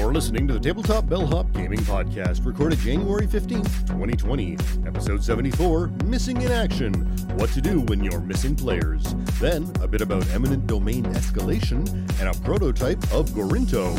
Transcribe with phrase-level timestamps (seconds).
[0.00, 6.40] You're listening to the Tabletop Bellhop Gaming Podcast, recorded January 15th, 2020, episode 74 Missing
[6.40, 6.94] in Action
[7.36, 9.14] What to Do When You're Missing Players.
[9.38, 11.86] Then, a bit about eminent domain escalation
[12.18, 13.94] and a prototype of Gorinto.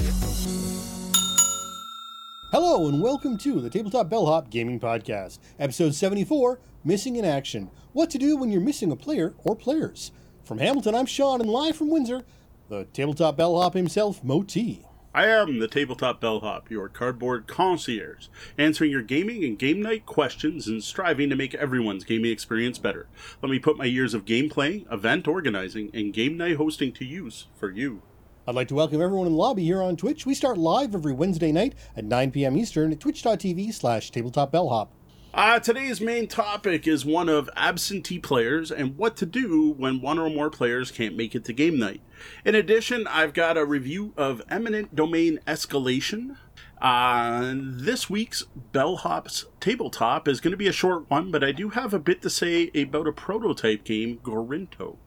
[2.51, 8.09] Hello, and welcome to the Tabletop Bellhop Gaming Podcast, episode 74 Missing in Action What
[8.09, 10.11] to Do When You're Missing a Player or Players.
[10.45, 12.23] From Hamilton, I'm Sean, and live from Windsor,
[12.69, 14.83] the Tabletop Bellhop himself, Mo T.
[15.13, 18.27] I am the Tabletop Bellhop, your cardboard concierge,
[18.57, 23.07] answering your gaming and game night questions and striving to make everyone's gaming experience better.
[23.41, 27.05] Let me put my years of game gameplay, event organizing, and game night hosting to
[27.05, 28.01] use for you.
[28.47, 30.25] I'd like to welcome everyone in the lobby here on Twitch.
[30.25, 32.57] We start live every Wednesday night at 9 p.m.
[32.57, 34.87] Eastern at twitch.tv slash tabletopbellhop.
[35.33, 40.19] Uh, today's main topic is one of absentee players and what to do when one
[40.19, 42.01] or more players can't make it to game night.
[42.43, 46.35] In addition, I've got a review of Eminent Domain Escalation.
[46.81, 51.69] Uh, this week's Bellhop's Tabletop is going to be a short one, but I do
[51.69, 54.97] have a bit to say about a prototype game, Gorinto.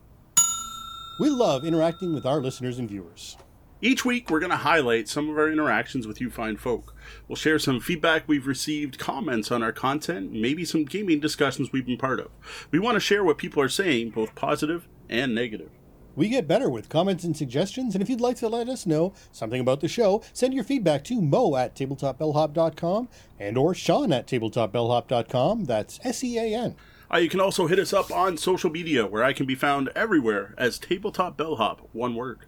[1.21, 3.37] We love interacting with our listeners and viewers.
[3.85, 6.97] Each week, we're going to highlight some of our interactions with you fine folk.
[7.29, 11.85] We'll share some feedback we've received, comments on our content, maybe some gaming discussions we've
[11.85, 12.31] been part of.
[12.71, 15.69] We want to share what people are saying, both positive and negative.
[16.17, 19.13] We get better with comments and suggestions, and if you'd like to let us know
[19.33, 24.27] something about the show, send your feedback to mo at tabletopbellhop.com and or sean at
[24.27, 25.67] tabletopbellhop.com.
[25.67, 26.75] That's S-E-A-N.
[27.13, 29.91] Uh, you can also hit us up on social media, where I can be found
[29.95, 32.47] everywhere as Tabletop Bellhop, one word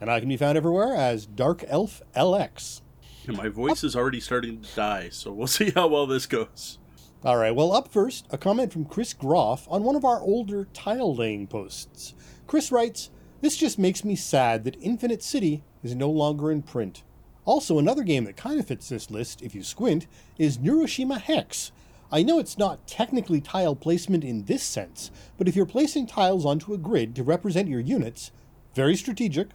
[0.00, 2.82] and I can be found everywhere as Dark Elf LX.
[3.26, 6.78] And my voice is already starting to die, so we'll see how well this goes.
[7.24, 10.66] All right, well, up first, a comment from Chris Groff on one of our older
[10.72, 12.14] tile laying posts.
[12.46, 17.02] Chris writes, This just makes me sad that Infinite City is no longer in print.
[17.44, 20.06] Also, another game that kind of fits this list, if you squint,
[20.38, 21.72] is Neuroshima Hex.
[22.12, 26.44] I know it's not technically tile placement in this sense, but if you're placing tiles
[26.44, 28.30] onto a grid to represent your units,
[28.74, 29.48] very strategic,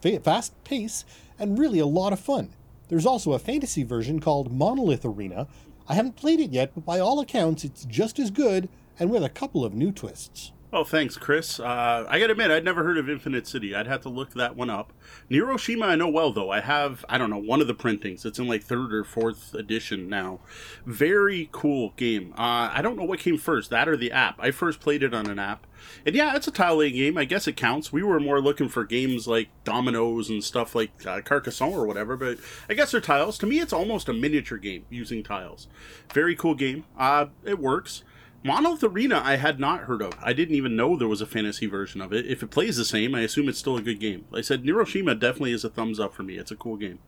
[0.00, 1.04] fast pace,
[1.38, 2.50] and really a lot of fun.
[2.88, 5.46] There's also a fantasy version called Monolith Arena.
[5.88, 9.22] I haven't played it yet, but by all accounts, it's just as good and with
[9.22, 10.52] a couple of new twists.
[10.70, 11.58] Oh, thanks, Chris.
[11.58, 13.74] Uh, I gotta admit, I'd never heard of Infinite City.
[13.74, 14.92] I'd have to look that one up.
[15.30, 16.50] Neuroshima, I know well, though.
[16.50, 18.26] I have, I don't know, one of the printings.
[18.26, 20.40] It's in like third or fourth edition now.
[20.84, 22.34] Very cool game.
[22.36, 24.36] Uh, I don't know what came first, that or the app.
[24.40, 25.66] I first played it on an app.
[26.04, 27.16] And yeah, it's a tile laying game.
[27.16, 27.90] I guess it counts.
[27.90, 32.14] We were more looking for games like dominoes and stuff like uh, Carcassonne or whatever,
[32.14, 32.36] but
[32.68, 33.38] I guess they're tiles.
[33.38, 35.66] To me, it's almost a miniature game using tiles.
[36.12, 36.84] Very cool game.
[36.98, 38.02] Uh, it works.
[38.44, 40.12] Monolith Arena, I had not heard of.
[40.22, 42.24] I didn't even know there was a fantasy version of it.
[42.26, 44.26] If it plays the same, I assume it's still a good game.
[44.30, 46.38] Like I said, Neuroshima definitely is a thumbs up for me.
[46.38, 47.00] It's a cool game.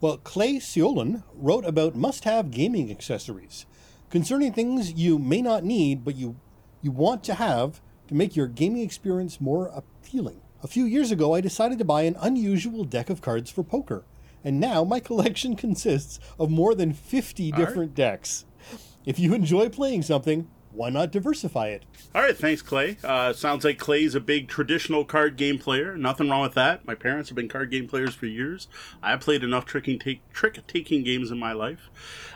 [0.00, 3.66] Well, Clay Siolan wrote about must have gaming accessories
[4.10, 6.36] concerning things you may not need, but you,
[6.82, 10.40] you want to have to make your gaming experience more appealing.
[10.62, 14.04] A few years ago, I decided to buy an unusual deck of cards for poker,
[14.44, 18.44] and now my collection consists of more than 50 different decks.
[19.08, 21.86] If you enjoy playing something, why not diversify it?
[22.14, 22.98] All right, thanks, Clay.
[23.02, 25.96] Uh, sounds like Clay's a big traditional card game player.
[25.96, 26.86] Nothing wrong with that.
[26.86, 28.68] My parents have been card game players for years.
[29.02, 31.88] I played enough trick take, trick taking games in my life.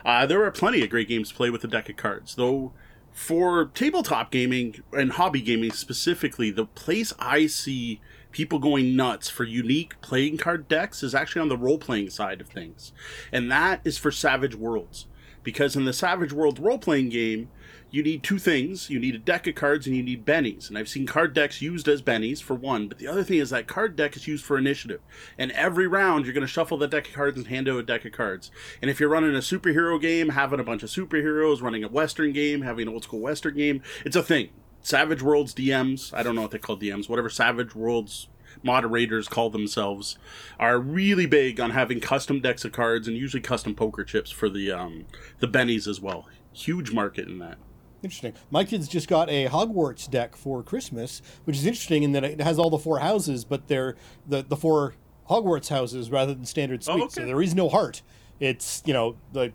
[0.03, 2.73] Uh, there are plenty of great games to play with a deck of cards, though.
[3.11, 8.01] For tabletop gaming and hobby gaming specifically, the place I see
[8.31, 12.41] people going nuts for unique playing card decks is actually on the role playing side
[12.41, 12.93] of things,
[13.31, 15.05] and that is for Savage Worlds
[15.43, 17.49] because in the Savage World role playing game,
[17.93, 18.89] you need two things.
[18.89, 20.67] You need a deck of cards and you need bennies.
[20.67, 23.51] And I've seen card decks used as bennies for one, but the other thing is
[23.51, 24.99] that card deck is used for initiative.
[25.37, 27.83] And every round you're going to shuffle the deck of cards and hand out a
[27.83, 28.49] deck of cards.
[28.81, 32.33] And if you're running a superhero game, having a bunch of superheroes, running a western
[32.33, 34.49] game, having an old school western game, it's a thing.
[34.81, 38.27] Savage Worlds DMs, I don't know what they call DMs, whatever Savage Worlds
[38.63, 40.17] moderators call themselves
[40.59, 44.49] are really big on having custom decks of cards and usually custom poker chips for
[44.49, 45.05] the um,
[45.39, 46.27] the bennies as well.
[46.53, 47.57] Huge market in that.
[48.01, 48.33] Interesting.
[48.51, 52.41] My kids just got a Hogwarts deck for Christmas, which is interesting in that it
[52.41, 53.95] has all the four houses, but they're
[54.27, 54.95] the the four
[55.29, 57.01] Hogwarts houses rather than standard suites.
[57.01, 57.21] Oh, okay.
[57.21, 58.01] So there is no heart.
[58.39, 59.53] It's you know the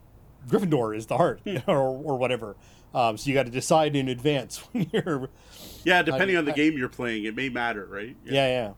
[0.48, 1.58] Gryffindor is the heart hmm.
[1.70, 2.56] or, or whatever.
[2.94, 5.28] Um, so you got to decide in advance when you're.
[5.84, 8.16] Yeah, depending uh, on the game you're playing, it may matter, right?
[8.24, 8.48] Yeah, yeah.
[8.48, 8.72] yeah.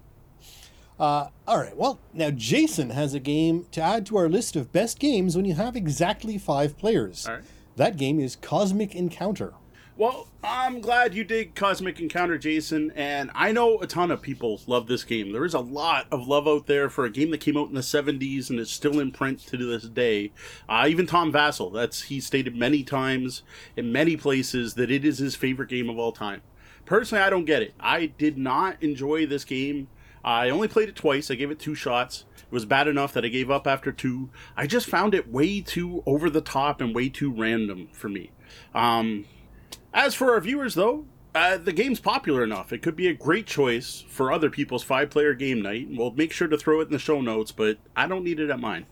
[1.01, 1.75] Uh, all right.
[1.75, 5.47] Well, now Jason has a game to add to our list of best games when
[5.47, 7.27] you have exactly five players.
[7.77, 9.55] That game is Cosmic Encounter.
[9.97, 14.61] Well, I'm glad you dig Cosmic Encounter, Jason, and I know a ton of people
[14.67, 15.33] love this game.
[15.33, 17.75] There is a lot of love out there for a game that came out in
[17.75, 20.33] the 70s and is still in print to this day.
[20.69, 23.43] Uh, even Tom Vasel, that's he stated many times
[23.77, 26.43] in many places that it is his favorite game of all time.
[26.85, 27.75] Personally, I don't get it.
[27.79, 29.89] I did not enjoy this game.
[30.25, 31.31] I only played it twice.
[31.31, 32.25] I gave it two shots.
[32.37, 34.31] It was bad enough that I gave up after two.
[34.57, 38.31] I just found it way too over the top and way too random for me.
[38.75, 39.27] Um,
[39.95, 42.73] as for our viewers, though, uh, the game's popular enough.
[42.73, 45.89] It could be a great choice for other people's five player game night.
[45.91, 48.51] We'll make sure to throw it in the show notes, but I don't need it
[48.51, 48.87] at mine.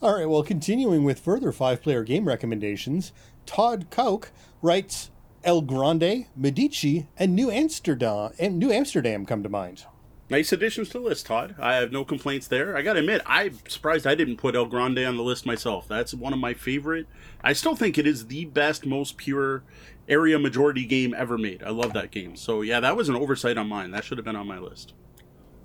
[0.00, 3.12] All right, well, continuing with further five player game recommendations,
[3.46, 4.30] Todd Kauk
[4.62, 5.10] writes
[5.42, 9.84] El Grande, Medici, and New Amsterdam, and New Amsterdam come to mind.
[10.30, 11.54] Nice additions to the list, Todd.
[11.58, 12.76] I have no complaints there.
[12.76, 15.88] I gotta admit, I'm surprised I didn't put El Grande on the list myself.
[15.88, 17.06] That's one of my favorite.
[17.42, 19.62] I still think it is the best, most pure
[20.06, 21.62] area majority game ever made.
[21.62, 22.36] I love that game.
[22.36, 23.90] So yeah, that was an oversight on mine.
[23.90, 24.92] That should have been on my list.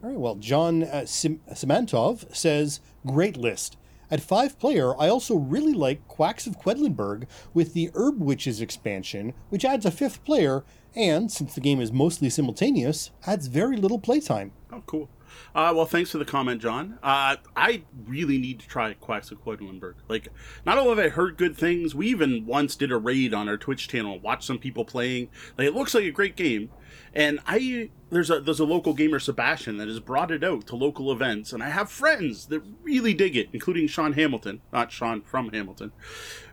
[0.01, 3.77] All right, well, John uh, Sim- Simantov says, great list.
[4.11, 9.33] At five player, I also really like Quacks of Quedlinburg with the Herb Witches expansion,
[9.49, 10.63] which adds a fifth player,
[10.95, 14.51] and since the game is mostly simultaneous, adds very little playtime.
[14.71, 15.09] Oh, cool.
[15.55, 16.97] Uh, well, thanks for the comment, John.
[17.03, 19.95] Uh, I really need to try Quacks of Quedlinburg.
[20.07, 20.29] Like,
[20.65, 23.57] not only have I heard good things, we even once did a raid on our
[23.57, 25.29] Twitch channel, watched some people playing.
[25.57, 26.69] Like, it looks like a great game,
[27.13, 30.75] and I there's a there's a local gamer Sebastian that has brought it out to
[30.75, 35.21] local events, and I have friends that really dig it, including Sean Hamilton, not Sean
[35.21, 35.91] from Hamilton,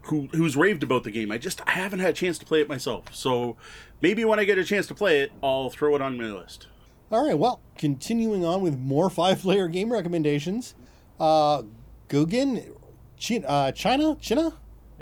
[0.03, 1.31] who who's raved about the game.
[1.31, 3.56] I just I haven't had a chance to play it myself, so
[4.00, 6.67] maybe when I get a chance to play it, I'll throw it on my list.
[7.12, 10.77] All right, well, continuing on with more five player game recommendations.
[11.19, 11.62] Uh,
[12.09, 12.73] Gugin,
[13.17, 14.55] China, uh, China, China?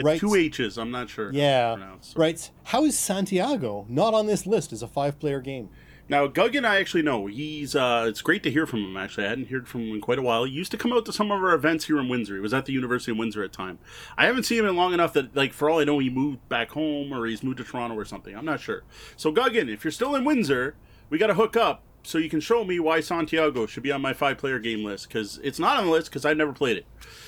[0.03, 0.19] Right.
[0.19, 1.31] Two H's, I'm not sure.
[1.33, 1.97] Yeah.
[2.17, 2.51] Right.
[2.65, 5.69] How is Santiago not on this list as a five player game?
[6.09, 7.27] Now, Guggen, I actually know.
[7.27, 8.97] He's uh, it's great to hear from him.
[8.97, 10.45] Actually, I hadn't heard from him in quite a while.
[10.45, 12.37] He used to come out to some of our events here in Windsor.
[12.37, 13.79] He was at the University of Windsor at the time.
[14.17, 16.49] I haven't seen him in long enough that, like, for all I know, he moved
[16.49, 18.35] back home or he's moved to Toronto or something.
[18.35, 18.85] I'm not sure.
[19.17, 20.77] So, Guggen, if you're still in Windsor,
[21.11, 24.01] we got to hook up so you can show me why Santiago should be on
[24.01, 26.79] my five player game list because it's not on the list because I've never played
[26.79, 26.87] it.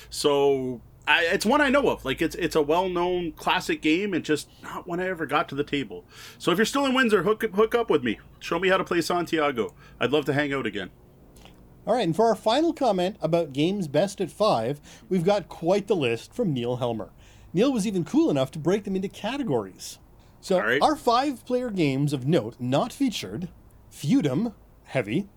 [0.09, 2.05] So I, it's one I know of.
[2.05, 5.49] Like it's it's a well known classic game and just not one I ever got
[5.49, 6.05] to the table.
[6.37, 8.19] So if you're still in Windsor, hook hook up with me.
[8.39, 9.73] Show me how to play Santiago.
[9.99, 10.89] I'd love to hang out again.
[11.85, 14.79] All right, and for our final comment about games best at five,
[15.09, 17.09] we've got quite the list from Neil Helmer.
[17.53, 19.97] Neil was even cool enough to break them into categories.
[20.41, 20.81] So right.
[20.81, 23.49] our five player games of note not featured
[23.91, 24.53] Feudum,
[24.83, 25.27] heavy,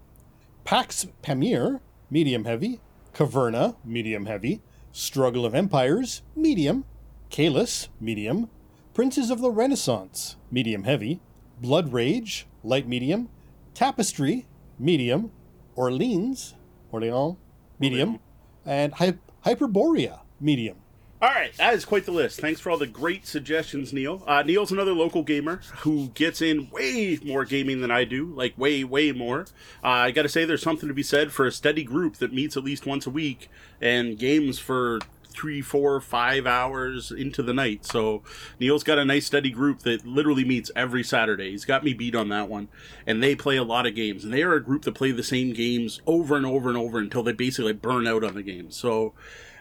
[0.65, 1.81] Pax Pamir,
[2.11, 2.81] medium heavy,
[3.13, 4.63] Caverna, medium heavy,
[4.93, 6.85] Struggle of Empires, medium,
[7.31, 8.49] Caylus, medium,
[8.95, 11.21] Princes of the Renaissance, medium heavy,
[11.61, 13.29] Blood Rage, light medium,
[13.75, 14.47] Tapestry,
[14.79, 15.33] medium,
[15.75, 16.55] Orleans,
[16.93, 17.37] Orleans,
[17.79, 18.21] medium,
[18.65, 20.77] and Hy- Hyperborea, medium.
[21.25, 22.39] All right, that is quite the list.
[22.39, 24.23] Thanks for all the great suggestions, Neil.
[24.27, 28.53] Uh, Neil's another local gamer who gets in way more gaming than I do, like
[28.59, 29.47] way, way more.
[29.83, 32.35] Uh, I got to say, there's something to be said for a steady group that
[32.35, 33.49] meets at least once a week
[33.81, 34.99] and games for
[35.31, 37.87] three, four, five hours into the night.
[37.87, 38.23] So
[38.61, 41.53] Neil's got a nice steady group that literally meets every Saturday.
[41.53, 42.69] He's got me beat on that one.
[43.07, 44.25] And they play a lot of games.
[44.25, 46.99] And they are a group that play the same games over and over and over
[46.99, 48.71] until they basically burn out on the game.
[48.71, 49.15] So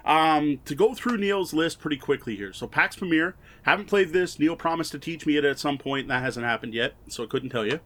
[0.05, 2.53] um, to go through Neil's list pretty quickly here.
[2.53, 3.33] So Pax Pamir,
[3.63, 4.39] haven't played this.
[4.39, 7.23] Neil promised to teach me it at some point, and that hasn't happened yet, so
[7.23, 7.79] I couldn't tell you.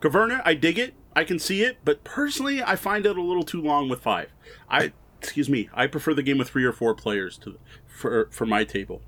[0.00, 0.94] Caverna, I dig it.
[1.14, 4.30] I can see it, but personally, I find it a little too long with five.
[4.68, 8.46] I, excuse me, I prefer the game with three or four players to for for
[8.46, 9.02] my table.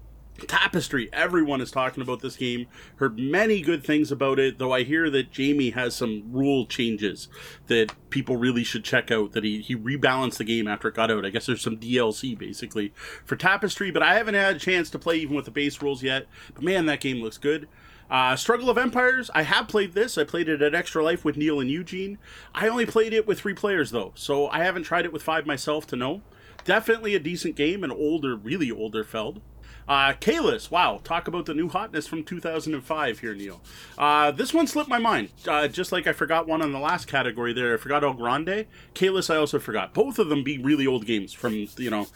[0.48, 1.08] Tapestry.
[1.12, 2.66] Everyone is talking about this game.
[2.96, 7.28] Heard many good things about it, though I hear that Jamey has some rule changes
[7.68, 9.32] that people really should check out.
[9.32, 11.24] That he, he rebalanced the game after it got out.
[11.24, 12.92] I guess there's some DLC basically
[13.24, 16.02] for Tapestry, but I haven't had a chance to play even with the base rules
[16.02, 16.26] yet.
[16.52, 17.68] But man, that game looks good.
[18.10, 20.18] Uh, Struggle of Empires, I have played this.
[20.18, 22.18] I played it at Extra Life with Neil and Eugene.
[22.54, 25.46] I only played it with three players though, so I haven't tried it with five
[25.46, 26.22] myself to know.
[26.64, 29.40] Definitely a decent game, an older, really older Feld.
[29.88, 33.60] Uh, Caylus, wow, talk about the new hotness from 2005 here, Neil.
[33.98, 37.06] Uh, this one slipped my mind, uh, just like I forgot one on the last
[37.06, 37.74] category there.
[37.74, 38.66] I forgot El Grande.
[38.94, 39.92] Caylus, I also forgot.
[39.92, 42.06] Both of them be really old games from, you know,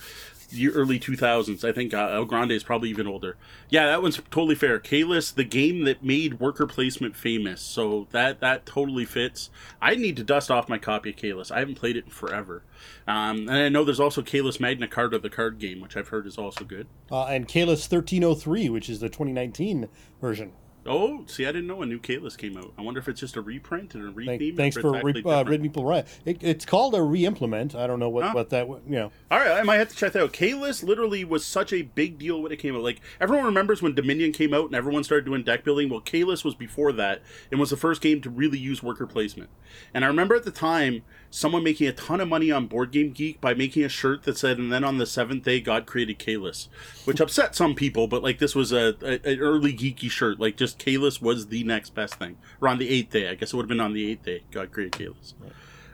[0.49, 1.64] the early 2000s.
[1.64, 3.37] I think uh, El Grande is probably even older.
[3.69, 4.78] Yeah, that one's totally fair.
[4.78, 9.50] Caylus, the game that made worker placement famous, so that that totally fits.
[9.81, 11.50] I need to dust off my copy of Caylus.
[11.50, 12.62] I haven't played it in forever.
[13.07, 16.26] Um, and I know there's also Caylus Magna Carta, the card game, which I've heard
[16.26, 16.87] is also good.
[17.11, 19.88] Uh, and Caylus 1303, which is the 2019
[20.21, 20.52] version.
[20.87, 22.73] Oh, see, I didn't know a new Caylus came out.
[22.78, 24.56] I wonder if it's just a reprint and a Thank, retheme.
[24.56, 25.44] thanks for re, uh.
[25.44, 26.06] Red Meeple Riot.
[26.25, 27.75] It, it's called a re-implement.
[27.75, 28.32] I don't know what, Huh?
[28.35, 29.12] what that you know.
[29.30, 30.32] All right, I might have to check that out.
[30.32, 32.82] Caylus literally was such a big deal when it came out.
[32.82, 35.88] Like everyone remembers when Dominion came out and everyone started doing deck building.
[35.90, 39.50] Well, Caylus was before that and was the first game to really use worker placement.
[39.92, 43.11] And I remember at the time someone making a ton of money on Board Game
[43.11, 46.18] Geek by making a shirt that said, "And then on the seventh day, God created
[46.18, 46.68] Caylus,"
[47.04, 48.06] which upset some people.
[48.06, 50.40] But like this was a, a an early geeky shirt.
[50.40, 52.37] Like just Caylus was the next best thing.
[52.61, 54.42] Or on the eighth day, I guess it would have been on the eighth day,
[54.50, 55.35] God created Caylus.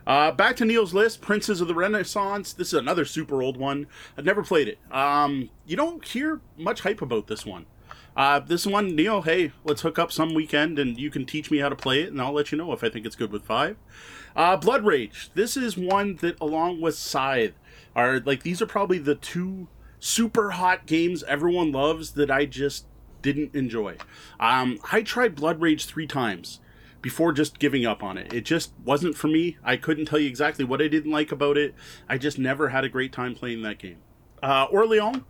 [0.06, 2.52] Uh, back to Neil's list, Princes of the Renaissance.
[2.52, 3.86] This is another super old one.
[4.18, 4.78] I've never played it.
[4.90, 7.64] Um, you don't hear much hype about this one.
[8.16, 11.58] Uh, this one, Neil, hey, let's hook up some weekend and you can teach me
[11.58, 13.44] how to play it, and I'll let you know if I think it's good with
[13.44, 13.76] five.
[14.36, 15.30] Uh, Blood Rage.
[15.34, 17.54] This is one that, along with Scythe,
[17.94, 19.68] are like these are probably the two
[20.00, 22.86] super hot games everyone loves that I just
[23.22, 23.96] didn't enjoy.
[24.38, 26.60] Um, I tried Blood Rage three times
[27.00, 28.32] before just giving up on it.
[28.32, 29.56] It just wasn't for me.
[29.62, 31.74] I couldn't tell you exactly what I didn't like about it.
[32.08, 33.98] I just never had a great time playing that game.
[34.42, 35.22] Uh, Orleans,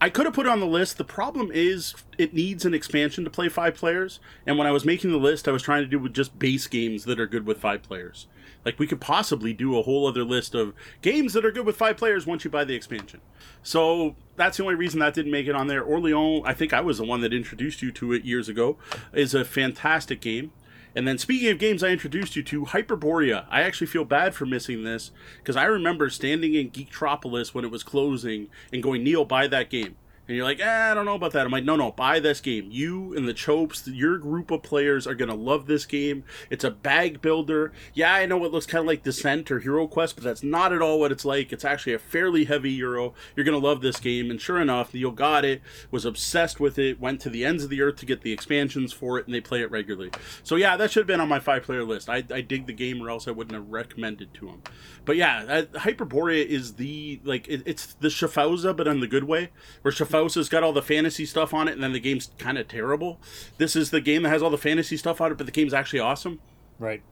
[0.00, 0.98] I could have put on the list.
[0.98, 4.18] The problem is it needs an expansion to play five players.
[4.46, 6.66] And when I was making the list, I was trying to do with just base
[6.66, 8.26] games that are good with five players.
[8.64, 11.76] Like we could possibly do a whole other list of games that are good with
[11.76, 13.20] five players once you buy the expansion.
[13.62, 15.82] So that's the only reason that didn't make it on there.
[15.82, 18.76] Orleans, I think I was the one that introduced you to it years ago,
[19.12, 20.52] is a fantastic game.
[20.94, 23.46] And then speaking of games I introduced you to, Hyperborea.
[23.50, 27.70] I actually feel bad for missing this because I remember standing in Geektropolis when it
[27.70, 29.96] was closing and going, Neil, buy that game.
[30.28, 31.44] And you're like, eh, I don't know about that.
[31.44, 32.68] I'm like, no, no, buy this game.
[32.70, 36.22] You and the Chopes, your group of players are to love this game.
[36.48, 37.72] It's a bag builder.
[37.92, 40.72] Yeah, I know it looks kind of like Descent or Hero Quest, but that's not
[40.72, 41.52] at all what it's like.
[41.52, 43.14] It's actually a fairly heavy Euro.
[43.34, 44.30] You're to love this game.
[44.30, 45.60] And sure enough, Neil got it,
[45.90, 48.92] was obsessed with it, went to the ends of the earth to get the expansions
[48.92, 50.10] for it, and they play it regularly.
[50.42, 52.08] So yeah, that should have been on my five player list.
[52.08, 54.62] I, I dig the game, or else I wouldn't have recommended to him.
[55.04, 59.24] But yeah, that, Hyperborea is the, like, it, it's the Schaffhauser, but in the good
[59.24, 59.50] way,
[59.82, 62.68] where Schaffhauser's got all the fantasy stuff on it, and then the game's kind of
[62.68, 63.20] terrible.
[63.58, 65.74] This is the game that has all the fantasy stuff on it, but the game's
[65.74, 66.40] actually awesome.
[66.78, 67.02] Right.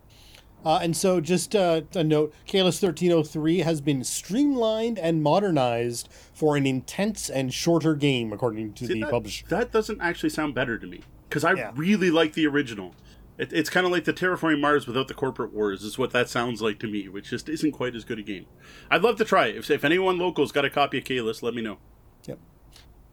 [0.64, 6.54] Uh, and so, just uh, a note Caylus 1303 has been streamlined and modernized for
[6.56, 9.46] an intense and shorter game, according to See, the that, publisher.
[9.48, 11.72] that doesn't actually sound better to me because I Yeah.
[11.74, 12.94] really like the original.
[13.40, 16.28] It, it's kind of like the Terraforming Mars without the corporate wars, is what that
[16.28, 18.44] sounds like to me, which just isn't quite as good a game.
[18.90, 19.56] I'd love to try it.
[19.56, 21.78] If, if anyone local's got a copy of Caylus, let me know.
[22.26, 22.38] Yep.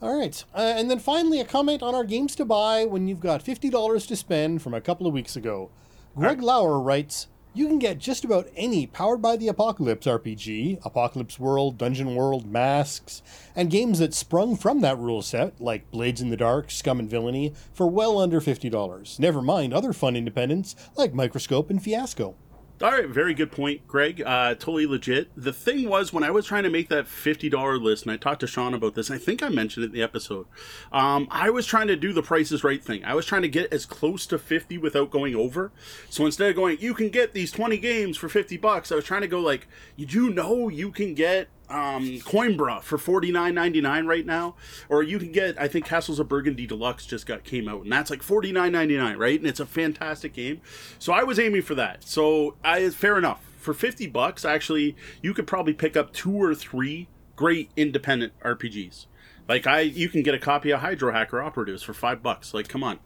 [0.02, 0.44] All right.
[0.54, 4.08] Uh, and then finally, a comment on our games to buy when you've got $50
[4.08, 5.72] to spend from a couple of weeks ago.
[6.14, 11.40] Greg Lauer writes You can get just about any Powered by the Apocalypse RPG, Apocalypse
[11.40, 13.24] World, Dungeon World, Masks,
[13.56, 17.10] and games that sprung from that rule set, like Blades in the Dark, Scum and
[17.10, 19.20] Villainy, for well under $50.
[19.20, 22.36] Never mind other fun independents like Microscope and Fiasco.
[22.80, 24.22] All right, very good point, Greg.
[24.24, 25.32] Uh, totally legit.
[25.36, 28.42] The thing was, when I was trying to make that $50 list, and I talked
[28.42, 30.46] to Sean about this, I think I mentioned it in the episode,
[30.92, 33.04] um, I was trying to do the prices right thing.
[33.04, 35.72] I was trying to get as close to 50 without going over.
[36.12, 39.06] So instead of going, you can get these 20 games for 50 bucks, I was
[39.06, 43.56] trying to go like, you do know you can get um, Coimbra for forty nine
[43.56, 44.56] ninety nine right now,
[44.90, 47.92] or you can get I think Castles of Burgundy Deluxe just got came out, and
[47.92, 49.40] that's like forty nine ninety nine, right?
[49.40, 50.62] And it's a fantastic game.
[51.00, 52.04] So I was aiming for that.
[52.04, 54.46] So I fair enough for fifty bucks.
[54.46, 59.06] Actually, you could probably pick up two or three great independent RPGs.
[59.48, 62.54] Like I, you can get a copy of Hydro Hacker Operatives for five bucks.
[62.54, 63.00] Like, come on,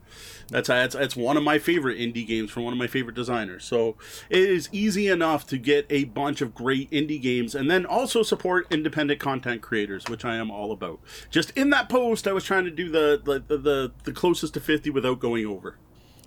[0.50, 3.64] that's that's that's one of my favorite indie games from one of my favorite designers.
[3.64, 3.96] So
[4.30, 8.24] it is easy enough to get a bunch of great indie games, and then also
[8.24, 11.00] support independent content creators, which I am all about.
[11.30, 14.56] Just in that post, I was trying to do the the the, the, the closest
[14.56, 15.78] to fifty without going over.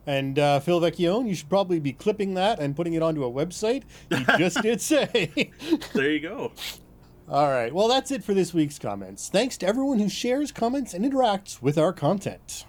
[0.07, 3.31] And uh, Phil Vecchione, you should probably be clipping that and putting it onto a
[3.31, 3.85] website.
[4.11, 5.51] You just did say.
[5.95, 6.53] There you go.
[7.29, 7.73] All right.
[7.75, 9.29] Well, that's it for this week's comments.
[9.29, 12.67] Thanks to everyone who shares, comments, and interacts with our content.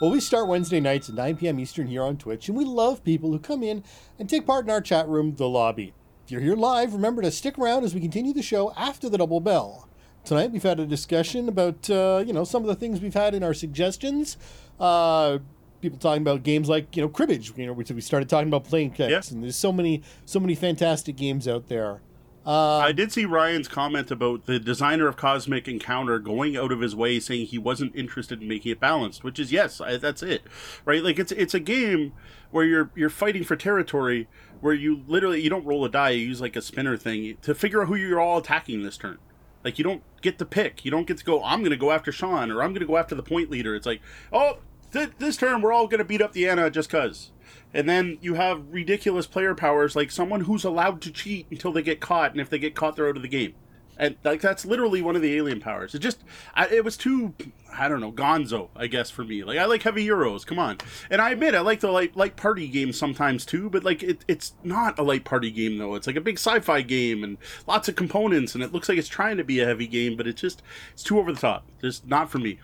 [0.00, 1.60] Well, we start Wednesday nights at 9 p.m.
[1.60, 3.84] Eastern here on Twitch, and we love people who come in
[4.18, 5.92] and take part in our chat room, The Lobby.
[6.24, 9.18] If you're here live, remember to stick around as we continue the show after the
[9.18, 9.88] double bell.
[10.24, 13.34] Tonight, we've had a discussion about, uh, you know, some of the things we've had
[13.34, 14.36] in our suggestions.
[14.80, 15.38] Uh,
[15.80, 17.52] people talking about games like, you know, cribbage.
[17.56, 19.34] You know, we, we started talking about playing kicks, Yeah.
[19.34, 22.00] and there's so many, so many fantastic games out there.
[22.44, 26.80] Uh, I did see Ryan's comment about the designer of Cosmic Encounter going out of
[26.80, 30.24] his way saying he wasn't interested in making it balanced, which is yes, I, that's
[30.24, 30.42] it,
[30.84, 31.04] right?
[31.04, 32.12] Like it's it's a game
[32.50, 34.26] where you're you're fighting for territory
[34.60, 37.54] where you literally you don't roll a die, you use like a spinner thing to
[37.54, 39.18] figure out who you're all attacking this turn.
[39.64, 41.44] Like you don't get to pick, you don't get to go.
[41.44, 43.76] I'm going to go after Sean or I'm going to go after the point leader.
[43.76, 44.00] It's like
[44.32, 44.58] oh.
[44.92, 47.30] th- this turn we're all going to beat up the Anna just cuz.
[47.74, 51.82] And then you have ridiculous player powers like someone who's allowed to cheat until they
[51.82, 53.54] get caught, and if they get caught, they're out of the game.
[53.98, 55.94] And like that's literally one of the alien powers.
[55.94, 56.24] It just,
[56.54, 57.34] I, it was too,
[57.72, 59.44] I don't know, Gonzo, I guess for me.
[59.44, 60.44] Like I like heavy euros.
[60.46, 60.78] Come on,
[61.10, 63.68] and I admit I like the light light party games sometimes too.
[63.70, 65.94] But like it, it's not a light party game though.
[65.94, 67.36] It's like a big sci-fi game and
[67.66, 70.26] lots of components, and it looks like it's trying to be a heavy game, but
[70.26, 70.62] it's just
[70.94, 71.64] it's too over the top.
[71.80, 72.60] Just not for me.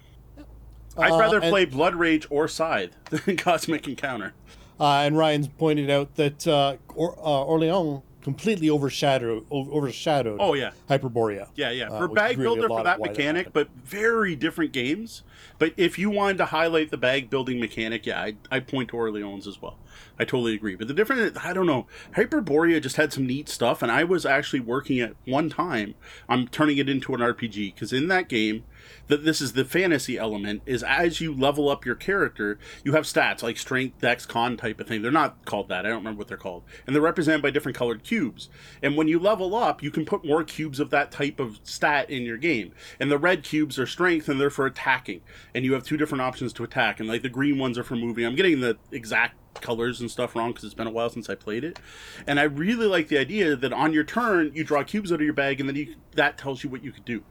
[0.96, 4.32] I'd Uh, rather and- play Blood Rage or Scythe than Cosmic Encounter.
[4.80, 10.52] Uh, and Ryan's pointed out that uh, or, uh, Orleans completely overshadowed o- overshadowed Oh
[10.54, 11.48] yeah, Hyperborea.
[11.54, 11.88] Yeah, yeah.
[11.88, 15.22] Uh, For bag really builder, for that why that mechanic, but very different games.
[15.58, 18.96] But if you wanted to highlight the bag building mechanic, yeah, I I point to
[18.96, 19.78] Orleans as well.
[20.18, 20.74] I totally agree.
[20.74, 24.26] But the different, I don't know, Hyperborea just had some neat stuff, and I was
[24.26, 25.94] actually working at one time
[26.28, 28.64] I'm turning it into an RPG because in that game,
[29.08, 33.04] that this is the fantasy element is as you level up your character, you have
[33.04, 35.02] stats like strength, dex, con type of thing.
[35.02, 35.84] They're not called that.
[35.84, 38.48] I don't remember what they're called, and they're represented by different colored cubes.
[38.82, 42.10] And when you level up, you can put more cubes of that type of stat
[42.10, 42.72] in your game.
[43.00, 45.20] And the red cubes are strength, and they're for attacking.
[45.54, 47.00] And you have two different options to attack.
[47.00, 48.24] And like the green ones are for moving.
[48.24, 51.34] I'm getting the exact colors and stuff wrong because it's been a while since I
[51.34, 51.78] played it.
[52.26, 55.22] And I really like the idea that on your turn you draw cubes out of
[55.22, 57.22] your bag, and then you, that tells you what you could do.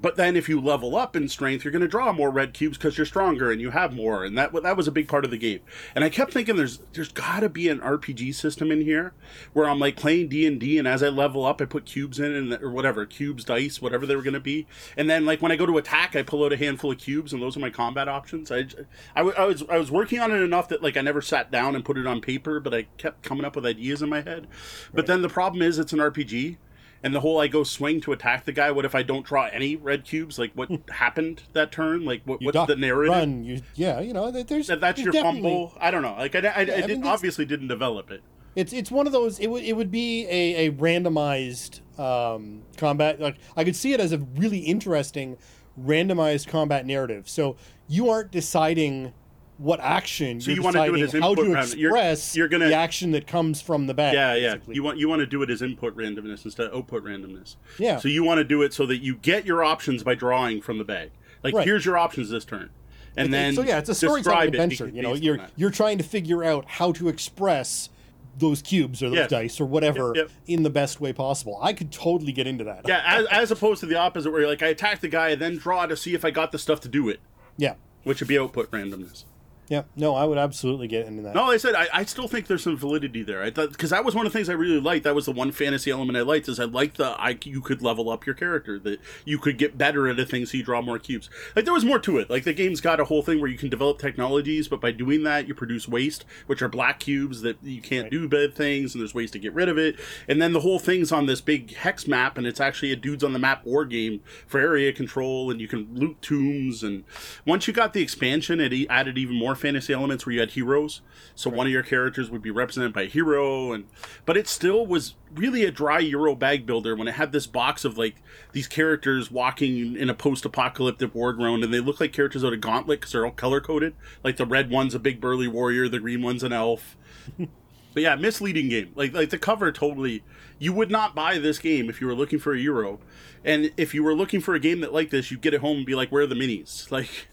[0.00, 2.78] But then if you level up in strength, you're going to draw more red cubes
[2.78, 5.30] because you're stronger and you have more, and that that was a big part of
[5.30, 5.60] the game.
[5.94, 9.12] And I kept thinking there's there's got to be an RPG system in here
[9.52, 12.18] where I'm like playing D and D, and as I level up, I put cubes
[12.18, 14.66] in and or whatever cubes, dice, whatever they were going to be.
[14.96, 17.32] And then like when I go to attack, I pull out a handful of cubes,
[17.32, 18.50] and those are my combat options.
[18.50, 18.66] I,
[19.14, 21.74] I, I was I was working on it enough that like I never sat down
[21.74, 24.46] and put it on paper, but I kept coming up with ideas in my head.
[24.94, 26.56] But then the problem is it's an RPG.
[27.02, 28.70] And the whole I go swing to attack the guy.
[28.70, 30.38] What if I don't draw any red cubes?
[30.38, 32.04] Like what happened that turn?
[32.04, 33.12] Like what, what's duck, the narrative?
[33.12, 35.74] Run, you, yeah, you know, there's That, that's there's your fumble.
[35.80, 36.14] I don't know.
[36.14, 38.22] Like I, I, I, I didn't, obviously didn't develop it.
[38.56, 39.38] It's it's one of those.
[39.38, 43.20] It would it would be a, a randomized um, combat.
[43.20, 45.38] Like I could see it as a really interesting
[45.80, 47.28] randomized combat narrative.
[47.28, 47.56] So
[47.88, 49.12] you aren't deciding
[49.60, 50.40] what action.
[50.40, 51.74] So you're you wanna do it as how input to round.
[51.74, 54.14] You're- express you're gonna- the action that comes from the bag.
[54.14, 54.54] Yeah, yeah.
[54.54, 54.74] basically.
[54.76, 57.56] You want you want to do it as input randomness instead of output randomness.
[57.78, 57.98] Yeah.
[57.98, 60.78] So you want to do it so that you get your options by drawing from
[60.78, 61.10] the bag.
[61.44, 61.66] Like Right.
[61.66, 62.70] here's your options this turn,
[63.16, 64.88] and then so yeah, it's a storytelling describe it adventure.
[64.88, 67.90] you know, you're you're trying to figure out how to express
[68.38, 69.30] those cubes or those Yes.
[69.30, 70.30] dice or whatever Yep, yep.
[70.46, 71.58] in the best way possible.
[71.60, 72.82] I could totally get into that.
[72.88, 75.42] yeah, as, as opposed to the opposite where you're like I attack the guy and
[75.42, 77.20] then draw to see if I got the stuff to do it,
[77.58, 79.24] yeah, which would be output randomness.
[79.70, 79.84] Yeah.
[79.96, 81.34] No, I would absolutely get into that.
[81.34, 83.42] No, like I said I, I still think there's some validity there.
[83.42, 85.04] I thought because that was one of the things I really liked.
[85.04, 87.80] That was the one fantasy element I liked is I liked the I you could
[87.80, 90.82] level up your character that you could get better at a thing so you draw
[90.82, 91.30] more cubes.
[91.56, 92.28] Like there was more to it.
[92.28, 95.22] Like the game's got a whole thing where you can develop technologies, but by doing
[95.22, 98.12] that you produce waste, which are black cubes that you can't Right.
[98.12, 99.96] do bad things, and there's ways to get rid of it.
[100.26, 103.22] And then the whole thing's on this big hex map, and it's actually a dudes
[103.22, 106.82] on the map war game for area control, and you can loot tombs.
[106.82, 107.04] And
[107.46, 111.02] once you got the expansion, it added even more fantasy elements where you had heroes.
[111.34, 113.86] So one of your characters would be represented by a hero, and
[114.26, 117.84] but it still was really a dry Euro bag builder when it had this box
[117.84, 118.16] of like
[118.52, 122.60] these characters walking in a post-apocalyptic war ground, and they look like characters out of
[122.60, 123.94] Gauntlet because they're all color coded.
[124.24, 126.96] Like the red one's a big burly warrior, the green one's an elf.
[127.92, 128.92] But yeah, misleading game.
[128.94, 130.22] Like like the cover totally.
[130.58, 133.00] You would not buy this game if you were looking for a euro,
[133.44, 135.78] and if you were looking for a game that like this, you'd get it home
[135.78, 137.28] and be like, "Where are the minis?" Like,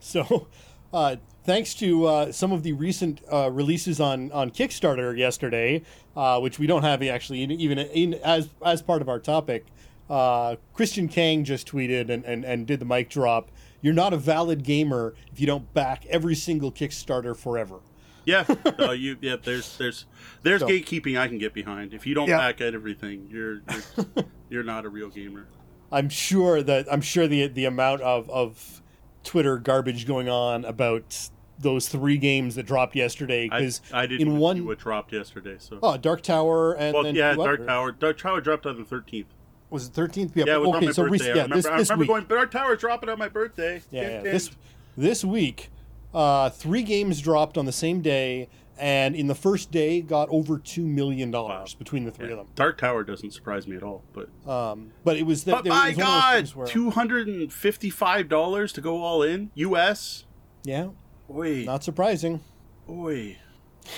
[0.00, 0.48] So,
[0.92, 5.82] uh, thanks to uh, some of the recent uh, releases on, on Kickstarter yesterday,
[6.16, 9.66] uh, which we don't have actually in- even in, as as part of our topic,
[10.08, 13.50] uh, Christian Kang just tweeted and, and, and did the mic drop.
[13.82, 17.80] You're not a valid gamer if you don't back every single Kickstarter forever.
[18.26, 18.44] yeah,
[18.78, 19.36] uh, you yeah.
[19.42, 20.04] There's there's
[20.42, 21.94] there's So- gatekeeping I can get behind.
[21.94, 22.36] If you don't Yeah.
[22.38, 24.06] back at everything, you're you're,
[24.50, 25.46] you're not a real gamer.
[25.90, 28.82] I'm sure that I'm sure the the amount of, of
[29.24, 34.38] Twitter garbage going on about those three games that dropped yesterday because I didn't in
[34.38, 35.56] one see what dropped yesterday.
[35.58, 37.66] So oh Dark Tower and well, yeah, Dark.
[37.66, 37.92] Tower.
[37.92, 39.28] Dark Tower dropped on the thirteenth.
[39.68, 41.24] was it 13th yeah, Yeah, it was okay so birthday.
[41.32, 42.24] I yeah remember, this, I remember going.
[42.24, 43.82] Dark Tower dropping on my birthday.
[43.90, 44.50] yeah, Ding, yeah, this
[44.96, 45.70] this week
[46.14, 48.48] uh, three games dropped on the same day
[48.80, 52.32] and in the first day got over two million dollars between the three Yeah.
[52.32, 55.52] of them Dark Tower doesn't surprise me at all, but um, but it was that
[55.52, 59.02] But there my was one of those God, two hundred and fifty-five dollars to go
[59.02, 60.24] all in U.S.
[60.64, 60.88] yeah
[61.30, 62.40] Oi, not surprising
[62.88, 63.36] oi.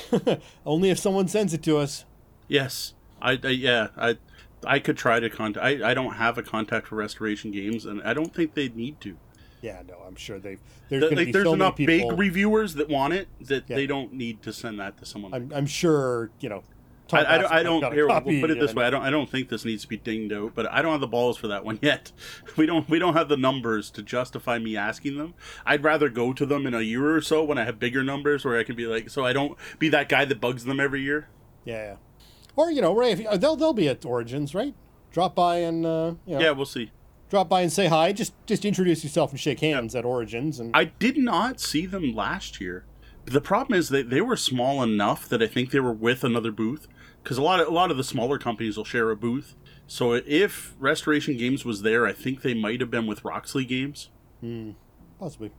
[0.67, 2.05] only if someone sends it to us
[2.49, 4.19] Yes, I, I yeah I
[4.65, 5.65] I could try to contact.
[5.65, 9.01] I, I don't have a contact for Restoration Games, and I don't think they'd need
[9.01, 9.17] to.
[9.63, 10.61] Yeah, no, I'm sure they've.
[10.89, 12.11] There's Th- going to like, there's so enough people.
[12.11, 13.77] big reviewers that want it that Yeah.
[13.77, 15.33] they don't need to send that to someone.
[15.33, 16.63] I'm, I'm sure you know.
[17.09, 17.53] Tom I, I don't.
[17.53, 18.85] I don't here, we'll put it this way.
[18.85, 19.03] I don't.
[19.03, 21.37] I don't think this needs to be dinged out, but I don't have the balls
[21.37, 22.11] for that one yet.
[22.57, 22.89] We don't.
[22.89, 25.35] We don't have the numbers to justify me asking them.
[25.67, 28.45] I'd rather go to them in a year or so when I have bigger numbers,
[28.45, 31.03] where I can be like, so I don't be that guy that bugs them every
[31.03, 31.29] year.
[31.65, 31.97] Yeah, yeah.
[32.57, 34.75] Or you know, Ray, if you, they'll they'll be at Origins, right?
[35.11, 36.93] Drop by and uh, you know, Yeah, we'll see.
[37.33, 38.13] Drop by and say hi.
[38.13, 42.15] Just just introduce yourself and shake hands at Origins, and I did not see them
[42.15, 42.85] last year.
[43.25, 46.25] But the problem is that they were small enough that I think they were with
[46.25, 46.89] another booth
[47.25, 49.55] because a lot of a lot of the smaller companies will share a booth.
[49.87, 54.11] So if Restoration Games was there, I think they might have been with Roxley Games.
[54.41, 54.73] Hmm.
[55.19, 55.53] possibly.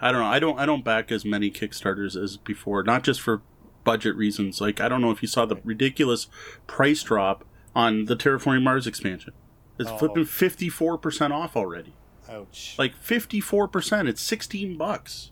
[0.00, 0.28] I don't know.
[0.28, 0.58] I don't.
[0.58, 2.82] I don't back as many Kickstarters as before.
[2.82, 3.42] Not just for
[3.84, 4.62] budget reasons.
[4.62, 6.28] Like I don't know if you saw the ridiculous
[6.66, 9.34] price drop on the Terraforming Mars expansion.
[9.78, 9.98] It's Oh.
[9.98, 11.94] flipping fifty four percent off already.
[12.30, 12.74] Ouch.
[12.78, 14.08] Like fifty four percent.
[14.08, 15.30] It's sixteen bucks.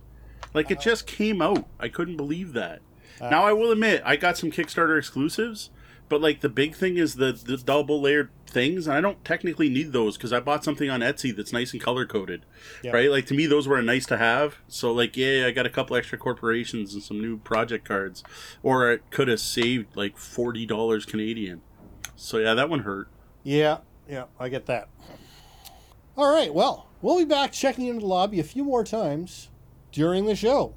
[0.52, 1.66] Like it just came out.
[1.80, 2.80] I couldn't believe that.
[3.20, 5.70] now I will admit I got some Kickstarter exclusives,
[6.08, 9.68] but like the big thing is the the double layered things, and I don't technically
[9.68, 12.44] need those because I bought something on Etsy that's nice and color coded.
[12.84, 12.92] Yeah.
[12.92, 13.10] Right?
[13.10, 14.56] Like to me those were a nice to have.
[14.68, 18.22] So like yeah, I got a couple extra corporations and some new project cards.
[18.62, 21.62] Or it could have saved like forty dollars Canadian.
[22.14, 23.08] So yeah, that one hurt.
[23.42, 24.88] Yeah, yeah, I get that.
[26.16, 29.48] All right, well, we'll be back checking into the lobby a few more times
[29.92, 30.74] during the show.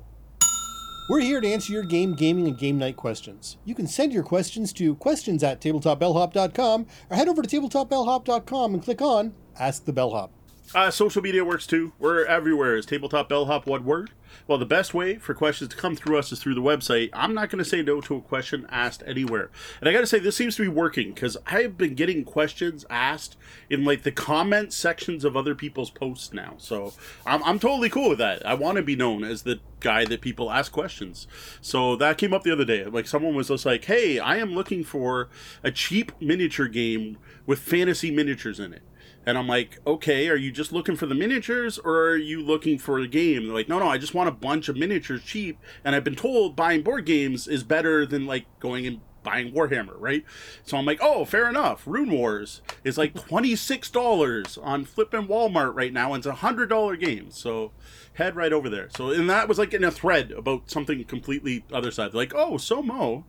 [1.09, 3.57] We're here to answer your game, gaming, and game night questions.
[3.63, 8.83] You can send your questions to questions at tabletopbellhop.com or head over to tabletopbellhop.com and
[8.83, 10.31] click on Ask the Bellhop.
[10.75, 11.93] Uh, social media works too.
[11.97, 12.75] We're everywhere.
[12.75, 14.11] Is tabletop bellhop one word?
[14.47, 17.09] Well, the best way for questions to come through us is through the website.
[17.13, 19.49] I'm not going to say no to a question asked anywhere.
[19.79, 22.85] And I got to say, this seems to be working because I've been getting questions
[22.89, 23.37] asked
[23.69, 26.55] in like the comment sections of other people's posts now.
[26.57, 26.93] So
[27.25, 28.45] I'm, I'm totally cool with that.
[28.45, 31.27] I want to be known as the guy that people ask questions.
[31.61, 32.83] So that came up the other day.
[32.85, 35.29] Like someone was just like, hey, I am looking for
[35.63, 38.81] a cheap miniature game with fantasy miniatures in it.
[39.27, 42.77] And I'm like, okay, are you just looking for the miniatures or are you looking
[42.77, 43.43] for a game?
[43.43, 45.59] They're like, no, no, I just want a bunch of miniatures cheap.
[45.83, 49.95] And I've been told buying board games is better than like going and buying Warhammer,
[49.97, 50.23] right?
[50.63, 51.83] So I'm like, oh, fair enough.
[51.85, 56.13] Rune Wars is like $26 on flipping Walmart right now.
[56.13, 57.29] And it's a $100 game.
[57.29, 57.73] So
[58.13, 58.87] head right over there.
[58.95, 62.13] So, and that was like in a thread about something completely other side.
[62.13, 63.25] Like, oh, so Mo.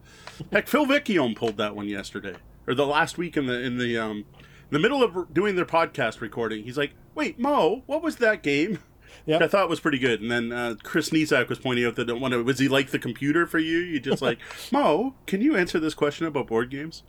[0.52, 2.36] Heck, Phil Vecchione pulled that one yesterday
[2.68, 4.24] or the last week in the, in the, um,
[4.70, 8.78] the middle of doing their podcast recording, he's like, "Wait, Mo, what was that game?"
[9.26, 9.42] Yep.
[9.42, 10.22] I thought was pretty good.
[10.22, 13.46] And then uh, Chris Nisak was pointing out that one was he like the computer
[13.46, 13.78] for you?
[13.78, 14.38] You just like,
[14.72, 17.02] Mo, can you answer this question about board games?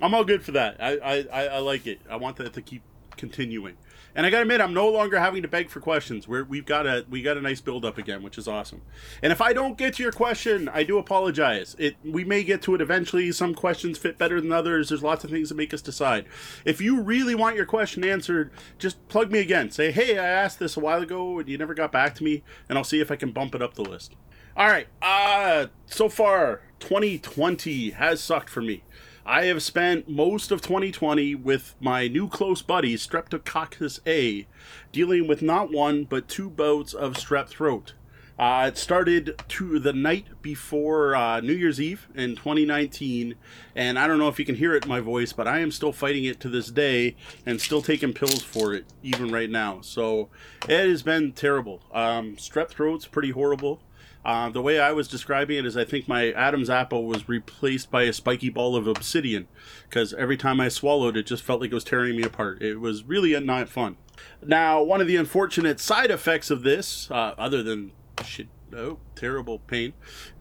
[0.00, 0.76] I'm all good for that.
[0.80, 2.00] I, I, I like it.
[2.10, 2.82] I want that to keep
[3.16, 3.76] continuing.
[4.16, 6.26] And I gotta admit, I'm no longer having to beg for questions.
[6.26, 8.80] We're, we've got a we got a nice build up again, which is awesome.
[9.22, 11.76] And if I don't get to your question, I do apologize.
[11.78, 13.30] It we may get to it eventually.
[13.32, 14.88] Some questions fit better than others.
[14.88, 16.24] There's lots of things that make us decide.
[16.64, 19.70] If you really want your question answered, just plug me again.
[19.70, 22.42] Say, hey, I asked this a while ago and you never got back to me,
[22.70, 24.14] and I'll see if I can bump it up the list.
[24.56, 24.88] All right.
[25.02, 28.82] Uh so far, 2020 has sucked for me.
[29.28, 34.46] I have spent most of 2020 with my new close buddy, Streptococcus A,
[34.92, 37.94] dealing with not one but two bouts of strep throat.
[38.38, 43.34] Uh, it started to the night before uh, New Year's Eve in 2019,
[43.74, 45.72] and I don't know if you can hear it in my voice, but I am
[45.72, 49.80] still fighting it to this day and still taking pills for it even right now.
[49.80, 50.28] So
[50.68, 51.82] it has been terrible.
[51.92, 53.80] Um, strep throat's pretty horrible.
[54.26, 57.92] Uh, the way I was describing it is I think my Adam's apple was replaced
[57.92, 59.46] by a spiky ball of obsidian
[59.88, 62.60] because every time I swallowed it just felt like it was tearing me apart.
[62.60, 63.98] It was really not fun.
[64.42, 67.92] Now, one of the unfortunate side effects of this, uh, other than
[68.24, 69.92] shit, oh, terrible pain,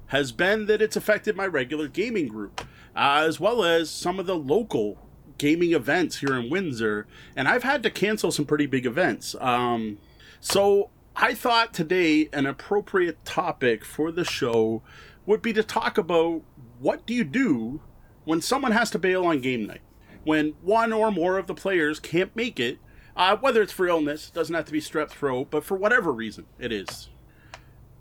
[0.07, 2.61] has been that it's affected my regular gaming group,
[2.95, 4.97] as well as some of the local
[5.37, 9.35] gaming events here in Windsor, and I've had to cancel some pretty big events.
[9.39, 9.99] Um,
[10.39, 14.81] so I thought today an appropriate topic for the show
[15.25, 16.41] would be to talk about
[16.79, 17.79] what do you do
[18.25, 19.81] when someone has to bail on game night,
[20.25, 22.79] when one or more of the players can't make it,
[23.15, 26.47] uh, whether it's for illness, doesn't have to be strep throat, but for whatever reason
[26.59, 27.07] it is.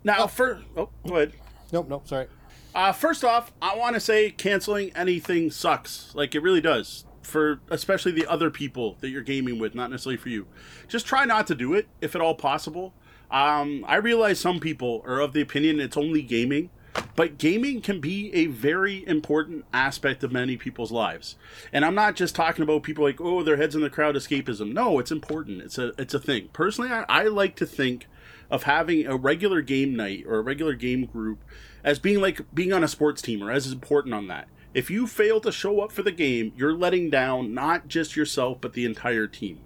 [0.03, 1.33] Now, for oh, go ahead.
[1.71, 2.27] Nope, nope, sorry.
[2.73, 6.13] Uh, first off, I want to say canceling anything sucks.
[6.13, 7.05] Like it really does.
[7.21, 10.47] For especially the other people that you're gaming with, not necessarily for you.
[10.89, 12.93] Just try not to do it if at all possible.
[13.35, 16.69] Um, I realize some people are of the opinion it's only gaming,
[17.17, 21.35] but gaming can be a very important aspect of many people's lives.
[21.73, 24.71] And I'm not just talking about people like, oh, their heads in the crowd escapism.
[24.71, 25.61] No, it's important.
[25.61, 26.47] It's a it's a thing.
[26.53, 28.07] Personally, I, I like to think
[28.49, 31.43] of having a regular game night or a regular game group
[31.83, 34.47] as being like being on a sports team or as important on that.
[34.73, 38.59] If you fail to show up for the game, you're letting down not just yourself
[38.61, 39.59] but the entire team.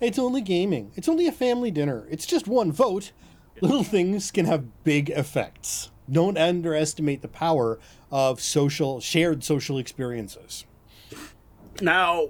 [0.00, 0.92] It's only gaming.
[0.94, 2.06] It's only a family dinner.
[2.10, 3.12] It's just one vote.
[3.60, 5.90] Little things can have big effects.
[6.10, 7.78] Don't underestimate the power
[8.10, 10.64] of social shared social experiences.
[11.80, 12.28] Now,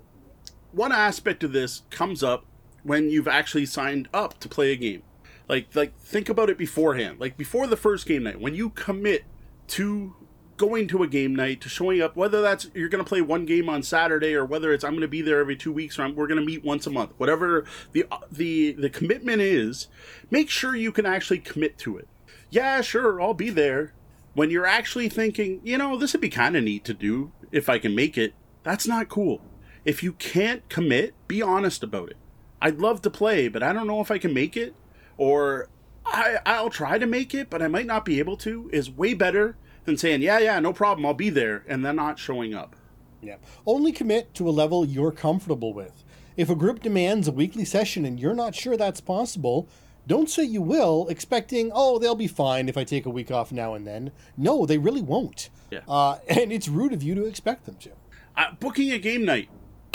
[0.72, 2.46] one aspect of this comes up
[2.82, 5.02] when you've actually signed up to play a game.
[5.48, 7.20] Like like think about it beforehand.
[7.20, 9.24] Like before the first game night, when you commit
[9.68, 10.14] to
[10.56, 13.46] going to a game night, to showing up, whether that's you're going to play one
[13.46, 16.02] game on Saturday or whether it's I'm going to be there every 2 weeks or
[16.02, 17.12] I'm, we're going to meet once a month.
[17.18, 19.88] Whatever the the the commitment is,
[20.30, 22.08] make sure you can actually commit to it.
[22.50, 23.92] Yeah, sure, I'll be there.
[24.34, 27.68] When you're actually thinking, you know, this would be kind of neat to do if
[27.68, 28.34] I can make it.
[28.62, 29.40] That's not cool.
[29.84, 32.16] If you can't commit, be honest about it.
[32.60, 34.74] I'd love to play, but I don't know if I can make it
[35.16, 35.68] or
[36.04, 39.14] I, I'll try to make it, but I might not be able to, is way
[39.14, 42.76] better than saying, yeah, yeah, no problem, I'll be there, and then not showing up.
[43.22, 43.36] Yeah.
[43.66, 46.04] Only commit to a level you're comfortable with.
[46.36, 49.68] If a group demands a weekly session and you're not sure that's possible,
[50.06, 53.50] don't say you will, expecting, oh, they'll be fine if I take a week off
[53.50, 54.12] now and then.
[54.36, 55.48] No, they really won't.
[55.70, 55.80] Yeah.
[55.88, 57.90] Uh, and it's rude of you to expect them to.
[58.36, 59.48] Uh, booking a game night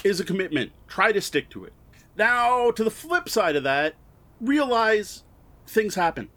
[0.03, 0.71] is a commitment.
[0.87, 1.73] Try to stick to it.
[2.17, 3.95] Now, to the flip side of that,
[4.41, 5.23] realize
[5.67, 6.29] things happen.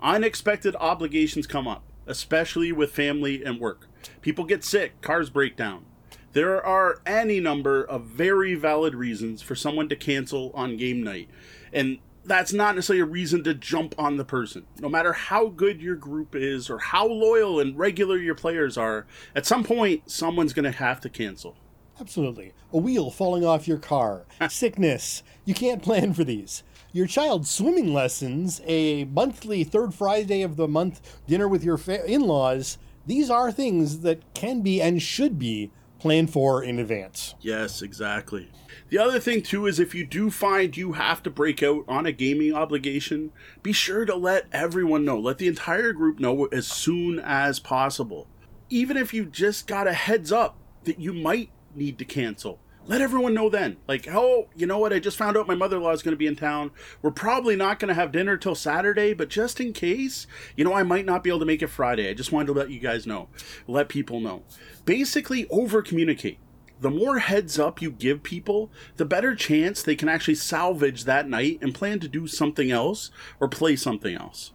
[0.00, 3.86] Unexpected obligations come up, especially with family and work.
[4.22, 5.84] People get sick, cars break down.
[6.32, 11.28] There are any number of very valid reasons for someone to cancel on game night.
[11.72, 14.66] And that's not necessarily a reason to jump on the person.
[14.78, 19.06] No matter how good your group is or how loyal and regular your players are,
[19.34, 21.56] at some point, someone's going to have to cancel.
[22.00, 22.52] Absolutely.
[22.72, 25.22] A wheel falling off your car, sickness.
[25.44, 26.62] You can't plan for these
[26.98, 32.04] your child's swimming lessons, a monthly third Friday of the month dinner with your fa-
[32.04, 37.36] in laws, these are things that can be and should be planned for in advance.
[37.40, 38.50] Yes, exactly.
[38.88, 42.04] The other thing, too, is if you do find you have to break out on
[42.04, 43.30] a gaming obligation,
[43.62, 45.20] be sure to let everyone know.
[45.20, 48.26] Let the entire group know as soon as possible.
[48.70, 53.02] Even if you just got a heads up that you might need to cancel let
[53.02, 53.76] everyone know then.
[53.86, 54.92] Like, oh, you know what?
[54.92, 56.70] I just found out my mother in law is going to be in town.
[57.02, 60.72] We're probably not going to have dinner till Saturday, but just in case, you know,
[60.72, 62.08] I might not be able to make it Friday.
[62.08, 63.28] I just wanted to let you guys know,
[63.66, 64.42] let people know.
[64.86, 66.38] Basically, over communicate.
[66.80, 71.28] The more heads up you give people, the better chance they can actually salvage that
[71.28, 74.52] night and plan to do something else or play something else.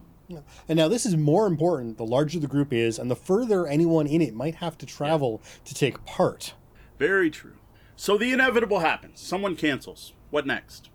[0.68, 4.06] And now this is more important the larger the group is and the further anyone
[4.06, 5.50] in it might have to travel yeah.
[5.66, 6.54] to take part.
[6.98, 7.56] Very true.
[7.96, 9.20] So the inevitable happens.
[9.20, 10.12] Someone cancels.
[10.30, 10.90] What next?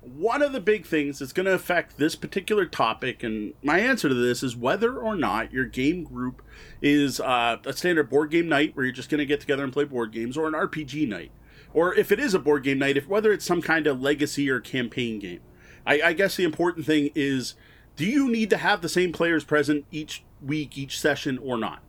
[0.00, 4.08] One of the big things that's going to affect this particular topic, and my answer
[4.08, 6.40] to this is whether or not your game group
[6.80, 9.72] is uh, a standard board game night where you're just going to get together and
[9.72, 11.32] play board games, or an RPG night,
[11.74, 14.48] or if it is a board game night, if whether it's some kind of legacy
[14.48, 15.40] or campaign game.
[15.84, 17.54] I, I guess the important thing is,
[17.96, 21.82] do you need to have the same players present each week, each session, or not?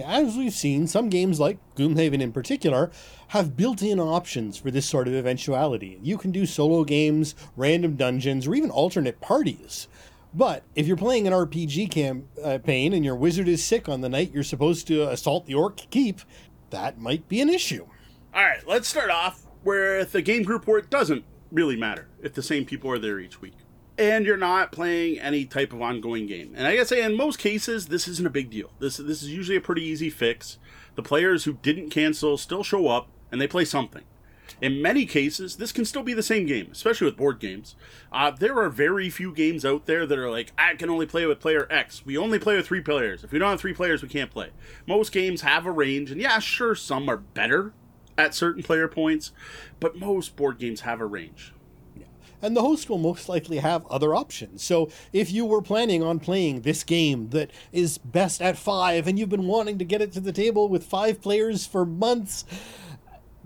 [0.00, 2.90] As we've seen, some games like Gloomhaven in particular
[3.28, 5.98] have built in options for this sort of eventuality.
[6.02, 9.88] You can do solo games, random dungeons, or even alternate parties.
[10.34, 14.08] But if you're playing an RPG campaign uh, and your wizard is sick on the
[14.08, 16.20] night you're supposed to assault the orc keep,
[16.70, 17.86] that might be an issue.
[18.34, 22.34] All right, let's start off with a game group where it doesn't really matter if
[22.34, 23.54] the same people are there each week
[23.98, 26.52] and you're not playing any type of ongoing game.
[26.54, 28.70] And I gotta say, in most cases, this isn't a big deal.
[28.78, 30.58] This this is usually a pretty easy fix.
[30.94, 34.04] The players who didn't cancel still show up and they play something.
[34.60, 37.74] In many cases, this can still be the same game, especially with board games.
[38.10, 41.26] Uh, there are very few games out there that are like, I can only play
[41.26, 42.06] with player X.
[42.06, 43.22] We only play with three players.
[43.22, 44.50] If we don't have three players, we can't play.
[44.86, 47.74] Most games have a range, and yeah, sure, some are better
[48.16, 49.32] at certain player points,
[49.78, 51.52] but most board games have a range
[52.42, 54.62] and the host will most likely have other options.
[54.62, 59.18] So if you were planning on playing this game that is best at five and
[59.18, 62.44] you've been wanting to get it to the table with five players for months,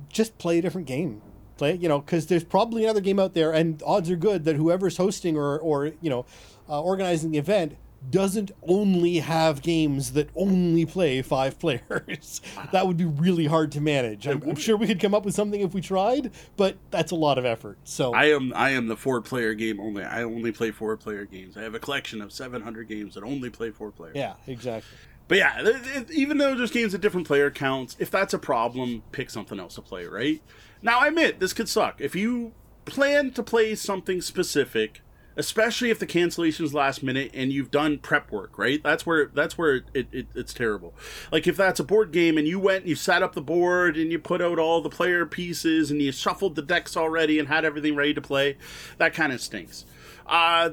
[0.09, 1.23] just play a different game.
[1.57, 4.57] Play, you know, because there's probably another game out there, and odds are good that
[4.57, 6.25] whoever's hosting or, or you know,
[6.71, 7.77] uh, organizing the event
[8.09, 12.41] doesn't only have games that only play five players.
[12.73, 14.27] that would be really hard to manage.
[14.27, 17.17] I'm, I'm, sure we could come up with something if we tried, but that's a
[17.17, 17.79] lot of effort.
[17.85, 20.03] So I am I am the four player game only.
[20.03, 21.57] I only play four player games.
[21.57, 24.17] I have a collection of 700 games that only play four players.
[24.17, 24.97] Yeah, exactly.
[25.29, 28.39] But yeah, th- th- even though there's games with different player counts, if that's a
[28.39, 30.43] problem, pick something else to play, right?
[30.83, 32.01] Now, I admit, this could suck.
[32.01, 32.53] If you
[32.85, 35.03] plan to play something specific,
[35.37, 38.83] especially if the cancellation's last minute and you've done prep work, right?
[38.83, 40.95] That's where that's where it, it, it's terrible.
[41.31, 43.97] Like if that's a board game and you went and you set up the board
[43.97, 47.49] and you put out all the player pieces and you shuffled the decks already and
[47.49, 48.57] had everything ready to play,
[48.99, 49.85] that kind of stinks.
[50.27, 50.71] Uh,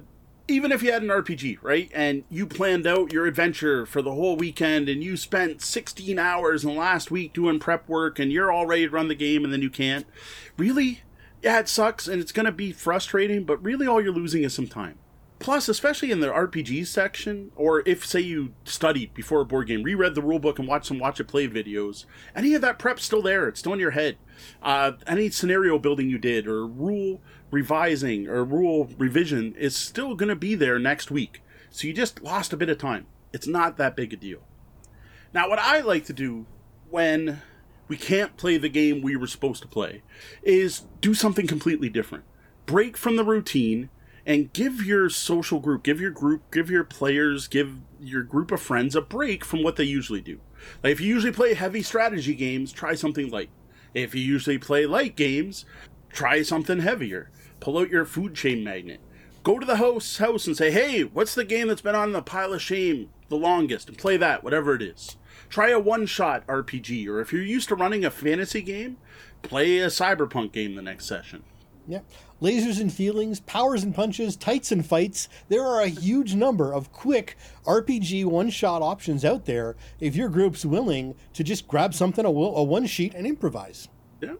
[0.49, 4.13] even if you had an RPG, right, and you planned out your adventure for the
[4.13, 8.31] whole weekend and you spent 16 hours in the last week doing prep work and
[8.31, 10.05] you're all ready to run the game and then you can't,
[10.57, 11.01] really?
[11.41, 14.53] Yeah, it sucks and it's going to be frustrating, but really all you're losing is
[14.53, 14.97] some time.
[15.39, 19.83] Plus, especially in the RPG section, or if, say, you studied before a board game,
[19.83, 23.21] reread the rulebook and watched some watch it play videos, any of that prep's still
[23.21, 23.47] there.
[23.47, 24.17] It's still in your head.
[24.63, 27.21] Uh, any scenario building you did, or rule
[27.51, 31.43] revising, or rule revision is still going to be there next week.
[31.69, 33.05] So you just lost a bit of time.
[33.31, 34.39] It's not that big a deal.
[35.33, 36.47] Now, what I like to do
[36.89, 37.41] when
[37.87, 40.01] we can't play the game we were supposed to play
[40.43, 42.23] is do something completely different.
[42.65, 43.89] Break from the routine
[44.25, 48.61] and give your social group, give your group, give your players, give your group of
[48.61, 50.39] friends a break from what they usually do.
[50.83, 53.49] Like if you usually play heavy strategy games, try something light.
[53.93, 55.65] If you usually play light games,
[56.09, 57.31] try something heavier.
[57.59, 58.99] Pull out your Food Chain Magnate.
[59.43, 62.21] Go to the host house and say, "Hey, what's the game that's been on the
[62.21, 65.15] pile of shame the longest?" and play that, whatever it is.
[65.49, 68.97] Try a one-shot RPG, or if you're used to running a fantasy game,
[69.41, 71.43] play a cyberpunk game the next session.
[71.87, 72.01] Yeah.
[72.41, 75.29] Lasers and feelings, powers and punches, tights and fights.
[75.47, 80.29] There are a huge number of quick RPG one shot options out there if your
[80.29, 83.87] group's willing to just grab something, a, a one sheet, and improvise.
[84.21, 84.35] Yeah.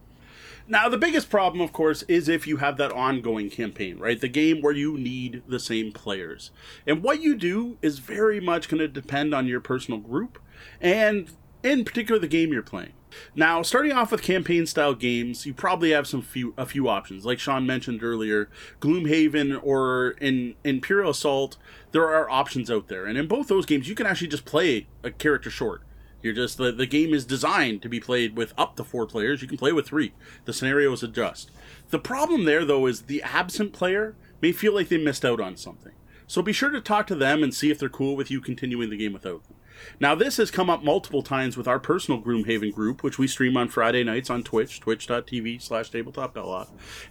[0.68, 4.20] Now, the biggest problem, of course, is if you have that ongoing campaign, right?
[4.20, 6.50] The game where you need the same players.
[6.86, 10.38] And what you do is very much going to depend on your personal group
[10.80, 11.30] and,
[11.62, 12.92] in particular, the game you're playing.
[13.34, 17.24] Now, starting off with campaign style games, you probably have some few a few options.
[17.24, 21.56] Like Sean mentioned earlier, Gloomhaven or in Imperial Assault,
[21.92, 23.06] there are options out there.
[23.06, 25.82] And in both those games, you can actually just play a character short.
[26.22, 29.40] You're just the, the game is designed to be played with up to four players.
[29.40, 30.12] You can play with three.
[30.44, 31.50] The scenarios adjust.
[31.90, 35.56] The problem there though is the absent player may feel like they missed out on
[35.56, 35.92] something.
[36.26, 38.90] So be sure to talk to them and see if they're cool with you continuing
[38.90, 39.56] the game without them.
[40.00, 43.56] Now, this has come up multiple times with our personal Gloomhaven group, which we stream
[43.56, 46.34] on Friday nights on Twitch, twitch.tv slash tabletop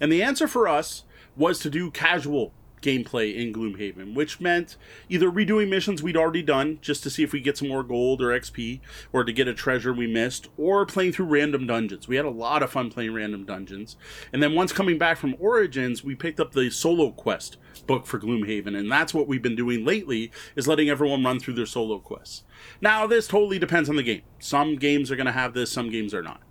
[0.00, 1.04] And the answer for us
[1.36, 4.76] was to do casual gameplay in Gloomhaven, which meant
[5.08, 8.22] either redoing missions we'd already done just to see if we get some more gold
[8.22, 8.80] or XP
[9.12, 12.08] or to get a treasure we missed, or playing through random dungeons.
[12.08, 13.96] We had a lot of fun playing random dungeons.
[14.32, 18.18] And then once coming back from Origins, we picked up the solo quest book for
[18.18, 21.98] Gloomhaven, and that's what we've been doing lately is letting everyone run through their solo
[21.98, 22.44] quests.
[22.80, 24.22] Now, this totally depends on the game.
[24.38, 26.42] Some games are going to have this, some games are not.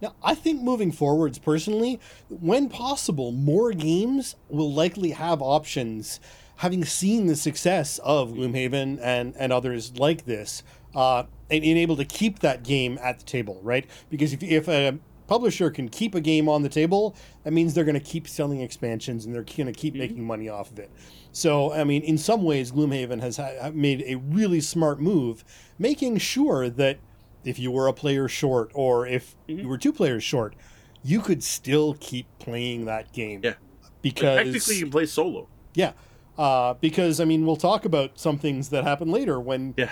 [0.00, 6.20] Now, I think moving forwards, personally, when possible, more games will likely have options.
[6.56, 10.62] Having seen the success of Gloomhaven and, and others like this,
[10.94, 13.86] uh, and being able to keep that game at the table, right?
[14.10, 17.84] Because if, if a publisher can keep a game on the table, that means they're
[17.84, 20.00] going to keep selling expansions and they're going to keep mm-hmm.
[20.00, 20.90] making money off of it.
[21.32, 25.44] So, I mean, in some ways, Gloomhaven has ha- made a really smart move,
[25.78, 26.98] making sure that
[27.46, 29.60] if you were a player short or if mm-hmm.
[29.60, 30.54] you were two players short,
[31.02, 33.40] you could still keep playing that game.
[33.42, 33.54] Yeah.
[34.02, 35.48] Because technically you can play solo.
[35.74, 35.92] Yeah.
[36.36, 39.90] Uh, because I mean, we'll talk about some things that happen later when yeah.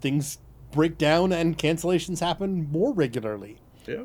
[0.00, 0.38] things
[0.72, 3.58] break down and cancellations happen more regularly.
[3.86, 4.04] Yeah.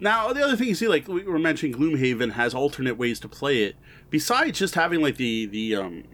[0.00, 3.28] Now, the other thing you see, like we were mentioning, Gloomhaven has alternate ways to
[3.28, 3.76] play it
[4.10, 6.04] besides just having like the the um,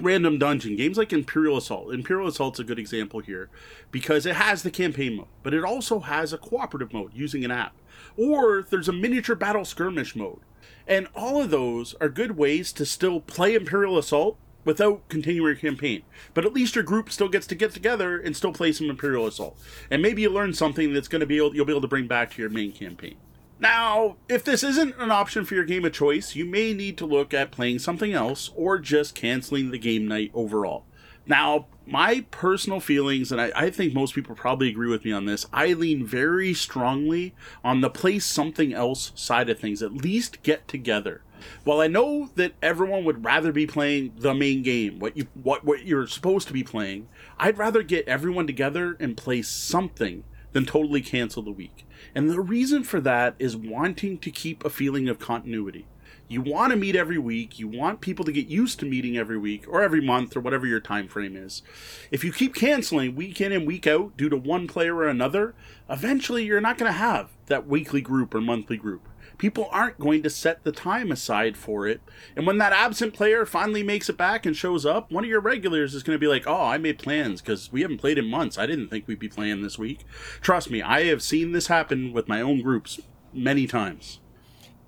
[0.00, 1.92] random dungeon games like Imperial Assault.
[1.92, 3.48] Imperial Assault's a good example here
[3.90, 7.50] because it has the campaign mode, but it also has a cooperative mode using an
[7.50, 7.74] app.
[8.16, 10.40] Or there's a miniature battle skirmish mode.
[10.86, 15.56] And all of those are good ways to still play Imperial Assault without continuing your
[15.56, 16.02] campaign.
[16.32, 19.26] But at least your group still gets to get together and still play some Imperial
[19.26, 19.58] Assault.
[19.90, 22.06] And maybe you learn something that's going to be able, you'll be able to bring
[22.06, 23.16] back to your main campaign.
[23.60, 27.06] Now, if this isn't an option for your game of choice, you may need to
[27.06, 30.84] look at playing something else or just canceling the game night overall.
[31.26, 35.24] Now, my personal feelings, and I, I, think most people probably agree with me on
[35.24, 39.82] this, I lean very strongly on the play something else side of things.
[39.82, 41.22] At least get together.
[41.64, 45.64] While I know that everyone would rather be playing the main game, what you what
[45.64, 50.64] what you're supposed to be playing, I'd rather get everyone together and play something than
[50.64, 51.83] totally cancel the week.
[52.14, 55.86] And the reason for that is wanting to keep a feeling of continuity.
[56.26, 57.58] You want to meet every week.
[57.58, 60.66] You want people to get used to meeting every week or every month or whatever
[60.66, 61.62] your time frame is.
[62.10, 65.54] If you keep canceling week in and week out due to one player or another,
[65.88, 69.06] eventually you're not going to have that weekly group or monthly group.
[69.38, 72.00] People aren't going to set the time aside for it.
[72.36, 75.40] And when that absent player finally makes it back and shows up, one of your
[75.40, 78.26] regulars is going to be like, Oh, I made plans because we haven't played in
[78.26, 78.58] months.
[78.58, 80.04] I didn't think we'd be playing this week.
[80.40, 83.00] Trust me, I have seen this happen with my own groups
[83.32, 84.20] many times.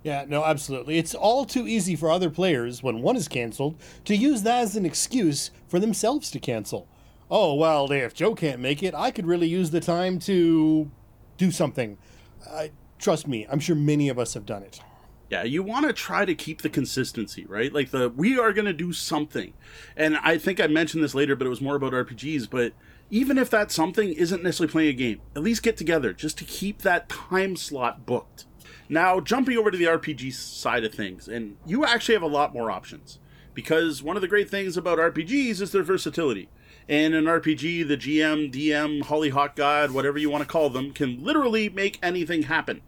[0.06, 0.98] Yeah, no, absolutely.
[0.98, 3.74] It's all too easy for other players, when one is canceled,
[4.04, 6.86] to use that as an excuse for themselves to cancel.
[7.28, 10.92] Oh, well, if Joe can't make it, I could really use the time to
[11.38, 11.98] do something.
[12.48, 14.80] I, trust me, I'm sure many of us have done it.
[15.30, 17.72] Yeah, you want to try to keep the consistency, right?
[17.72, 19.54] Like the we are going to do something.
[19.96, 22.72] And I think I mentioned this later, but it was more about RPGs, but
[23.10, 26.44] even if that something isn't necessarily playing a game, at least get together just to
[26.44, 28.44] keep that time slot booked.
[28.88, 32.52] Now, jumping over to the RPG side of things, and you actually have a lot
[32.52, 33.18] more options.
[33.52, 36.50] Because one of the great things about RPGs is their versatility.
[36.88, 41.22] And an RPG, the GM, DM, Hollyhock God, whatever you want to call them, can
[41.22, 42.80] literally make anything happen.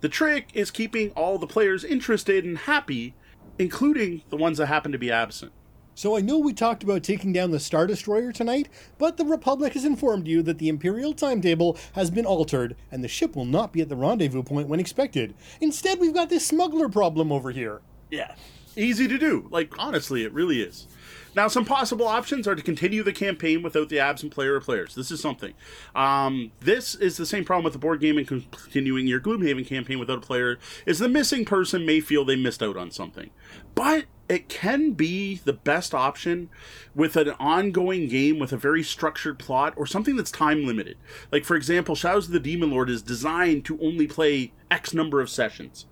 [0.00, 3.14] The trick is keeping all the players interested and happy,
[3.58, 5.52] including the ones that happen to be absent.
[5.94, 9.74] So I know we talked about taking down the Star Destroyer tonight, but the Republic
[9.74, 13.74] has informed you that the Imperial timetable has been altered and the ship will not
[13.74, 15.34] be at the rendezvous point when expected.
[15.60, 17.82] Instead, we've got this smuggler problem over here.
[18.10, 18.34] Yeah.
[18.76, 19.48] Easy to do.
[19.50, 20.86] Like, honestly, it really is.
[21.34, 24.94] Now, some possible options are to continue the campaign without the absent player or players.
[24.94, 25.54] This is something.
[25.94, 29.98] Um, this is the same problem with the board game and continuing your Gloomhaven campaign
[29.98, 30.58] without a player.
[30.84, 33.30] Is the missing person may feel they missed out on something,
[33.74, 36.50] but it can be the best option
[36.94, 40.96] with an ongoing game with a very structured plot or something that's time limited.
[41.30, 45.20] Like, for example, Shadows of the Demon Lord is designed to only play X number
[45.20, 45.86] of sessions.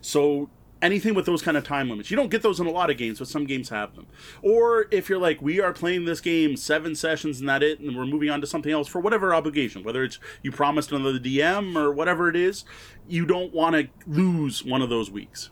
[0.00, 0.50] So
[0.82, 2.10] anything with those kind of time limits.
[2.10, 4.06] You don't get those in a lot of games, but some games have them.
[4.42, 7.96] Or if you're like, we are playing this game seven sessions and that it, and
[7.96, 11.76] we're moving on to something else for whatever obligation, whether it's you promised another DM
[11.76, 12.64] or whatever it is,
[13.08, 15.50] you don't want to lose one of those weeks.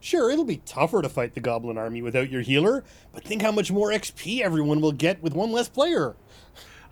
[0.00, 2.82] Sure, it'll be tougher to fight the Goblin Army without your healer,
[3.12, 6.16] but think how much more XP everyone will get with one less player.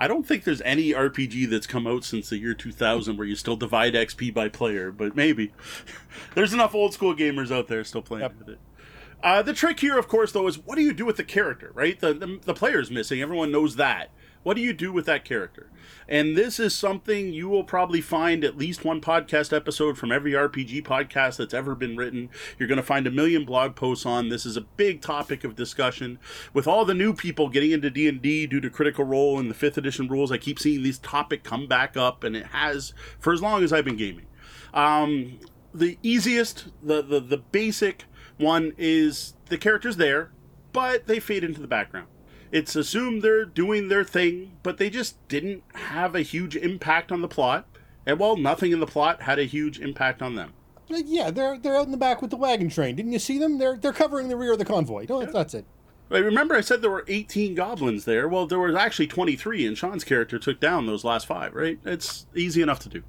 [0.01, 3.36] I don't think there's any RPG that's come out since the year 2000 where you
[3.36, 5.53] still divide XP by player, but maybe.
[6.34, 8.38] there's enough old school gamers out there still playing yep.
[8.38, 8.59] with it.
[9.22, 11.70] Uh, the trick here, of course, though, is what do you do with the character,
[11.74, 12.01] right?
[12.01, 13.20] The, the, the player's missing.
[13.20, 14.11] Everyone knows that.
[14.43, 15.70] What do you do with that character?
[16.09, 20.32] And this is something you will probably find at least one podcast episode from every
[20.32, 22.30] RPG podcast that's ever been written.
[22.59, 24.30] You're going to find a million blog posts on.
[24.30, 26.18] This is a big topic of discussion.
[26.55, 29.76] With all the new people getting into D&D due to Critical Role and the 5th
[29.76, 33.43] edition rules, I keep seeing this topic come back up and it has for as
[33.43, 34.26] long as I've been gaming.
[34.72, 35.38] Um,
[35.74, 38.05] the easiest, the, the, the basic
[38.38, 40.30] one is the character's there,
[40.72, 42.09] but they fade into the background
[42.53, 47.22] it's assumed they're doing their thing, but they just didn't have a huge impact on
[47.22, 47.66] the plot.
[48.07, 50.53] And while nothing in the plot had a huge impact on them.
[50.88, 52.96] Yeah, they're they're out in the back with the wagon train.
[52.96, 53.59] Didn't you see them?
[53.59, 55.07] They're they're covering the rear of the convoy.
[55.09, 55.30] No, yeah.
[55.32, 55.64] that's it.
[56.11, 58.26] I remember I said there were 18 goblins there.
[58.28, 61.55] Well, there was actually 23, and Sean's character took down those last five.
[61.55, 61.78] Right?
[61.84, 63.05] It's easy enough to do.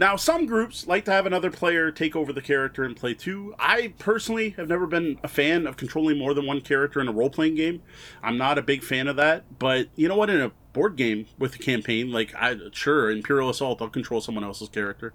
[0.00, 3.54] Now, some groups like to have another player take over the character and play two.
[3.58, 7.12] I personally have never been a fan of controlling more than one character in a
[7.12, 7.82] role playing game.
[8.22, 10.30] I'm not a big fan of that, but you know what?
[10.30, 14.42] In a board game with a campaign, like, I sure, Imperial Assault, I'll control someone
[14.42, 15.12] else's character.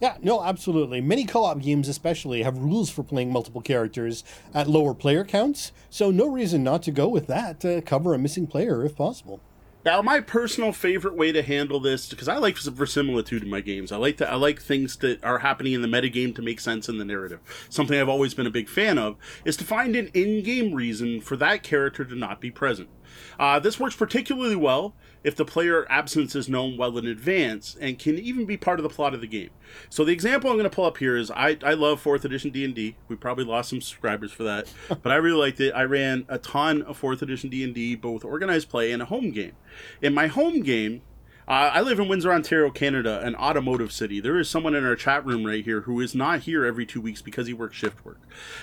[0.00, 1.02] Yeah, no, absolutely.
[1.02, 5.72] Many co op games, especially, have rules for playing multiple characters at lower player counts,
[5.90, 9.42] so no reason not to go with that to cover a missing player if possible.
[9.86, 13.92] Now, my personal favorite way to handle this, because I like verisimilitude in my games.
[13.92, 16.88] I like to, I like things that are happening in the metagame to make sense
[16.88, 17.38] in the narrative.
[17.70, 19.14] Something I've always been a big fan of
[19.44, 22.88] is to find an in-game reason for that character to not be present.
[23.38, 24.94] Uh, this works particularly well
[25.24, 28.82] if the player absence is known well in advance and can even be part of
[28.84, 29.50] the plot of the game.
[29.90, 32.50] So the example I'm going to pull up here is I, I love 4th edition
[32.50, 32.96] D&D.
[33.08, 35.72] We probably lost some subscribers for that, but I really liked it.
[35.72, 39.52] I ran a ton of 4th edition D&D, both organized play and a home game.
[40.00, 41.02] In my home game,
[41.48, 44.18] uh, I live in Windsor, Ontario, Canada, an automotive city.
[44.20, 47.00] There is someone in our chat room right here who is not here every two
[47.00, 48.20] weeks because he works shift work.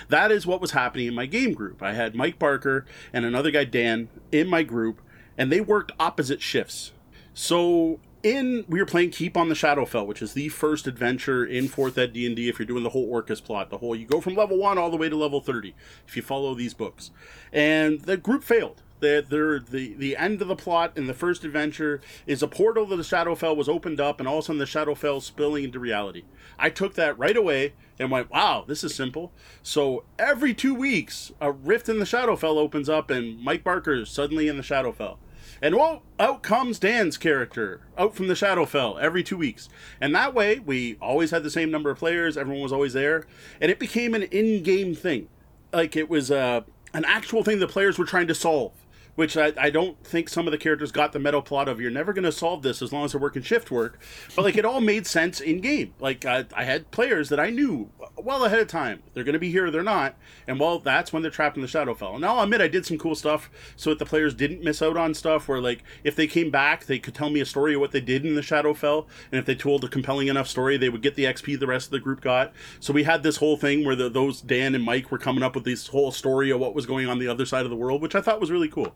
[0.08, 1.82] That is what was happening in my game group.
[1.82, 5.00] I had Mike Barker and another guy, Dan, in my group,
[5.38, 6.92] and they worked opposite shifts.
[7.32, 11.68] So in we were playing Keep on the Shadowfell, which is the first adventure in
[11.68, 12.48] Fourth Ed D and D.
[12.48, 14.90] If you're doing the whole Orcus plot, the whole you go from level one all
[14.90, 15.74] the way to level thirty
[16.06, 17.10] if you follow these books,
[17.52, 21.44] and the group failed They're, they're, the the end of the plot in the first
[21.44, 24.58] adventure is a portal to the Shadowfell was opened up, and all of a sudden
[24.58, 26.22] the Shadowfell spilling into reality.
[26.58, 29.30] I took that right away and went, "Wow, this is simple."
[29.62, 34.08] So every two weeks, a rift in the Shadowfell opens up, and Mike Barker is
[34.08, 35.18] suddenly in the Shadowfell.
[35.60, 39.68] And well, out comes Dan's character out from the Shadowfell every two weeks.
[40.00, 43.26] And that way, we always had the same number of players, everyone was always there,
[43.60, 45.28] and it became an in game thing.
[45.74, 46.62] Like it was uh,
[46.94, 48.72] an actual thing the players were trying to solve
[49.14, 51.90] which I, I don't think some of the characters got the meta plot of you're
[51.90, 53.98] never going to solve this as long as they're working shift work.
[54.34, 57.50] But like it all made sense in game like I, I had players that i
[57.50, 59.02] knew well ahead of time.
[59.12, 60.16] They're going to be here or they're not.
[60.46, 62.14] And well that's when they're trapped in the shadowfell.
[62.16, 64.96] And i'll admit i did some cool stuff so that the players didn't miss out
[64.96, 67.80] on stuff where like if they came back they could tell me a story of
[67.80, 69.06] what they did in the shadowfell.
[69.30, 71.86] And if they told a compelling enough story they would get the xp the rest
[71.86, 72.52] of the group got.
[72.80, 75.54] So we had this whole thing where the, those dan and mike were coming up
[75.54, 78.02] with this whole story of what was going on the other side of the world
[78.02, 78.94] which i thought was really cool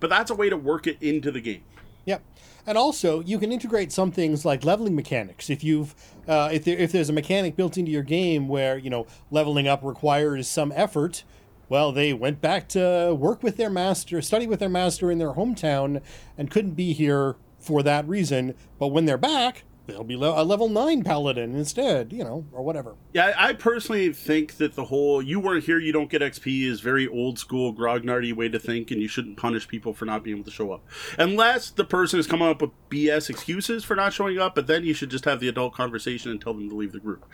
[0.00, 1.62] but that's a way to work it into the game.
[2.06, 2.22] Yep.
[2.66, 5.50] And also, you can integrate some things like leveling mechanics.
[5.50, 5.94] If you've,
[6.28, 9.66] uh, if there, if there's a mechanic built into your game where you know leveling
[9.66, 11.24] up requires some effort,
[11.68, 15.32] well, they went back to work with their master, study with their master in their
[15.32, 16.02] hometown,
[16.36, 18.54] and couldn't be here for that reason.
[18.78, 22.94] But when they're back, they'll be a level 9 paladin instead, you know, or whatever.
[23.12, 26.80] Yeah, I personally think that the whole you weren't here, you don't get XP is
[26.80, 30.36] very old school, grognardy way to think, and you shouldn't punish people for not being
[30.36, 30.86] able to show up.
[31.18, 34.84] Unless the person is coming up with BS excuses for not showing up, but then
[34.84, 37.24] you should just have the adult conversation and tell them to leave the group.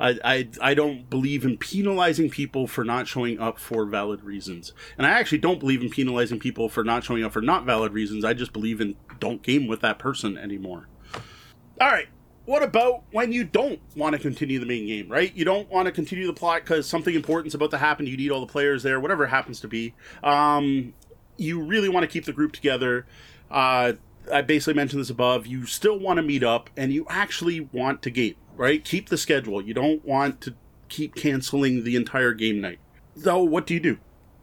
[0.00, 4.72] I, I, I don't believe in penalizing people for not showing up for valid reasons.
[4.96, 7.92] And I actually don't believe in penalizing people for not showing up for not valid
[7.92, 8.24] reasons.
[8.24, 10.88] I just believe in don't game with that person anymore.
[11.80, 12.08] All right.
[12.44, 15.34] What about when you don't want to continue the main game, right?
[15.36, 18.06] You don't want to continue the plot because something important's about to happen.
[18.06, 19.94] You need all the players there, whatever it happens to be.
[20.24, 20.94] Um,
[21.36, 23.06] you really want to keep the group together.
[23.50, 23.92] Uh,
[24.32, 25.46] I basically mentioned this above.
[25.46, 28.82] You still want to meet up, and you actually want to game, right?
[28.82, 29.62] Keep the schedule.
[29.62, 30.54] You don't want to
[30.88, 32.78] keep canceling the entire game night.
[33.14, 33.98] So, what do you do?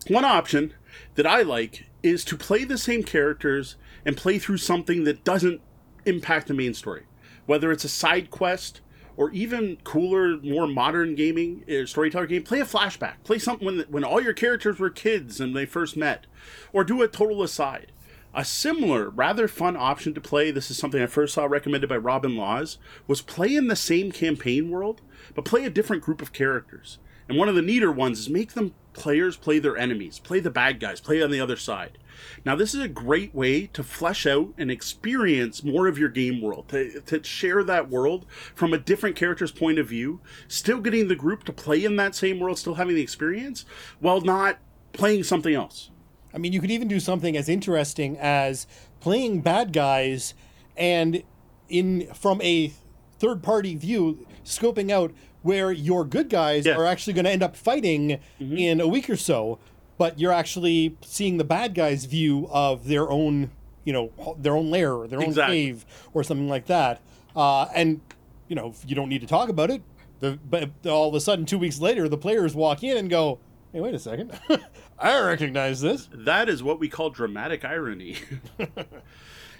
[0.08, 0.74] One option
[1.16, 5.60] that I like is to play the same characters and play through something that doesn't
[6.06, 7.06] impact the main story
[7.46, 8.82] whether it's a side quest
[9.18, 13.16] or even cooler, more modern gaming uh, storyteller game, play a flashback.
[13.24, 16.26] Play something when when all your characters were kids and they first met,
[16.74, 17.92] or do a total aside.
[18.34, 20.52] A similar, rather fun option to play.
[20.52, 22.78] This is something I first saw recommended by Robin Laws.
[23.08, 25.00] Was play in the same campaign world,
[25.34, 26.98] but play a different group of characters.
[27.30, 30.50] And one of the neater ones is make them players play their enemies, play the
[30.50, 31.98] bad guys, play on the other side.
[32.46, 36.42] Now, this is a great way to flesh out and experience more of your game
[36.42, 38.26] world, to, to share that world
[38.56, 42.16] from a different character's point of view, still getting the group to play in that
[42.16, 43.66] same world, still having the experience,
[44.00, 44.60] while not
[44.94, 45.92] playing something else.
[46.34, 48.66] I mean, you could even do something as interesting as
[49.00, 50.34] playing bad guys
[50.78, 51.24] and
[51.70, 52.74] in from a
[53.20, 55.12] third party view, scoping out
[55.46, 56.76] where your good guys yeah.
[56.76, 58.58] are actually going to end up fighting mm-hmm.
[58.58, 59.60] in a week or so
[59.98, 63.52] but you're actually seeing the bad guy's view of their own,
[63.84, 65.66] you know, their own lair or their own exactly.
[65.66, 67.02] cave or something like that.
[67.36, 68.02] Uh, and
[68.48, 69.82] you know, you don't need to talk about it.
[70.20, 73.40] The, but all of a sudden, two weeks later, the players walk in and go,
[73.74, 74.38] "Hey, wait a second,
[75.00, 78.18] I recognize this." That is what we call dramatic irony.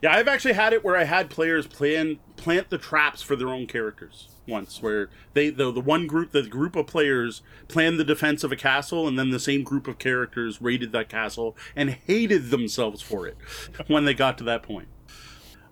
[0.02, 3.50] yeah, I've actually had it where I had players plan plant the traps for their
[3.50, 8.04] own characters once where they the, the one group the group of players planned the
[8.04, 11.90] defense of a castle and then the same group of characters raided that castle and
[11.92, 13.38] hated themselves for it
[13.88, 14.88] when they got to that point.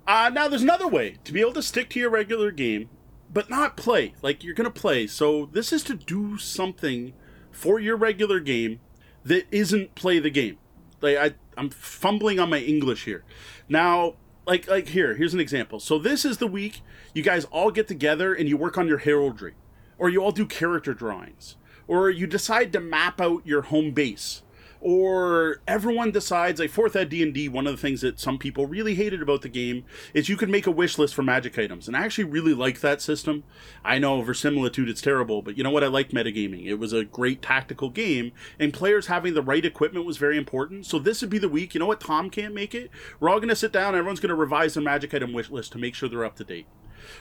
[0.08, 2.90] Uh, now there's another way to be able to stick to your regular game
[3.32, 4.14] but not play.
[4.22, 5.08] Like you're gonna play.
[5.08, 7.14] So this is to do something
[7.52, 8.80] for your regular game
[9.24, 10.58] that isn't play the game.
[11.02, 13.24] Like I, i'm fumbling on my english here
[13.74, 14.14] now
[14.48, 15.82] like like here here's an example.
[15.82, 16.82] So this is the week
[17.14, 19.56] you guys all get together and you work on your heraldry
[19.98, 21.58] or you all do character drawings
[21.88, 24.44] or you decide to map out your home base
[24.84, 28.96] or everyone decides like fourth ed d&d one of the things that some people really
[28.96, 31.88] hated about the game is you could make a wish list for magic items.
[31.88, 33.46] And i actually really like that system.
[33.86, 35.86] I know verisimilitude it's terrible but you know what?
[35.86, 36.66] I like metagaming.
[36.66, 40.86] It was a great tactical game and players having the right equipment was very important.
[40.86, 41.74] So this would be the week.
[41.74, 42.02] You know what?
[42.02, 42.92] Tom can't make it.
[43.20, 45.72] We're all going to sit down everyone's going to revise their magic item wish list
[45.72, 46.68] to make sure they're up to date.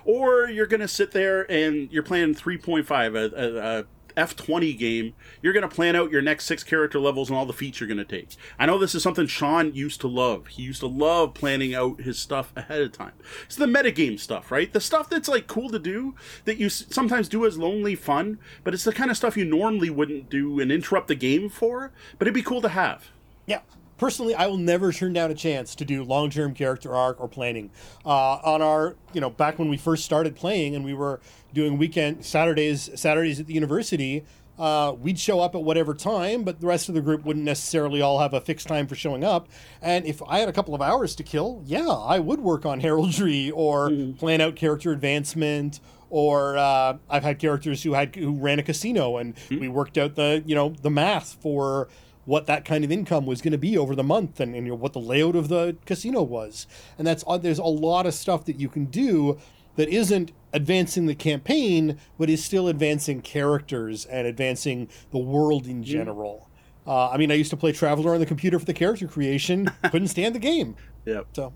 [0.05, 3.85] Or you're going to sit there and you're playing 3.5 a, a, a
[4.17, 7.53] D20 game, you're going to plan out your next six character levels and all the
[7.53, 8.37] feats you're going to take.
[8.59, 10.49] I know this is something Sean used to love.
[10.49, 13.13] He used to love planning out his stuff ahead of time.
[13.45, 14.73] It's the metagame stuff, right?
[14.73, 18.75] The stuff that's like cool to do that you sometimes do as lonely fun, but
[18.75, 22.27] it's the kind of stuff you normally wouldn't do and interrupt the game for, but
[22.27, 23.11] it'd be cool to have.
[23.47, 23.61] Yeah.
[24.03, 27.29] Personally, I will never turn down a chance to do long term character arc or
[27.29, 27.71] planning.
[28.05, 31.21] Uh, on our, you know, back when we first started playing and we were
[31.55, 34.25] doing weekend Saturdays, Saturdays at the university.
[34.59, 38.03] Uh, we'd show up at whatever time, but the rest of the group wouldn't necessarily
[38.03, 39.49] all have a fixed time for showing up.
[39.81, 42.81] And if I had a couple of hours to kill, yeah, I would work on
[42.87, 44.19] heraldry or mm-hmm.
[44.19, 45.79] plan out character advancement.
[46.11, 49.61] Or uh, I've had characters who had who ran a casino, and mm-hmm.
[49.61, 51.89] we worked out the you know the math for
[52.25, 54.73] what that kind of income was going to be over the month and, and you
[54.73, 56.67] know, what the layout of the casino was.
[56.99, 59.39] And that's uh, there's a lot of stuff that you can do
[59.77, 65.83] that isn't advancing the campaign, but is still advancing characters and advancing the world in
[65.83, 66.49] general.
[66.87, 69.71] Uh, I mean, I used to play Traveller on the computer for the character creation.
[69.91, 70.77] Couldn't stand the game.
[71.05, 71.23] Yeah.
[71.33, 71.53] So.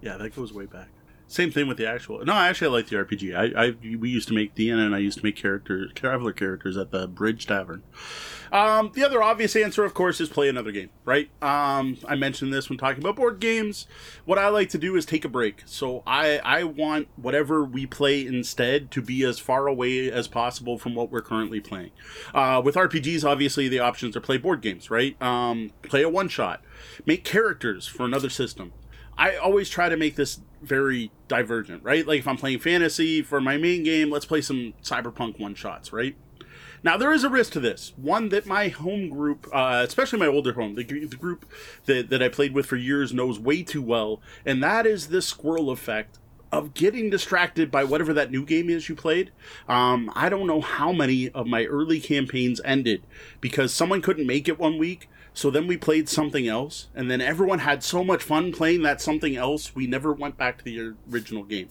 [0.00, 0.88] yeah, that goes way back.
[1.30, 2.24] Same thing with the actual.
[2.24, 3.36] No, I actually, I like the RPG.
[3.36, 6.78] I, I we used to make Deanna and I used to make characters, Traveller characters
[6.78, 7.82] at the Bridge Tavern.
[8.50, 11.28] Um, the other obvious answer, of course, is play another game, right?
[11.42, 13.86] Um, I mentioned this when talking about board games.
[14.24, 15.64] What I like to do is take a break.
[15.66, 20.78] So I, I want whatever we play instead to be as far away as possible
[20.78, 21.90] from what we're currently playing.
[22.34, 25.20] Uh, with RPGs, obviously, the options are play board games, right?
[25.22, 26.62] Um, play a one shot,
[27.04, 28.72] make characters for another system.
[29.18, 32.06] I always try to make this very divergent, right?
[32.06, 35.92] Like if I'm playing fantasy for my main game, let's play some cyberpunk one shots,
[35.92, 36.16] right?
[36.84, 37.92] Now there is a risk to this.
[37.96, 41.44] One that my home group, uh, especially my older home, the, the group
[41.86, 45.20] that, that I played with for years knows way too well, and that is the
[45.20, 46.18] squirrel effect
[46.50, 49.32] of getting distracted by whatever that new game is you played.
[49.68, 53.02] Um, I don't know how many of my early campaigns ended
[53.40, 57.20] because someone couldn't make it one week so then we played something else, and then
[57.20, 60.94] everyone had so much fun playing that something else, we never went back to the
[61.10, 61.68] original game.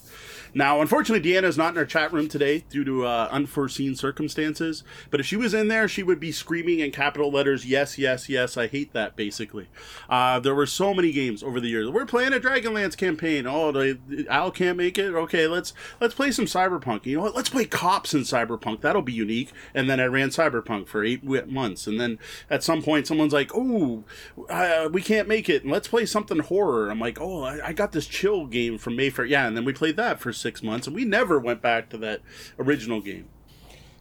[0.54, 4.84] Now, unfortunately, Deanna is not in our chat room today due to uh, unforeseen circumstances.
[5.12, 8.30] But if she was in there, she would be screaming in capital letters, "Yes, yes,
[8.30, 9.16] yes!" I hate that.
[9.16, 9.68] Basically,
[10.10, 11.90] uh, there were so many games over the years.
[11.90, 13.46] We're playing a Dragonlance campaign.
[13.46, 13.96] Oh,
[14.30, 15.14] Al can't make it.
[15.14, 17.06] Okay, let's let's play some Cyberpunk.
[17.06, 17.36] You know what?
[17.36, 18.82] Let's play cops in Cyberpunk.
[18.82, 19.52] That'll be unique.
[19.74, 23.47] And then I ran Cyberpunk for eight months, and then at some point, someone's like,
[23.54, 24.04] oh,
[24.50, 25.66] uh, we can't make it.
[25.66, 26.90] Let's play something horror.
[26.90, 29.26] I'm like, oh, I, I, got this chill game from Mayfair.
[29.26, 31.98] Yeah, and then we played that for six months, and we never went back to
[32.00, 32.22] that
[32.60, 33.28] original game.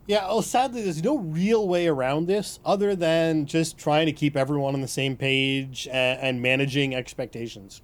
[0.07, 4.37] Yeah, well, sadly, there's no real way around this other than just trying to keep
[4.37, 7.83] everyone on the same page and, and managing expectations.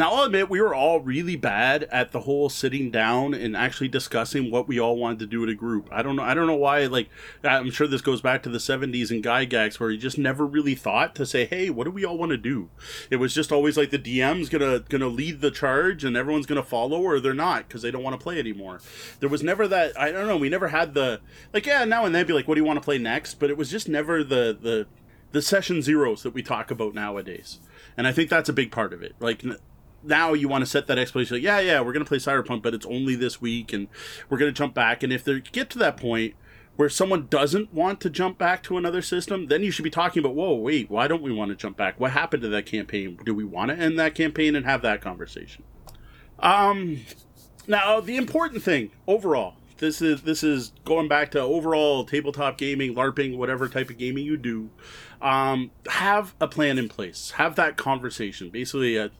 [0.00, 3.88] Now, I'll admit, we were all really bad at the whole sitting down and actually
[3.88, 5.90] discussing what we all wanted to do in a group.
[5.92, 6.22] I don't know.
[6.22, 6.86] I don't know why.
[6.86, 7.10] Like,
[7.44, 10.74] I'm sure this goes back to the '70s and Gygax, where you just never really
[10.74, 12.70] thought to say, "Hey, what do we all want to do?"
[13.10, 16.62] It was just always like the DM's gonna gonna lead the charge and everyone's gonna
[16.62, 18.80] follow, or they're not because they don't want to play anymore.
[19.18, 20.00] There was never that.
[20.00, 20.38] I don't know.
[20.38, 21.20] We never had the
[21.52, 21.66] like.
[21.66, 23.58] Yeah, now and then be like, "What do you want to play next?" But it
[23.58, 24.86] was just never the the
[25.32, 27.60] the session zeros that we talk about nowadays
[27.96, 29.14] and I think that's a big part of it.
[29.20, 29.44] Like
[30.02, 32.62] now you want to set that expectation like, yeah yeah we're going to play cyberpunk
[32.62, 33.88] but it's only this week and
[34.28, 35.02] we're going to jump back.
[35.02, 36.34] And if they get to that point
[36.76, 40.20] where someone doesn't want to jump back to another system then you should be talking
[40.20, 41.98] about whoa wait why don't we want to jump back?
[42.00, 43.18] What happened to that campaign?
[43.24, 45.64] Do we want to end that campaign and have that conversation?
[46.38, 47.00] Um
[47.66, 52.94] now the important thing overall this is this is going back to overall tabletop gaming
[52.94, 54.70] larping whatever type of gaming you do
[55.20, 57.32] um, have a plan in place.
[57.32, 58.50] Have that conversation.
[58.50, 59.10] Basically a,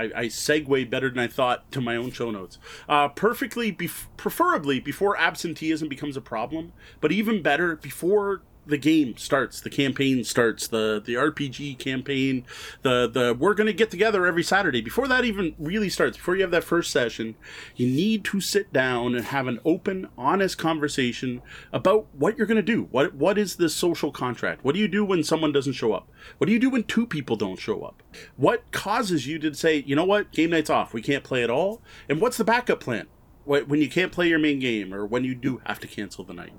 [0.00, 2.58] I, I segue better than I thought to my own show notes.
[2.88, 9.16] Uh, perfectly, bef- preferably before absenteeism becomes a problem, but even better before the game
[9.16, 12.44] starts, the campaign starts, the the RPG campaign,
[12.82, 14.80] the the we're gonna get together every Saturday.
[14.80, 17.36] Before that even really starts, before you have that first session,
[17.76, 21.42] you need to sit down and have an open, honest conversation
[21.72, 22.88] about what you're gonna do.
[22.90, 24.64] What what is the social contract?
[24.64, 26.08] What do you do when someone doesn't show up?
[26.38, 28.02] What do you do when two people don't show up?
[28.36, 31.50] What causes you to say, you know what, game night's off, we can't play at
[31.50, 31.82] all?
[32.08, 33.06] And what's the backup plan?
[33.44, 36.34] When you can't play your main game, or when you do have to cancel the
[36.34, 36.52] night?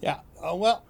[0.00, 0.84] Yeah, uh, well,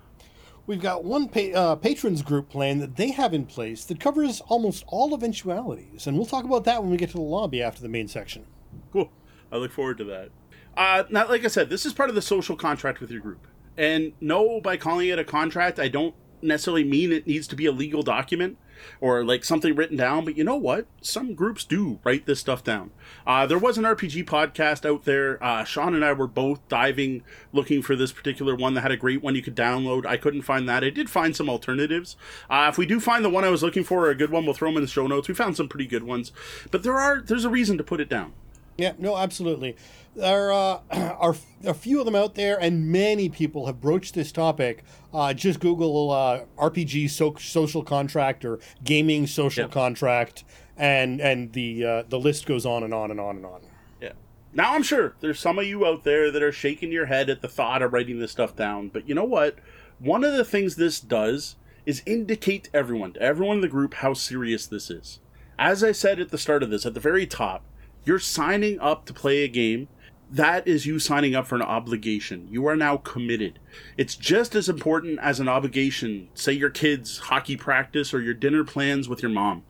[0.66, 4.40] we've got one pa- uh, patrons group plan that they have in place that covers
[4.42, 7.82] almost all eventualities, and we'll talk about that when we get to the lobby after
[7.82, 8.46] the main section.
[8.92, 9.10] Cool.
[9.52, 10.30] I look forward to that.
[10.76, 13.46] Uh, now, like I said, this is part of the social contract with your group.
[13.76, 17.66] And no, by calling it a contract, I don't necessarily mean it needs to be
[17.66, 18.58] a legal document
[19.00, 20.86] or like something written down, but you know what?
[21.00, 22.90] Some groups do write this stuff down.
[23.26, 25.42] Uh, there was an RPG podcast out there.
[25.42, 27.22] Uh, Sean and I were both diving
[27.52, 30.06] looking for this particular one that had a great one you could download.
[30.06, 30.84] I couldn't find that.
[30.84, 32.16] I did find some alternatives.
[32.48, 34.54] Uh, if we do find the one I was looking for, a good one, we'll
[34.54, 35.28] throw them in the show notes.
[35.28, 36.32] We found some pretty good ones,
[36.70, 38.32] but there are there's a reason to put it down.
[38.76, 39.76] Yeah, no, absolutely.
[40.14, 44.30] There uh, are a few of them out there, and many people have broached this
[44.30, 44.84] topic.
[45.12, 50.44] Uh, just Google uh, RPG so- social contract or gaming social contract,
[50.76, 53.60] and and the uh, the list goes on and on and on and on.
[54.00, 54.12] Yeah.
[54.52, 57.42] Now I'm sure there's some of you out there that are shaking your head at
[57.42, 59.56] the thought of writing this stuff down, but you know what?
[59.98, 61.56] One of the things this does
[61.86, 65.20] is indicate to everyone, to everyone in the group, how serious this is.
[65.58, 67.62] As I said at the start of this, at the very top,
[68.04, 69.88] you're signing up to play a game.
[70.34, 72.48] That is you signing up for an obligation.
[72.50, 73.60] You are now committed.
[73.96, 78.64] It's just as important as an obligation, say your kids' hockey practice or your dinner
[78.64, 79.62] plans with your mom.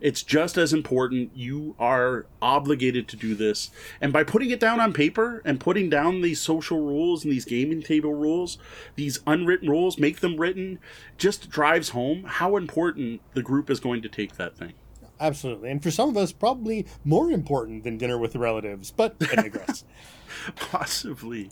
[0.00, 1.32] It's just as important.
[1.36, 3.70] You are obligated to do this.
[4.00, 7.44] And by putting it down on paper and putting down these social rules and these
[7.44, 8.56] gaming table rules,
[8.94, 10.78] these unwritten rules, make them written,
[11.18, 14.72] just drives home how important the group is going to take that thing.
[15.18, 18.90] Absolutely, and for some of us, probably more important than dinner with relatives.
[18.90, 19.84] But I digress.
[20.56, 21.50] Possibly.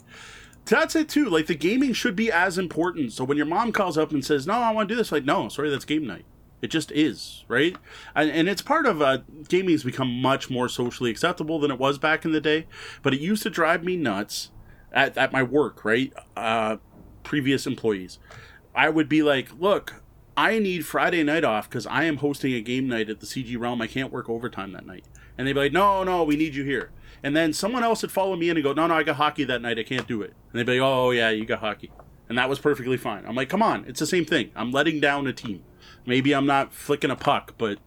[0.65, 1.29] That's it too.
[1.29, 3.13] Like the gaming should be as important.
[3.13, 5.25] So when your mom calls up and says, "No, I want to do this," like,
[5.25, 6.25] no, sorry, that's game night.
[6.61, 7.75] It just is, right?
[8.15, 11.77] And, and it's part of uh, gaming has become much more socially acceptable than it
[11.77, 12.65] was back in the day.
[13.03, 14.51] But it used to drive me nuts
[14.91, 16.11] at, at my work, right?
[16.35, 16.77] Uh,
[17.23, 18.17] previous employees.
[18.73, 20.01] I would be like, look,
[20.37, 23.57] I need Friday night off because I am hosting a game night at the CG
[23.57, 23.81] Realm.
[23.81, 25.05] I can't work overtime that night.
[25.37, 26.91] And they'd be like, no, no, we need you here.
[27.23, 29.45] And then someone else would follow me in and go, no, no, I got hockey
[29.45, 29.79] that night.
[29.79, 30.33] I can't do it.
[30.51, 31.91] And they'd be like, oh, yeah, you got hockey.
[32.27, 33.25] And that was perfectly fine.
[33.25, 34.51] I'm like, come on, it's the same thing.
[34.55, 35.63] I'm letting down a team.
[36.05, 37.79] Maybe I'm not flicking a puck, but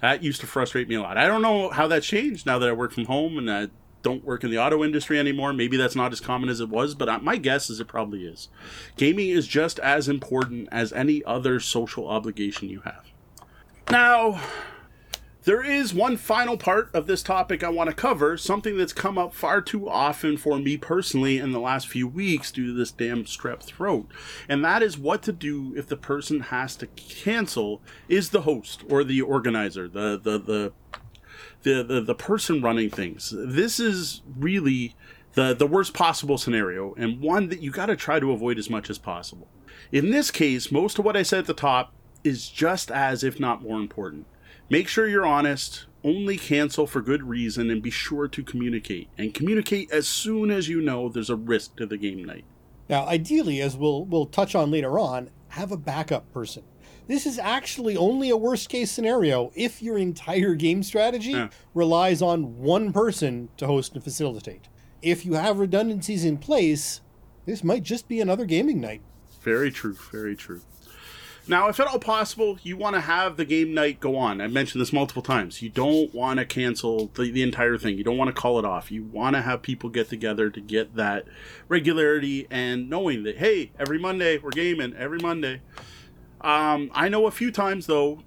[0.00, 1.18] that used to frustrate me a lot.
[1.18, 3.68] I don't know how that's changed now that I work from home and I
[4.02, 5.52] don't work in the auto industry anymore.
[5.52, 8.48] Maybe that's not as common as it was, but my guess is it probably is.
[8.96, 13.06] Gaming is just as important as any other social obligation you have.
[13.90, 14.40] Now,
[15.44, 19.18] there is one final part of this topic I want to cover, something that's come
[19.18, 22.92] up far too often for me personally in the last few weeks due to this
[22.92, 24.08] damn strep throat.
[24.48, 28.84] And that is what to do if the person has to cancel is the host
[28.88, 30.72] or the organizer, the the the
[31.62, 33.34] the, the, the person running things.
[33.36, 34.94] This is really
[35.34, 38.68] the, the worst possible scenario and one that you got to try to avoid as
[38.68, 39.48] much as possible.
[39.90, 41.92] In this case, most of what I said at the top
[42.24, 44.26] is just as, if not more important.
[44.70, 49.08] Make sure you're honest, only cancel for good reason, and be sure to communicate.
[49.18, 52.44] And communicate as soon as you know there's a risk to the game night.
[52.88, 56.62] Now, ideally, as we'll we'll touch on later on, have a backup person.
[57.08, 61.48] This is actually only a worst case scenario if your entire game strategy Yeah.
[61.74, 64.68] relies on one person to host and facilitate.
[65.02, 67.00] If you have redundancies in place,
[67.44, 69.02] this might just be another gaming night.
[69.42, 69.96] Very true.
[70.12, 70.60] Very true.
[71.48, 74.40] Now, if at all possible, you want to have the game night go on.
[74.40, 75.60] I've mentioned this multiple times.
[75.60, 77.98] You don't want to cancel the, the entire thing.
[77.98, 78.92] You don't want to call it off.
[78.92, 81.24] You want to have people get together to get that
[81.66, 85.62] regularity and knowing that, hey, every Monday we're gaming, every Monday.
[86.42, 88.22] Um, I know a few times, though,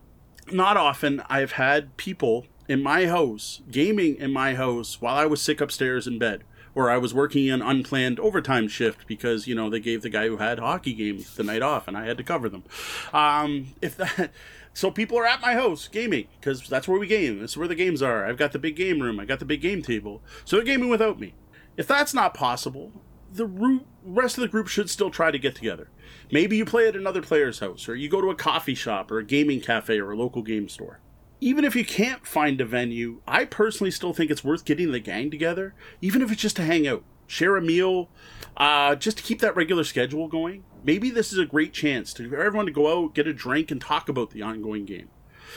[0.52, 5.42] not often, I've had people in my house, gaming in my house, while I was
[5.42, 6.44] sick upstairs in bed.
[6.74, 10.28] Or I was working an unplanned overtime shift because, you know, they gave the guy
[10.28, 12.66] who had hockey games the night off and I had to cover them.
[13.14, 14.32] Um, if that.
[14.76, 17.40] So people are at my house gaming because that's where we game.
[17.40, 18.26] That's where the games are.
[18.26, 19.22] I've got the big game room.
[19.22, 20.22] I got the big game table.
[20.44, 21.34] So they're gaming without me.
[21.78, 22.92] If that's not possible,
[23.36, 25.90] the ru- rest of the group should still try to get together.
[26.32, 29.20] Maybe you play at another player's house, or you go to a coffee shop, or
[29.20, 31.00] a gaming cafe, or a local game store.
[31.42, 35.00] Even if you can't find a venue, I personally still think it's worth getting the
[35.00, 38.10] gang together, even if it's just to hang out, share a meal,
[38.58, 40.64] uh, just to keep that regular schedule going.
[40.84, 43.70] Maybe this is a great chance to for everyone to go out, get a drink,
[43.70, 45.10] and talk about the ongoing game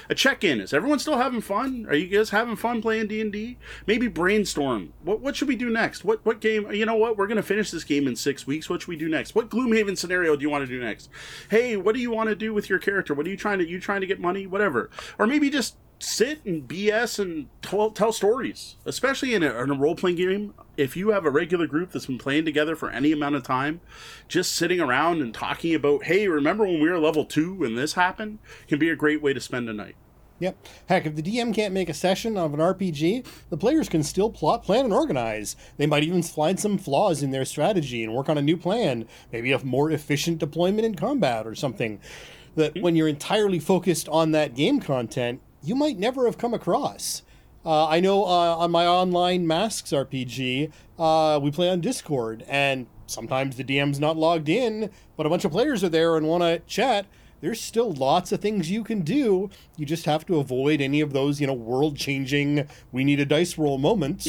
[0.08, 0.60] a check-in.
[0.60, 1.86] Is everyone still having fun?
[1.88, 4.92] Are you guys having fun playing d&d maybe brainstorm.
[5.02, 6.04] What, what should we do next?
[6.04, 7.16] What what game you know what?
[7.16, 8.68] We're to finish this game in six weeks.
[8.68, 9.34] What should we do next?
[9.34, 11.08] What gloomhaven scenario do you want to do next?
[11.50, 13.14] Hey what do you want to do with your character?
[13.14, 14.46] What are you trying to you trying to get money?
[14.46, 14.90] Whatever.
[15.18, 19.74] Or maybe just sit and bs and tell, tell stories especially in a, in a
[19.74, 23.34] role-playing game if you have a regular group that's been playing together for any amount
[23.34, 23.80] of time
[24.28, 27.94] just sitting around and talking about hey remember when we were level two and this
[27.94, 28.38] happened
[28.68, 29.96] can be a great way to spend a night
[30.40, 30.68] Yep.
[30.86, 34.30] Heck, if the DM can't make a session of an RPG, the players can still
[34.30, 35.56] plot, plan, and organize.
[35.78, 39.08] They might even find some flaws in their strategy and work on a new plan,
[39.32, 42.00] maybe a more efficient deployment in combat or something
[42.54, 42.82] that hmm?
[42.82, 47.22] when you're entirely focused on that game content, you might never have come across.
[47.64, 52.86] Uh, I know uh, on my online Masks RPG, uh, we play on Discord, and
[53.06, 56.42] sometimes the DM's not logged in, but a bunch of players are there and want
[56.42, 57.06] to chat
[57.40, 59.50] there's still lots of things you can do.
[59.76, 63.24] You just have to avoid any of those, you know, world changing, we need a
[63.24, 64.26] dice roll moments.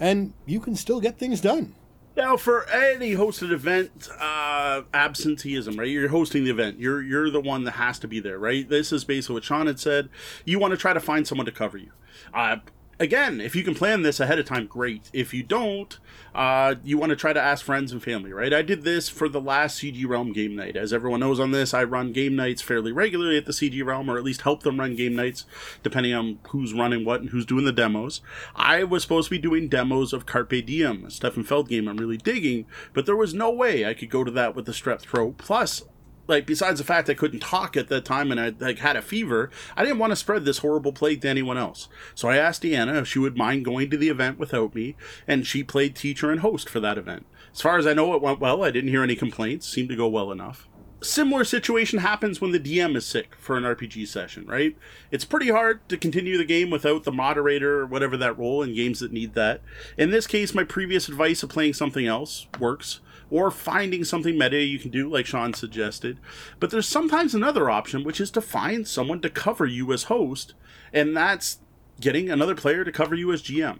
[0.00, 1.74] and you can still get things done.
[2.18, 5.86] Now, for any hosted event, uh, absenteeism, right?
[5.86, 6.80] You're hosting the event.
[6.80, 8.68] You're you're the one that has to be there, right?
[8.68, 10.08] This is basically what Sean had said.
[10.44, 11.92] You want to try to find someone to cover you.
[12.34, 12.56] Uh,
[13.00, 15.10] again, if you can plan this ahead of time, great.
[15.12, 15.98] If you don't,
[16.34, 18.52] uh, you want to try to ask friends and family, right?
[18.52, 20.76] I did this for the last CG Realm game night.
[20.76, 24.10] As everyone knows on this, I run game nights fairly regularly at the CG Realm,
[24.10, 25.44] or at least help them run game nights,
[25.82, 28.20] depending on who's running what and who's doing the demos.
[28.54, 31.96] I was supposed to be doing demos of Carpe Diem, a Stefan Feld game I'm
[31.96, 35.00] really digging, but there was no way I could go to that with the strep
[35.00, 35.38] throat.
[35.38, 35.84] Plus,
[36.28, 39.02] like besides the fact I couldn't talk at that time and I like had a
[39.02, 41.88] fever, I didn't want to spread this horrible plague to anyone else.
[42.14, 44.94] So I asked Deanna if she would mind going to the event without me,
[45.26, 47.26] and she played teacher and host for that event.
[47.52, 48.62] As far as I know, it went well.
[48.62, 49.66] I didn't hear any complaints.
[49.66, 50.68] Seemed to go well enough.
[51.00, 54.76] Similar situation happens when the DM is sick for an RPG session, right?
[55.12, 58.74] It's pretty hard to continue the game without the moderator or whatever that role in
[58.74, 59.60] games that need that.
[59.96, 62.98] In this case, my previous advice of playing something else works
[63.30, 66.18] or finding something meta you can do, like Sean suggested.
[66.60, 70.54] But there's sometimes another option, which is to find someone to cover you as host,
[70.92, 71.58] and that's
[72.00, 73.78] getting another player to cover you as GM.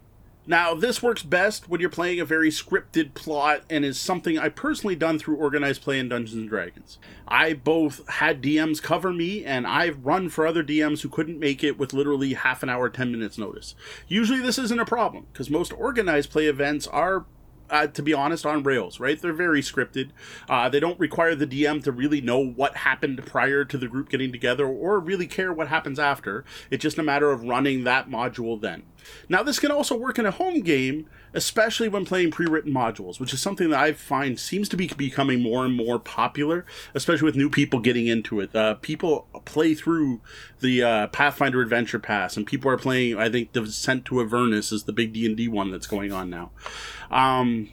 [0.49, 4.49] Now, this works best when you're playing a very scripted plot and is something I
[4.49, 6.97] personally done through organized play in Dungeons and Dragons.
[7.27, 11.63] I both had DMs cover me and I've run for other DMs who couldn't make
[11.63, 13.75] it with literally half an hour, 10 minutes notice.
[14.07, 17.25] Usually this isn't a problem because most organized play events are
[17.69, 19.21] uh, to be honest, on rails, right?
[19.21, 20.09] They're very scripted.
[20.47, 24.09] Uh, they don't require the DM to really know what happened prior to the group
[24.09, 26.43] getting together or really care what happens after.
[26.69, 28.83] It's just a matter of running that module then.
[29.27, 33.19] Now, this can also work in a home game, especially when playing pre written modules,
[33.19, 37.25] which is something that I find seems to be becoming more and more popular, especially
[37.25, 38.55] with new people getting into it.
[38.55, 40.21] Uh, people play through
[40.59, 44.83] the uh, Pathfinder Adventure Path, and people are playing, I think, Descent to Avernus is
[44.83, 46.51] the big D&D one that's going on now.
[47.11, 47.69] Um,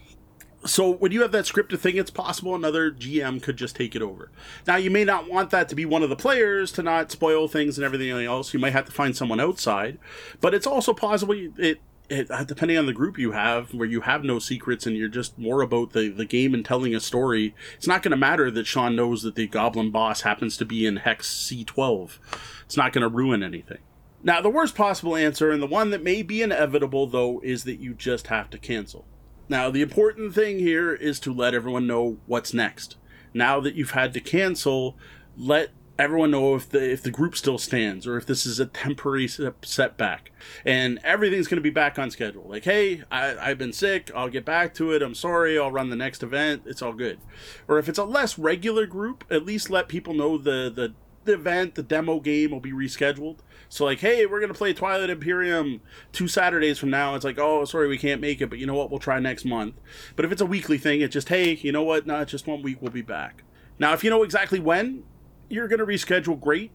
[0.66, 4.02] so when you have that scripted thing, it's possible another GM could just take it
[4.02, 4.30] over.
[4.66, 7.48] Now you may not want that to be one of the players to not spoil
[7.48, 8.52] things and everything else.
[8.52, 9.98] You might have to find someone outside,
[10.40, 11.80] but it's also possible it.
[12.08, 15.08] It, uh, depending on the group you have, where you have no secrets and you're
[15.08, 18.50] just more about the, the game and telling a story, it's not going to matter
[18.50, 22.18] that Sean knows that the goblin boss happens to be in Hex C12.
[22.64, 23.78] It's not going to ruin anything.
[24.22, 27.80] Now, the worst possible answer, and the one that may be inevitable, though, is that
[27.80, 29.04] you just have to cancel.
[29.48, 32.96] Now, the important thing here is to let everyone know what's next.
[33.32, 34.96] Now that you've had to cancel,
[35.36, 38.66] let everyone know if the if the group still stands or if this is a
[38.66, 39.28] temporary
[39.62, 40.30] setback
[40.64, 44.28] and everything's going to be back on schedule like hey I, i've been sick i'll
[44.28, 47.18] get back to it i'm sorry i'll run the next event it's all good
[47.66, 50.92] or if it's a less regular group at least let people know the the,
[51.24, 53.38] the event the demo game will be rescheduled
[53.68, 55.80] so like, hey, we're gonna play Twilight Imperium
[56.12, 57.14] two Saturdays from now.
[57.14, 58.90] It's like, oh, sorry, we can't make it, but you know what?
[58.90, 59.74] We'll try next month.
[60.14, 62.06] But if it's a weekly thing, it's just, hey, you know what?
[62.06, 62.78] not just one week.
[62.80, 63.42] We'll be back.
[63.78, 65.04] Now, if you know exactly when
[65.48, 66.70] you're gonna reschedule, great.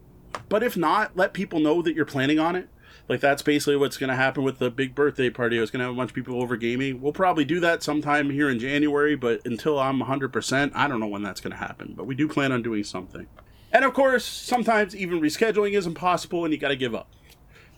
[0.49, 2.69] But if not, let people know that you're planning on it.
[3.09, 5.57] Like that's basically what's going to happen with the big birthday party.
[5.57, 7.01] I was going to have a bunch of people over gaming.
[7.01, 11.07] We'll probably do that sometime here in January, but until I'm 100%, I don't know
[11.07, 11.93] when that's going to happen.
[11.97, 13.27] But we do plan on doing something.
[13.73, 17.09] And of course, sometimes even rescheduling is impossible and you got to give up.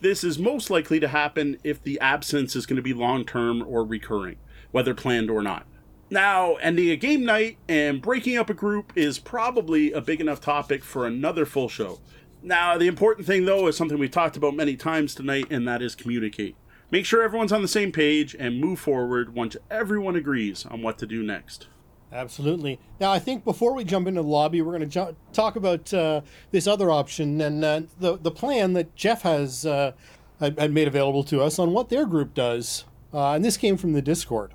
[0.02, 3.64] This is most likely to happen if the absence is going to be long term
[3.66, 4.38] or recurring,
[4.72, 5.66] whether planned or not.
[6.14, 10.40] Now, ending a game night and breaking up a group is probably a big enough
[10.40, 12.02] topic for another full show.
[12.44, 15.82] Now, the important thing though is something we've talked about many times tonight, and that
[15.82, 16.56] is communicate.
[16.92, 21.00] Make sure everyone's on the same page and move forward once everyone agrees on what
[21.00, 21.68] to do next.
[22.12, 22.80] Absolutely.
[23.00, 26.22] Now, I think before we jump into the lobby, we're going to talk about uh,
[26.52, 29.94] this other option and uh, the the plan that Jeff has uh,
[30.40, 32.86] had made available to us on what their group does.
[33.12, 34.52] Uh, and this came from the Discord.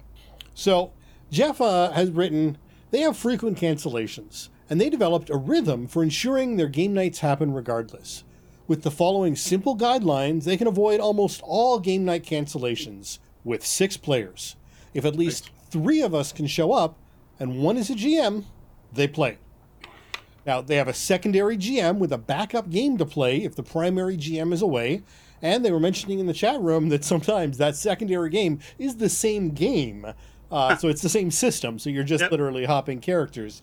[0.55, 0.93] So
[1.31, 2.59] Jeff uh, has written
[2.91, 7.53] they have frequent cancellations, and they developed a rhythm for ensuring their game nights happen
[7.53, 8.25] regardless.
[8.67, 13.97] With the following simple guidelines, they can avoid almost all game night cancellations with six
[13.97, 14.57] players.
[14.95, 16.97] If at least three of us can show up,
[17.39, 18.45] and one is a GM,
[18.93, 19.39] they play.
[20.47, 24.17] Now, they have a secondary GM with a backup game to play if the primary
[24.17, 25.03] GM is away.
[25.43, 29.11] And they were mentioning in the chat room that sometimes that secondary game is the
[29.11, 30.07] same game.
[30.51, 31.79] Uh, so it's the same system.
[31.79, 32.31] So you're just yep.
[32.31, 33.63] literally hopping characters.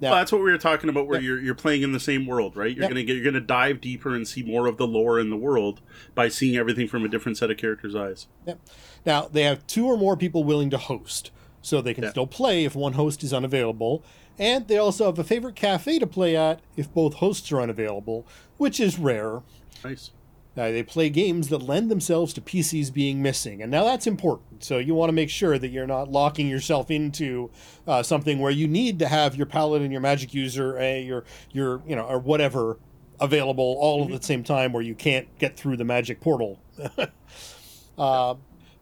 [0.00, 1.24] Now, well, that's what we were talking about, where yep.
[1.24, 2.74] you're you're playing in the same world, right?
[2.74, 2.90] You're yep.
[2.90, 5.80] gonna get you're gonna dive deeper and see more of the lore in the world
[6.14, 8.26] by seeing everything from a different set of characters' eyes.
[8.46, 8.60] Yep.
[9.06, 11.30] Now they have two or more people willing to host
[11.62, 14.04] so they can still play if one host is unavailable.
[14.38, 18.26] And they also have a favorite cafe to play at if both hosts are unavailable,
[18.56, 19.42] which is rare.
[19.84, 20.10] Nice.
[20.56, 24.62] Uh, they play games that lend themselves to PCs being missing, and now that's important.
[24.62, 27.50] So you want to make sure that you're not locking yourself into
[27.88, 31.24] uh, something where you need to have your paladin, and your magic user, uh, your
[31.50, 32.78] your you know or whatever
[33.20, 34.14] available all Mm-hmm.
[34.14, 36.60] at the same time, where you can't get through the magic portal.
[37.98, 38.34] uh,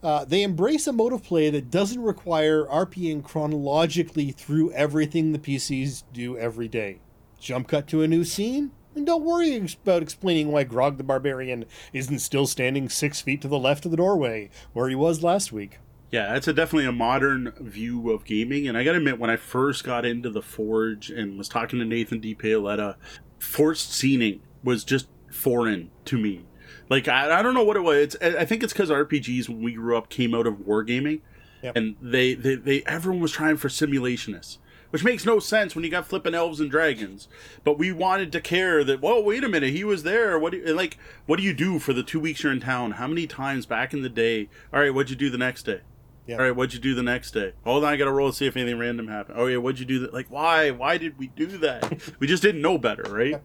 [0.02, 5.38] uh, they embrace a mode of play that doesn't require RPing chronologically through everything the
[5.38, 7.00] PCs do every day.
[7.40, 11.64] Jump cut to a new scene, and don't worry about explaining why Grog the Barbarian
[11.92, 15.52] isn't still standing six feet to the left of the doorway, where he was last
[15.52, 15.78] week.
[16.10, 18.68] Yeah, it's a definitely a modern view of gaming.
[18.68, 21.78] And I got to admit, when I first got into the Forge and was talking
[21.78, 22.34] to Nathan D.
[22.34, 22.96] Paoletta,
[23.38, 26.44] forced scening was just foreign to me.
[26.90, 27.96] Like, I, I don't know what it was.
[27.96, 31.22] It's, I I think it's because RPGs, when we grew up, came out of wargaming.
[31.62, 31.76] Yep.
[31.76, 34.58] And they, they, they, everyone was trying for simulationists.
[34.92, 37.26] Which makes no sense when you got flipping elves and dragons,
[37.64, 39.00] but we wanted to care that.
[39.00, 40.38] Well, wait a minute, he was there.
[40.38, 40.98] What do you, like?
[41.24, 42.92] What do you do for the two weeks you're in town?
[42.92, 44.50] How many times back in the day?
[44.70, 45.80] All right, what'd you do the next day?
[46.26, 46.36] Yeah.
[46.36, 47.54] All right, what'd you do the next day?
[47.64, 49.38] Hold on, I got to roll to see if anything random happened.
[49.40, 49.98] Oh yeah, what'd you do?
[50.00, 50.70] That like why?
[50.70, 52.12] Why did we do that?
[52.18, 53.40] we just didn't know better, right?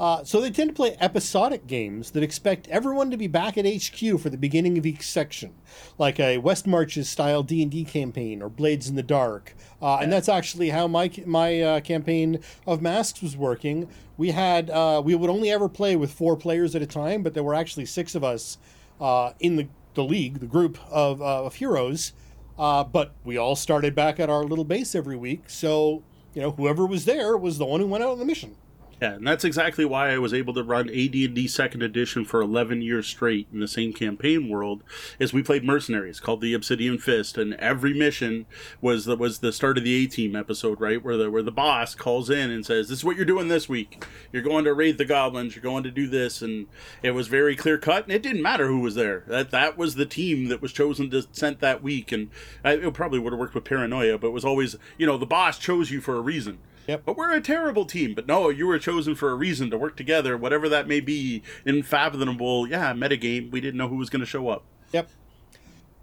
[0.00, 3.66] Uh, so they tend to play episodic games that expect everyone to be back at
[3.66, 5.52] HQ for the beginning of each section,
[5.98, 9.54] like a West Marches style D and D campaign or Blades in the Dark.
[9.82, 13.88] Uh, And that's actually how my my uh, campaign of Masks was working.
[14.16, 17.34] We had uh, we would only ever play with four players at a time, but
[17.34, 18.56] there were actually six of us
[19.02, 22.14] uh, in the the league, the group of uh, of heroes.
[22.58, 26.52] Uh, but we all started back at our little base every week, so you know
[26.52, 28.56] whoever was there was the one who went out on the mission.
[29.00, 32.82] Yeah, and that's exactly why I was able to run AD&D Second Edition for 11
[32.82, 34.82] years straight in the same campaign world.
[35.18, 38.44] Is we played Mercenaries, called the Obsidian Fist, and every mission
[38.82, 41.50] was the, was the start of the A Team episode, right, where the where the
[41.50, 44.04] boss calls in and says, "This is what you're doing this week.
[44.32, 45.56] You're going to raid the goblins.
[45.56, 46.66] You're going to do this," and
[47.02, 49.24] it was very clear cut, and it didn't matter who was there.
[49.28, 52.28] That that was the team that was chosen to sent that week, and
[52.62, 55.24] I, it probably would have worked with Paranoia, but it was always, you know, the
[55.24, 56.58] boss chose you for a reason.
[56.90, 57.02] Yep.
[57.04, 58.14] But we're a terrible team.
[58.14, 61.44] But no, you were chosen for a reason to work together, whatever that may be.
[61.64, 63.52] Unfathomable, yeah, metagame.
[63.52, 64.64] We didn't know who was going to show up.
[64.92, 65.08] Yep.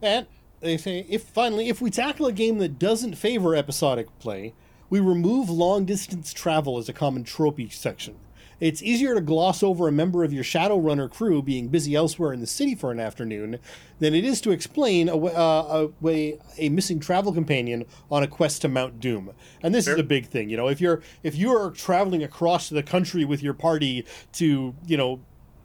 [0.02, 0.28] And
[0.62, 4.54] they say if finally if we tackle a game that doesn't favor episodic play,
[4.90, 8.16] we remove long distance travel as a common tropey section.
[8.60, 12.40] It's easier to gloss over a member of your Shadowrunner crew being busy elsewhere in
[12.40, 13.60] the city for an afternoon
[14.00, 18.28] than it is to explain a, uh, a way a missing travel companion on a
[18.28, 19.32] quest to Mount Doom.
[19.62, 20.68] And this is a big thing, you know.
[20.68, 25.20] If you're if you are traveling across the country with your party to you know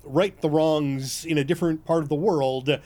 [0.05, 2.79] right the wrongs in a different part of the world,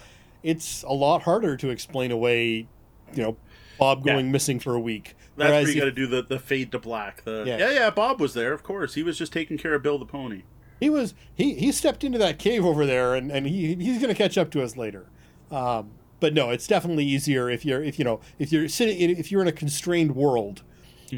[0.42, 2.68] it's a lot harder to explain away,
[3.14, 3.36] you know,
[3.78, 4.14] Bob Yeah.
[4.14, 5.14] going missing for a week.
[5.36, 7.24] That's where you got to do the, the fade to black.
[7.24, 7.58] The Yeah.
[7.58, 7.70] yeah.
[7.72, 8.94] yeah, Bob was there, of course.
[8.94, 10.42] He was just taking care of Bill the pony.
[10.80, 14.12] he was he he stepped into that cave over there, and and he he's going
[14.12, 15.06] to catch up to us later.
[15.50, 19.10] Um, but no, it's definitely easier if you're if you know if you're sitting in,
[19.10, 20.62] if you're in a constrained world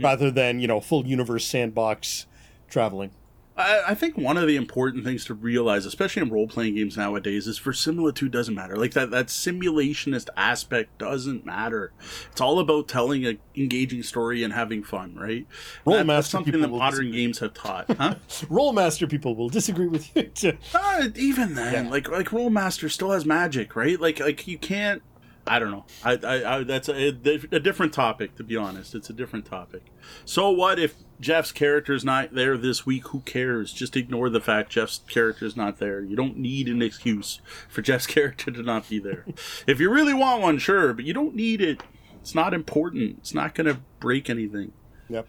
[0.03, 2.27] rather than you know full universe sandbox
[2.69, 3.11] traveling.
[3.59, 6.97] I, I think one of the important things to realize, especially in role playing games
[6.97, 8.77] nowadays, is verisimilitude doesn't matter.
[8.77, 11.93] Like that, that simulationist aspect doesn't matter.
[12.31, 15.47] It's all about telling an engaging story and having fun, right?
[15.85, 17.13] Role That- that's master something that modern disagree.
[17.13, 17.91] games have taught.
[17.97, 18.15] Huh?
[18.49, 20.23] Rolemaster people will disagree with you.
[20.25, 20.53] too.
[20.75, 21.91] Uh, even then, Yeah.
[21.91, 24.01] like like Rolemaster still has magic, right?
[24.01, 25.03] Like like you can't.
[25.49, 25.85] I don't know.
[26.05, 28.95] I, I, I that's a, a different topic, to be honest.
[28.95, 29.83] It's a different topic.
[30.25, 33.09] So what if Jeff's character's not there this week?
[33.09, 33.73] Who cares?
[33.73, 36.03] Just ignore the fact Jeff's character's not there.
[36.03, 39.25] You don't need an excuse for Jeff's character to not be there.
[39.67, 41.83] if you really want one, sure, but you don't need it.
[42.21, 43.19] It's not important.
[43.19, 44.73] It's not going to break anything.
[45.09, 45.27] Yep.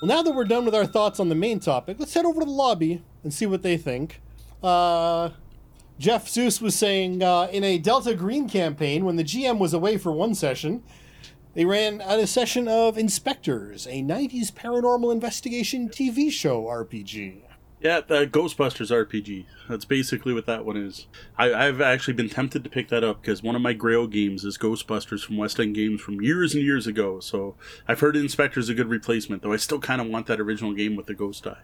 [0.00, 2.40] Well, now that we're done with our thoughts on the main topic, let's head over
[2.40, 4.22] to the lobby and see what they think.
[4.62, 5.30] Uh,
[6.00, 9.98] Jeff Seuss was saying uh, in a Delta Green campaign, when the GM was away
[9.98, 10.82] for one session,
[11.52, 17.42] they ran a session of InSpectres, a 90s paranormal investigation TV show RPG.
[17.82, 19.44] Yeah, the Ghostbusters RPG.
[19.68, 21.06] That's basically what that one is.
[21.36, 24.42] I, I've actually been tempted to pick that up because one of my Grail games
[24.42, 27.20] is Ghostbusters from West End Games from years and years ago.
[27.20, 30.72] So I've heard Inspector's a good replacement, though I still kind of want that original
[30.72, 31.60] game with the ghost eye.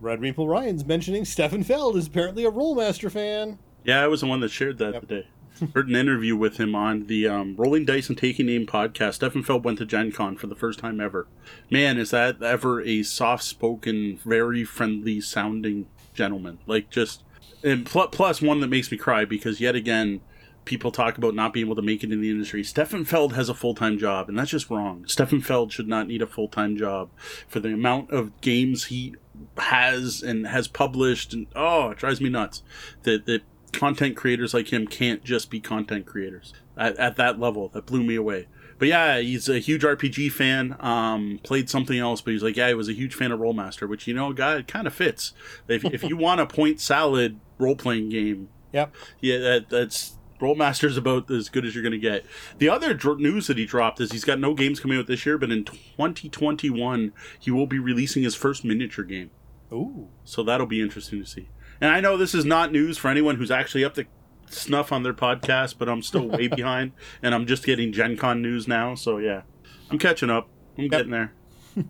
[0.00, 3.58] Red Maple Ryan's mentioning Stefan Feld is apparently a Rolemaster fan.
[3.84, 5.00] Yeah, I was the one that shared that Yep.
[5.08, 5.26] today.
[5.74, 9.14] Heard an interview with him on the um, Rolling Dice and Taking Name podcast.
[9.14, 11.26] Stefan Feld went to Gen Con for the first time ever.
[11.70, 16.58] Man, is that ever a soft spoken, very friendly sounding gentleman.
[16.66, 17.24] Like, just.
[17.62, 20.22] And pl- plus, one that makes me cry because, yet again,
[20.64, 22.64] people talk about not being able to make it in the industry.
[22.64, 25.04] Stefan Feld has a full time job, and that's just wrong.
[25.06, 27.10] Stefan Feld should not need a full time job
[27.48, 29.14] for the amount of games he
[29.58, 32.62] has and has published, and oh, it drives me nuts
[33.02, 37.68] that that content creators like him can't just be content creators at, at that level.
[37.68, 38.46] That blew me away.
[38.78, 40.74] But yeah, he's a huge RPG fan.
[40.80, 43.86] Um, played something else, but he's like, yeah, he was a huge fan of Rolemaster,
[43.86, 45.34] which you know, guy, kind of fits.
[45.68, 48.94] If, if you want a point salad role playing game, Yep.
[49.20, 52.24] yeah, that, that's Rolemaster's about as good as you're going to get.
[52.58, 55.24] The other dr- news that he dropped is he's got no games coming out this
[55.24, 59.30] year, but in 2021 he will be releasing his first miniature game.
[59.72, 60.08] Ooh.
[60.24, 61.48] So that'll be interesting to see.
[61.80, 64.04] And I know this is not news for anyone who's actually up to
[64.46, 68.42] snuff on their podcast, but I'm still way behind, and I'm just getting Gen Con
[68.42, 68.94] news now.
[68.94, 69.42] So yeah,
[69.90, 70.48] I'm catching up.
[70.76, 71.32] I'm getting there.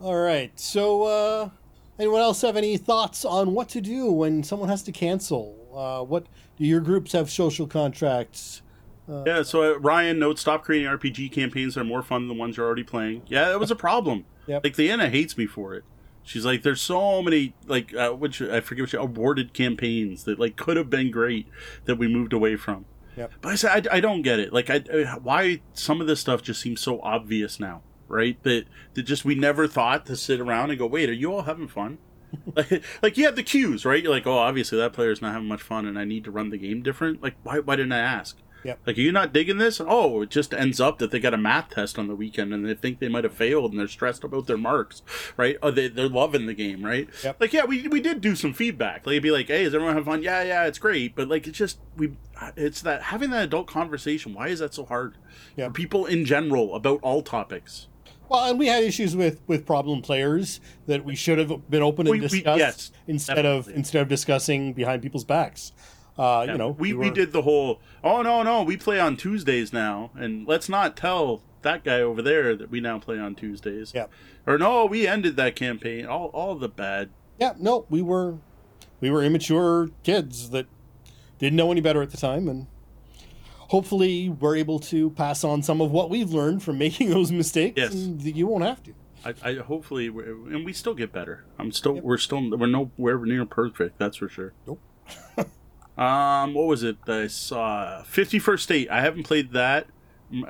[0.00, 0.58] All right.
[0.58, 1.50] So, uh,
[1.98, 5.56] anyone else have any thoughts on what to do when someone has to cancel?
[5.74, 6.26] Uh, what
[6.56, 8.62] do your groups have social contracts?
[9.08, 12.40] Yeah, so uh, Ryan notes stop creating RPG campaigns that are more fun than the
[12.40, 13.22] ones you're already playing.
[13.28, 14.24] Yeah, that was a problem.
[14.48, 14.62] Yep.
[14.62, 15.82] Like Leanna hates me for it.
[16.22, 20.54] She's like, there's so many like uh, which I forget which awarded campaigns that like
[20.54, 21.48] could have been great
[21.86, 22.84] that we moved away from.
[23.16, 23.32] Yep.
[23.40, 24.52] But I said I, I don't get it.
[24.52, 28.40] Like I uh, why some of this stuff just seems so obvious now, right?
[28.44, 31.42] That that just we never thought to sit around and go, wait, are you all
[31.42, 31.98] having fun?
[32.54, 34.02] Like, like you have the cues, right?
[34.02, 36.50] You're like, oh, obviously that player's not having much fun, and I need to run
[36.50, 37.22] the game different.
[37.22, 37.60] Like, why?
[37.60, 38.36] Why didn't I ask?
[38.66, 38.80] Yep.
[38.84, 39.80] Like, are you not digging this?
[39.80, 42.66] Oh, it just ends up that they got a math test on the weekend and
[42.66, 45.02] they think they might have failed and they're stressed about their marks,
[45.36, 45.56] right?
[45.62, 47.08] Oh, they, they're loving the game, right?
[47.22, 47.40] Yep.
[47.40, 49.06] Like, yeah, we, we did do some feedback.
[49.06, 50.22] Like, it'd be like, hey, is everyone having fun?
[50.24, 51.14] Yeah, yeah, it's great.
[51.14, 52.16] But, like, it's just, we,
[52.56, 54.34] it's that having that adult conversation.
[54.34, 55.16] Why is that so hard?
[55.56, 55.68] Yep.
[55.68, 57.86] For people in general about all topics.
[58.28, 62.06] Well, and we had issues with with problem players that we should have been open
[62.06, 65.72] and We- we- discussed yes, instead of instead of discussing behind people's backs.
[66.18, 69.16] Uh, you know, we, we were- did the whole oh no no we play on
[69.18, 73.34] tuesdays now and let's not tell that guy over there that we now play on
[73.34, 74.06] tuesdays Yeah.
[74.46, 78.38] or no we ended that campaign all all the bad Yeah, no, we were
[78.98, 80.64] we were immature kids that
[81.38, 82.66] didn't know any better at the time and
[83.68, 87.76] hopefully we're able to pass on some of what we've learned from making those mistakes
[87.76, 87.94] Yes.
[87.94, 88.94] you won't have to.
[89.24, 93.44] I, I hopefully and we still get better i'm still we're still we're nowhere near
[93.44, 94.80] perfect that's for sure Nope.
[95.98, 99.86] um what was it i saw 51st state i haven't played that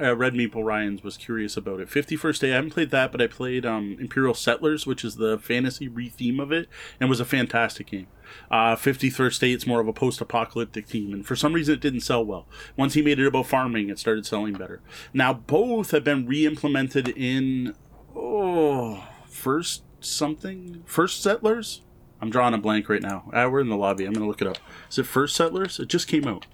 [0.00, 3.20] uh, red meeple ryans was curious about it 51st Day, i haven't played that but
[3.20, 6.68] i played um imperial settlers which is the fantasy re-theme of it
[7.00, 8.06] and was a fantastic game
[8.50, 12.24] uh, 51st State's more of a post-apocalyptic theme, and for some reason it didn't sell
[12.24, 12.46] well.
[12.76, 14.80] Once he made it about farming, it started selling better.
[15.12, 17.74] Now both have been re-implemented in
[18.14, 21.82] oh first something first settlers.
[22.20, 23.30] I'm drawing a blank right now.
[23.32, 24.06] Ah, we're in the lobby.
[24.06, 24.58] I'm gonna look it up.
[24.90, 25.78] Is it first settlers?
[25.78, 26.46] It just came out.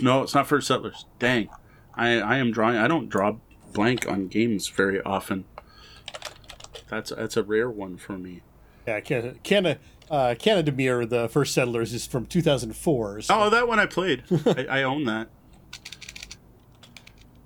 [0.00, 1.06] No, it's not first settlers.
[1.18, 1.48] Dang,
[1.94, 2.76] I I am drawing.
[2.76, 3.36] I don't draw
[3.72, 5.44] blank on games very often.
[6.88, 8.42] That's that's a rare one for me.
[8.86, 10.70] Yeah, Canada, Canada, uh, Canada
[11.06, 13.22] the first settlers, is from 2004.
[13.22, 14.24] So Oh, that one I played.
[14.46, 15.28] I, I own that.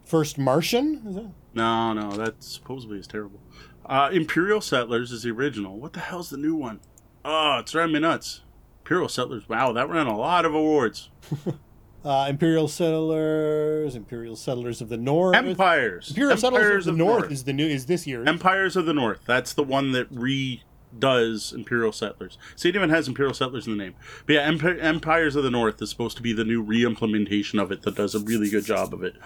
[0.05, 1.03] First Martian?
[1.07, 1.31] Is that?
[1.55, 3.41] No, no, that supposedly is terrible.
[3.85, 5.79] Uh, Imperial Settlers is the original.
[5.79, 6.81] What the hell's the new one?
[7.25, 8.43] Oh, it's driving me nuts.
[8.81, 9.49] Imperial Settlers.
[9.49, 11.11] Wow, that ran a lot of awards.
[12.05, 15.35] Uh, Imperial Settlers, Imperial Settlers of the North.
[15.37, 16.11] Empires.
[16.11, 18.25] Imperial Empires Settlers of the North, is the new is this year.
[18.27, 19.21] Empires of the North.
[19.27, 22.39] That's the one that redoes Imperial Settlers.
[22.55, 23.95] See, it even has Imperial Settlers in the name.
[24.27, 27.73] But yeah, Emp- Empires of the North is supposed to be the new re-implementation of
[27.73, 29.17] it that does a really good job of it.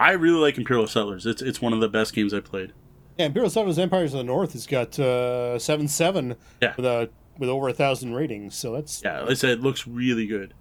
[0.00, 1.26] I really like Imperial Settlers.
[1.26, 2.72] It's it's one of the best games I played.
[3.18, 6.72] yeah, Imperial Settlers Empires of the North has got uh, seven seven Yeah.
[6.76, 8.56] with a with over a thousand ratings.
[8.56, 10.54] So that's Yeah, like I said, it looks really good.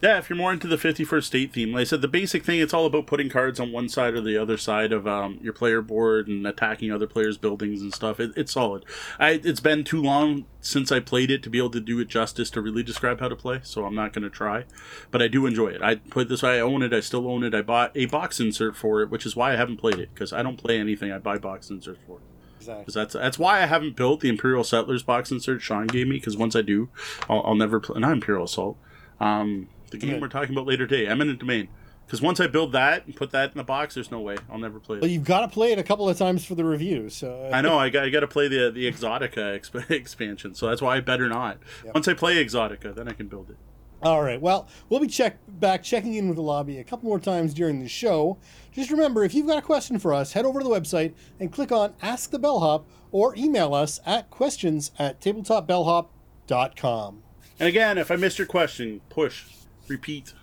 [0.00, 2.60] Yeah, if you're more into the 51st State theme, like I said, the basic thing,
[2.60, 5.52] it's all about putting cards on one side or the other side of um, your
[5.52, 8.20] player board and attacking other players' buildings and stuff.
[8.20, 8.84] It, it's solid.
[9.18, 12.06] I, it's been too long since I played it to be able to do it
[12.06, 14.66] justice to really describe how to play, so I'm not going to try.
[15.10, 15.82] But I do enjoy it.
[15.82, 17.52] I put this way, I own it, I still own it.
[17.52, 20.32] I bought a box insert for it, which is why I haven't played it, because
[20.32, 22.20] I don't play anything I buy box inserts for.
[22.58, 22.82] exactly.
[22.82, 26.18] Because that's that's why I haven't built the Imperial Settlers box insert Sean gave me.
[26.18, 26.88] Because once I do,
[27.28, 27.98] I'll, I'll never play.
[27.98, 28.76] Not Imperial Assault.
[29.18, 30.20] Um, the game Okay.
[30.20, 31.68] we're talking about later today, Eminent Domain.
[32.06, 34.56] Because once I build that and put that in the box, there's no way I'll
[34.58, 35.12] never play But it.
[35.12, 37.10] you've got to play it a couple of times for the review.
[37.10, 40.68] So I know I got I got to play the the Exotica exp- expansion, so
[40.68, 41.58] that's why I better not.
[41.84, 41.94] Yep.
[41.94, 43.56] Once I play Exotica, then I can build it.
[44.00, 44.40] All right.
[44.40, 47.80] Well, we'll be check back checking in with the lobby a couple more times during
[47.80, 48.38] the show.
[48.72, 51.52] Just remember, if you've got a question for us, head over to the website and
[51.52, 57.22] click on Ask the Bellhop or email us at questions at tabletopbellhop.com.
[57.60, 59.44] And again, if I missed your question, push,
[59.88, 60.34] repeat.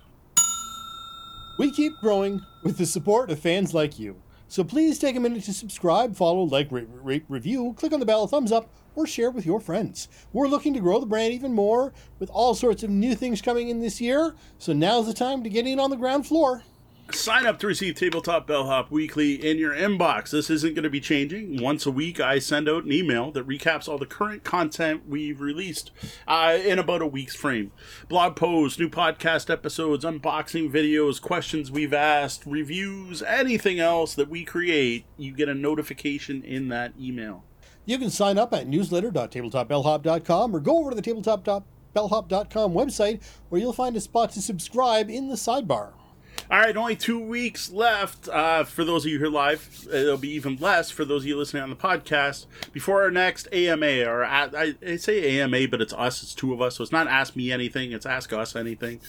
[1.58, 4.20] We keep growing with the support of fans like you.
[4.48, 8.06] So please take a minute to subscribe, follow, like, rate, rate, review, click on the
[8.06, 10.08] bell, thumbs up, or share with your friends.
[10.32, 13.68] We're looking to grow the brand even more with all sorts of new things coming
[13.68, 16.62] in this year, so now's the time to get in on the ground floor.
[17.12, 20.30] Sign up to receive Tabletop Bellhop weekly in your inbox.
[20.30, 21.62] This isn't going to be changing.
[21.62, 25.40] Once a week, I send out an email that recaps all the current content we've
[25.40, 25.92] released
[26.26, 27.70] uh, in about a week's frame.
[28.08, 34.44] Blog posts, new podcast episodes, unboxing videos, questions we've asked, reviews, anything else that we
[34.44, 37.44] create, you get a notification in that email.
[37.84, 43.72] You can sign up at newsletter.tabletopbellhop.com or go over to the tabletop.bellhop.com website where you'll
[43.72, 45.92] find a spot to subscribe in the sidebar.
[46.48, 49.88] All right, only two weeks left uh, for those of you here live.
[49.92, 53.48] It'll be even less for those of you listening on the podcast before our next
[53.52, 54.04] AMA.
[54.04, 56.22] Or I, I say AMA, but it's us.
[56.22, 57.90] It's two of us, so it's not Ask Me Anything.
[57.90, 59.00] It's Ask Us Anything.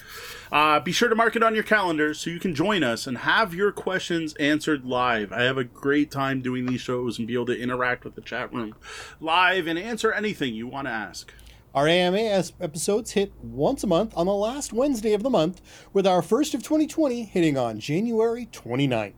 [0.52, 3.20] Uh, be sure to mark it on your calendar so you can join us and
[3.20, 5.32] have your questions answered live.
[5.32, 8.22] I have a great time doing these shows and be able to interact with the
[8.22, 8.74] chat room
[9.20, 11.32] live and answer anything you want to ask.
[11.78, 15.62] Our AMA episodes hit once a month on the last Wednesday of the month,
[15.94, 19.14] with our first of 2020 hitting on January 29th.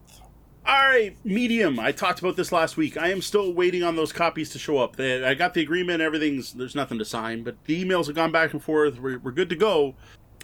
[0.67, 1.79] All right, Medium.
[1.79, 2.97] I talked about this last week.
[2.97, 4.97] I am still waiting on those copies to show up.
[4.97, 6.01] They, I got the agreement.
[6.01, 8.99] Everything's there's nothing to sign, but the emails have gone back and forth.
[8.99, 9.95] We're, we're good to go.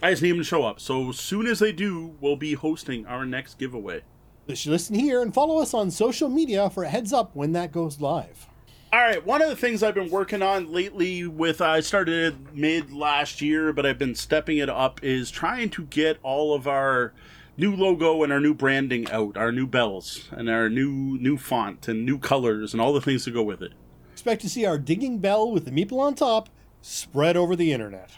[0.02, 0.80] I just need them to show up.
[0.80, 4.04] So as soon as they do, we'll be hosting our next giveaway.
[4.48, 8.00] Listen here and follow us on social media for a heads up when that goes
[8.00, 8.48] live.
[8.96, 12.56] All right, one of the things I've been working on lately with uh, I started
[12.56, 16.66] mid last year, but I've been stepping it up is trying to get all of
[16.66, 17.12] our
[17.58, 21.90] new logo and our new branding out, our new bells and our new new font
[21.90, 23.74] and new colors and all the things to go with it.
[24.14, 26.48] Expect to see our dinging bell with the meeple on top
[26.82, 28.12] spread over the internet.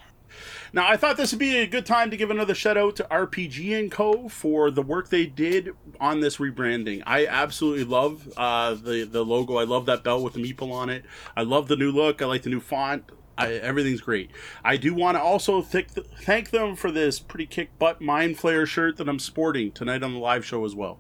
[0.78, 3.08] Now, I thought this would be a good time to give another shout out to
[3.10, 7.02] RPG and Co for the work they did on this rebranding.
[7.08, 9.58] I absolutely love uh, the the logo.
[9.58, 11.04] I love that bell with the meeple on it.
[11.36, 12.22] I love the new look.
[12.22, 13.12] I like the new font.
[13.40, 14.30] I, everything's great.
[14.64, 15.88] I do want to also th-
[16.22, 20.14] thank them for this pretty kick butt Mind Flayer shirt that I'm sporting tonight on
[20.14, 21.00] the live show as well.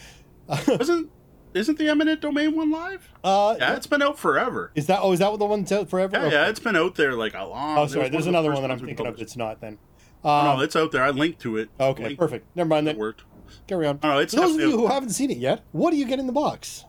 [0.67, 1.11] Wasn't
[1.55, 3.09] isn't the eminent domain one live?
[3.23, 4.71] Uh, yeah, it's been out forever.
[4.75, 6.17] Is that oh is that what the one that's out forever?
[6.17, 6.35] Yeah, okay.
[6.35, 7.77] yeah, it's been out there like a long.
[7.77, 8.09] Oh, sorry.
[8.09, 9.19] There's another one that I'm thinking of.
[9.21, 9.77] It's not then.
[10.23, 11.03] Um, no, it's out there.
[11.03, 11.69] I linked to it.
[11.79, 12.47] Okay, linked perfect.
[12.55, 12.87] Never mind.
[12.87, 13.23] That worked.
[13.67, 13.99] Carry on.
[14.03, 16.05] Oh, no, it's For those of you who haven't seen it yet, what do you
[16.05, 16.83] get in the box?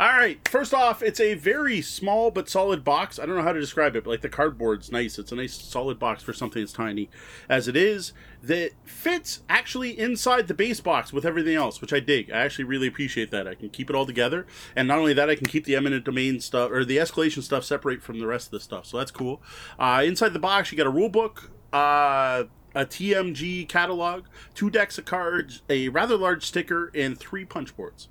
[0.00, 0.48] All right.
[0.48, 3.18] First off, it's a very small but solid box.
[3.18, 5.18] I don't know how to describe it, but like the cardboard's nice.
[5.18, 7.10] It's a nice solid box for something that's tiny,
[7.50, 8.14] as it is.
[8.42, 12.30] That fits actually inside the base box with everything else, which I dig.
[12.30, 13.46] I actually really appreciate that.
[13.46, 16.06] I can keep it all together, and not only that, I can keep the eminent
[16.06, 18.86] domain stuff or the escalation stuff separate from the rest of the stuff.
[18.86, 19.42] So that's cool.
[19.78, 21.50] Uh, inside the box, you got a rule book.
[21.74, 22.44] Uh,
[22.74, 24.24] a TMG catalog,
[24.54, 28.08] two decks of cards, a rather large sticker, and three punch boards.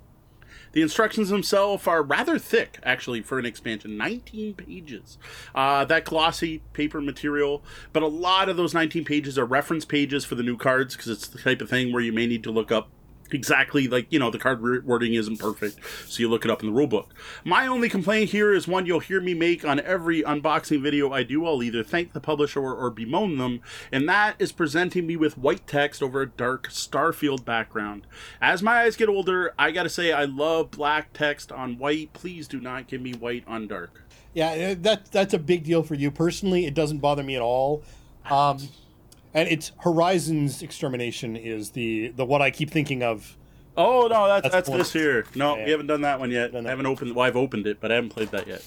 [0.72, 5.18] The instructions themselves are rather thick, actually, for an expansion 19 pages.
[5.54, 10.24] Uh, that glossy paper material, but a lot of those 19 pages are reference pages
[10.24, 12.50] for the new cards because it's the type of thing where you may need to
[12.50, 12.88] look up
[13.34, 16.72] exactly like you know the card wording isn't perfect so you look it up in
[16.72, 17.06] the rulebook
[17.44, 21.22] my only complaint here is one you'll hear me make on every unboxing video i
[21.22, 23.60] do i'll either thank the publisher or, or bemoan them
[23.92, 28.06] and that is presenting me with white text over a dark starfield background.
[28.40, 32.12] As my eyes get older i gotta say i love black text on white.
[32.12, 34.02] Please do not give me white on dark.
[34.34, 36.10] Yeah that that's a big deal for you.
[36.10, 37.82] Personally it doesn't bother me at all.
[38.30, 38.58] Um,
[39.34, 43.36] and it's Horizon's extermination is the the what I keep thinking of.
[43.76, 45.24] Oh no, that's that's, that's this here.
[45.34, 45.64] No, yeah.
[45.64, 46.54] we haven't done that one yet.
[46.54, 47.14] I haven't opened.
[47.14, 48.64] Well, I've opened it, but I haven't played that yet.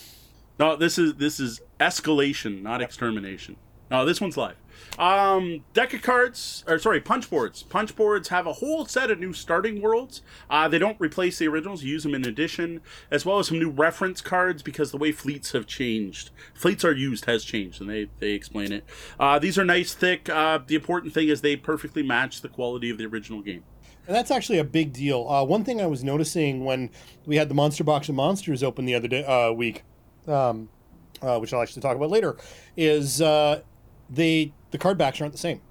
[0.60, 3.58] No, this is this is escalation, not extermination.
[3.92, 4.56] No, this one's live.
[5.00, 7.64] Um, deck of cards, or sorry, punch boards.
[7.64, 10.22] Punch boards have a whole set of new starting worlds.
[10.50, 13.58] Uh, they don't replace the originals; you use them in addition, as well as some
[13.58, 16.30] new reference cards because the way fleets have changed.
[16.54, 18.86] Fleets are used has changed, and they they explain it.
[19.20, 20.30] Uh, these are nice, thick.
[20.30, 23.64] Uh, the important thing is they perfectly match the quality of the original game.
[24.06, 25.28] And that's actually a big deal.
[25.30, 26.90] Uh, one thing I was noticing when
[27.26, 29.84] we had the Monster Box of Monsters open the other day, uh, week,
[30.28, 30.68] um,
[31.22, 32.36] uh, which I'll actually talk about later,
[32.76, 33.62] is uh,
[34.10, 35.62] they the card backs aren't the same.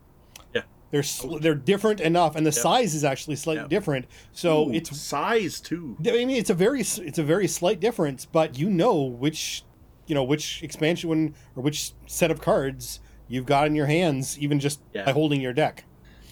[0.55, 0.63] Yeah.
[0.93, 3.71] They're sl- they're different enough, and the size is actually slightly Yep.
[3.71, 4.07] different.
[4.33, 5.97] So Ooh, it's size too.
[6.07, 9.65] I mean it's a very it's a very slight difference, but you know which
[10.07, 14.61] you know which expansion or which set of cards you've got in your hands, even
[14.61, 15.05] just Yeah.
[15.05, 15.85] by holding your deck.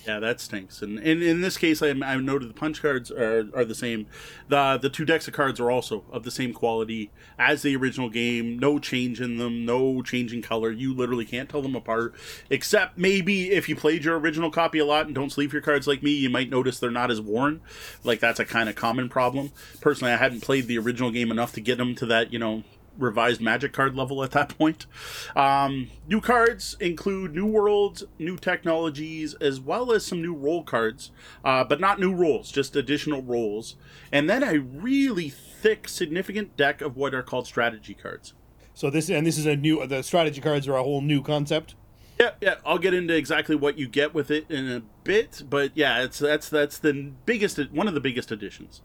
[0.07, 0.81] Yeah, that stinks.
[0.81, 4.07] And, and in this case, I, I noted the punch cards are, are the same.
[4.49, 8.09] The the two decks of cards are also of the same quality as the original
[8.09, 8.59] game.
[8.59, 9.65] No change in them.
[9.67, 10.71] No change in color.
[10.71, 12.15] You literally can't tell them apart.
[12.49, 15.87] Except maybe if you played your original copy a lot and don't sleeve your cards
[15.87, 17.61] like me, you might notice they're not as worn.
[18.03, 19.53] Like that's a kind of common problem.
[19.81, 22.65] Personally, I hadn't played the original game enough to get them to that you know
[22.99, 24.87] revised magic card level at that point.
[25.35, 31.11] Um, new cards include new worlds, new technologies, as well as some new role cards,
[31.45, 33.77] uh, but not new roles, just additional roles.
[34.13, 38.35] And then a really thick, significant deck of what are called strategy cards.
[38.75, 41.75] So this and this is a new the strategy cards are a whole new concept.
[42.19, 42.57] Yeah, yeah.
[42.65, 46.19] I'll get into exactly what you get with it in a bit, but yeah, it's
[46.19, 48.83] that's that's the biggest one of the biggest additions.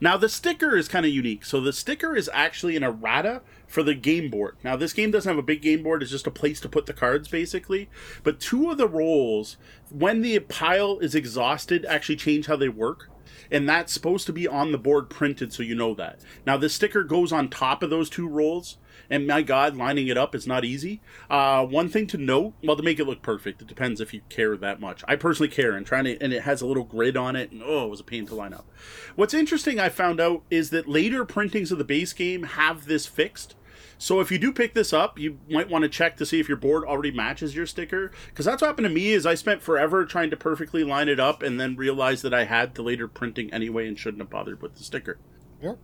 [0.00, 1.44] Now the sticker is kind of unique.
[1.44, 4.56] So the sticker is actually an errata for the game board.
[4.62, 6.86] Now this game doesn't have a big game board; it's just a place to put
[6.86, 7.88] the cards, basically.
[8.22, 9.56] But two of the roles,
[9.90, 13.10] when the pile is exhausted, actually change how they work.
[13.50, 16.18] And that's supposed to be on the board printed, so you know that.
[16.46, 18.76] Now the sticker goes on top of those two roles,
[19.10, 21.00] and my god lining it up is not easy
[21.30, 24.20] uh, one thing to note well to make it look perfect it depends if you
[24.28, 27.16] care that much i personally care and trying to and it has a little grid
[27.16, 28.66] on it and oh it was a pain to line up
[29.14, 33.06] what's interesting i found out is that later printings of the base game have this
[33.06, 33.54] fixed
[33.98, 36.48] so if you do pick this up, you might want to check to see if
[36.48, 39.08] your board already matches your sticker, because that's what happened to me.
[39.08, 42.44] Is I spent forever trying to perfectly line it up, and then realized that I
[42.44, 45.18] had the later printing anyway, and shouldn't have bothered with the sticker.
[45.62, 45.74] Yeah.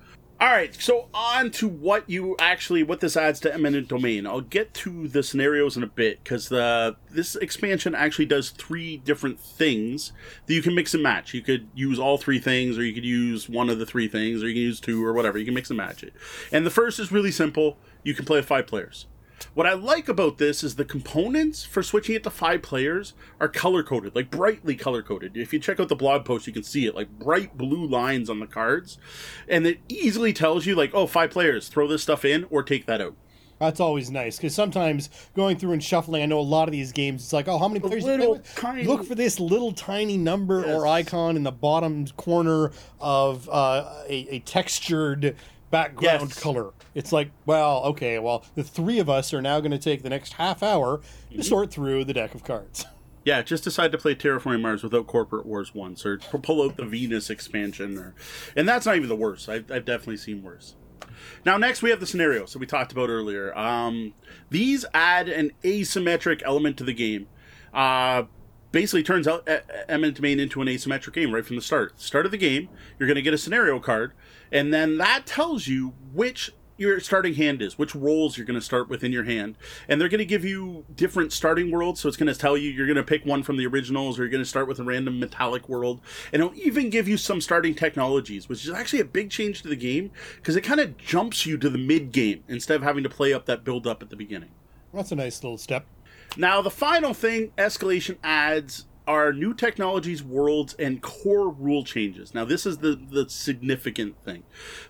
[0.43, 4.27] All right, so on to what you actually what this adds to eminent domain.
[4.27, 8.97] I'll get to the scenarios in a bit because the this expansion actually does three
[8.97, 10.12] different things
[10.47, 11.32] that you can mix and match.
[11.32, 14.43] You could use all three things, or you could use one of the three things,
[14.43, 15.39] or you can use two, or whatever.
[15.39, 16.12] You can mix and match it.
[16.51, 17.77] And the first is really simple.
[18.02, 19.06] You can play with five players.
[19.55, 23.48] What I like about this is the components for switching it to five players are
[23.48, 25.36] color coded, like brightly color coded.
[25.36, 28.31] If you check out the blog post, you can see it, like bright blue lines
[28.31, 28.98] on the cards.
[29.48, 32.86] And it easily tells you, like, oh, five players, throw this stuff in or take
[32.86, 33.14] that out.
[33.59, 36.90] That's always nice because sometimes going through and shuffling, I know a lot of these
[36.90, 37.23] games.
[37.23, 38.02] It's like, oh, how many players?
[38.05, 41.52] do you play little tiny- Look for this little tiny number or icon in the
[41.52, 45.36] bottom corner of uh, a, a textured
[45.70, 46.40] background Yes.
[46.40, 46.70] color.
[46.94, 50.10] It's like, well, okay, well, the three of us are now going to take the
[50.10, 51.36] next half hour Mm-hmm.
[51.36, 52.85] to sort through the deck of cards.
[53.24, 56.85] Yeah, just decide to play Terraforming Mars without Corporate Wars once, or pull out the
[56.85, 58.16] Venus expansion, or,
[58.56, 59.48] and that's not even the worst.
[59.48, 60.74] I've, I've definitely seen worse.
[61.47, 63.56] Now, next we have the scenarios that we talked about earlier.
[63.56, 64.14] Um,
[64.51, 67.28] these add an asymmetric element to the game.
[67.73, 68.24] Uh,
[68.73, 69.59] basically, turns out E-
[69.89, 72.01] Eminent Domain into an asymmetric game right from the start.
[72.01, 74.14] Start of the game, you're going to get a scenario card,
[74.51, 78.65] and then that tells you which your starting hand is, which roles you're going to
[78.65, 79.57] start with in your hand.
[79.89, 82.01] And they're going to give you different starting worlds.
[82.01, 84.23] So it's going to tell you you're going to pick one from the originals or
[84.23, 86.01] you're going to start with a random metallic world.
[86.32, 89.69] And it'll even give you some starting technologies, which is actually a big change to
[89.69, 93.03] the game because it kind of jumps you to the mid game instead of having
[93.03, 94.51] to play up that build up at the beginning.
[94.93, 95.86] That's a nice little step.
[96.36, 102.35] Now, the final thing Escalation adds are new technologies, worlds, and core rule changes.
[102.35, 104.45] Now, this is the, the significant thing.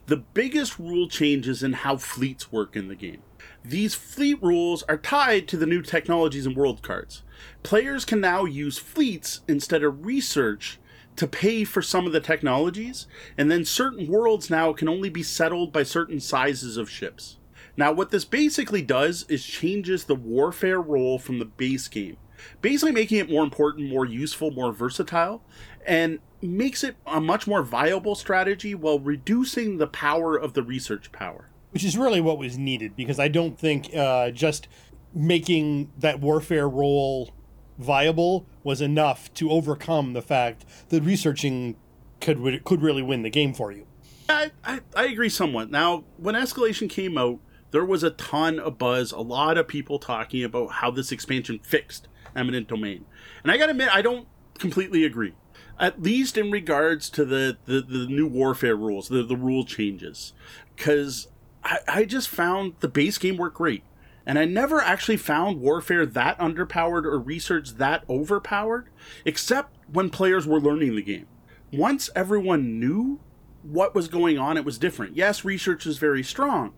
[0.07, 3.23] The biggest rule changes in how fleets work in the game.
[3.65, 7.23] These fleet rules are tied to the new technologies and world cards.
[7.63, 10.79] Players can now use fleets instead of research
[11.17, 13.07] to pay for some of the technologies,
[13.37, 17.39] and then certain worlds now can only be settled by certain sizes of ships.
[17.77, 22.17] Now, what this basically does is changes the warfare role from the base game,
[22.61, 25.43] basically making it more important, more useful, more versatile,
[25.87, 31.13] and makes it a much more viable strategy while reducing the power of the research
[31.13, 31.49] power.
[31.71, 34.69] which is really what was needed because I don't think uh, just
[35.15, 37.31] making that warfare role
[37.79, 41.77] viable was enough to overcome the fact that researching
[42.21, 43.87] could could really win the game for you.
[44.29, 45.71] I, I, I agree somewhat.
[45.71, 47.41] Now, when Escalation came out,
[47.71, 51.59] there was a ton of buzz, a lot of people talking about how this expansion
[51.63, 53.05] fixed Eminent Domain.
[53.43, 54.27] And I gotta admit, I don't
[54.59, 55.35] completely agree.
[55.79, 60.33] At least in regards to the, the, the new warfare rules, the, the rule changes.
[60.77, 61.29] Because
[61.65, 63.83] I, I just found the base game work great.
[64.25, 68.89] And I never actually found warfare that underpowered or research that overpowered,
[69.25, 71.27] except when players were learning the game.
[71.73, 73.19] Once everyone knew
[73.63, 75.17] what was going on, it was different.
[75.17, 76.73] Yes, research is very strong,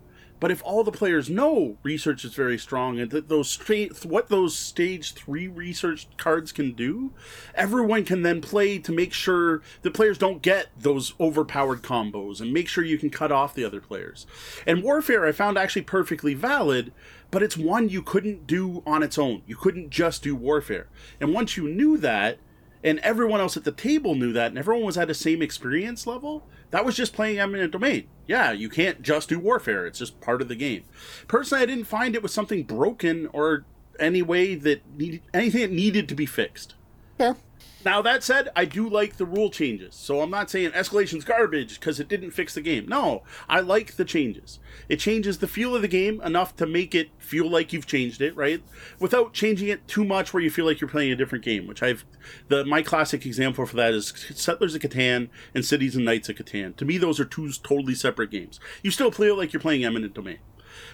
[0.45, 4.29] but if all the players know research is very strong and that those straight, what
[4.29, 7.11] those stage three research cards can do,
[7.55, 12.53] everyone can then play to make sure the players don't get those overpowered combos and
[12.53, 14.27] make sure you can cut off the other players.
[14.67, 16.93] And Warfare I found actually perfectly valid,
[17.31, 19.41] but it's one you couldn't do on its own.
[19.47, 20.89] You couldn't just do Warfare.
[21.19, 22.37] And once you knew that,
[22.83, 26.05] and everyone else at the table knew that, and everyone was at the same experience
[26.05, 26.43] level,
[26.75, 28.05] that was just playing Eminent Domain.
[28.27, 30.83] Yeah, you can't just do Warfare, it's just part of the game.
[31.29, 33.63] Personally, I didn't find it was something broken or
[33.97, 36.75] any way that needed anything that needed to be fixed.
[37.17, 37.37] Fair.
[37.85, 39.93] Now that said, I do like the rule changes.
[39.93, 42.87] So I'm not saying escalation's garbage because it didn't fix the game.
[42.87, 44.59] No, I like the changes.
[44.89, 48.21] It changes the feel of the game enough to make it feel like you've changed
[48.21, 48.63] it, right?
[48.99, 51.83] Without changing it too much where you feel like you're playing a different game, which
[51.83, 52.05] I've
[52.47, 56.37] the my classic example for that is Settlers of Catan and Cities and Knights of
[56.37, 56.75] Catan.
[56.77, 58.59] To me those are two totally separate games.
[58.81, 60.39] You still play it like you're playing Eminent Domain.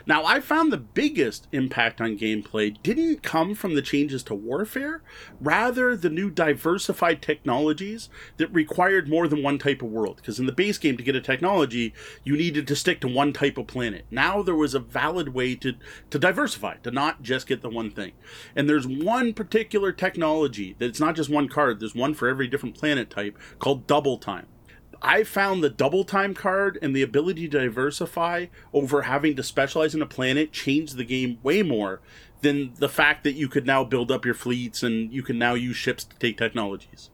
[0.06, 5.02] Now, I found the biggest impact on gameplay didn't come from the changes to warfare,
[5.40, 10.18] rather, the new diversified technologies that required more than one type of world.
[10.18, 11.94] Because in the base game, to get a technology,
[12.24, 14.06] you needed to stick to one type of planet.
[14.12, 15.74] Now, there was a valid way to,
[16.10, 18.14] to diversify, to not just get the one thing.
[18.56, 22.48] And there's one particular technology that it's not just one card, there's one for every
[22.48, 24.48] different planet type called double time.
[25.02, 29.96] I found the double time card and the ability to diversify over having to specialize
[29.96, 32.02] in a planet changed the game way more
[32.42, 35.54] than the fact that you could now build up your fleets and you can now
[35.54, 37.10] use ships to take technologies.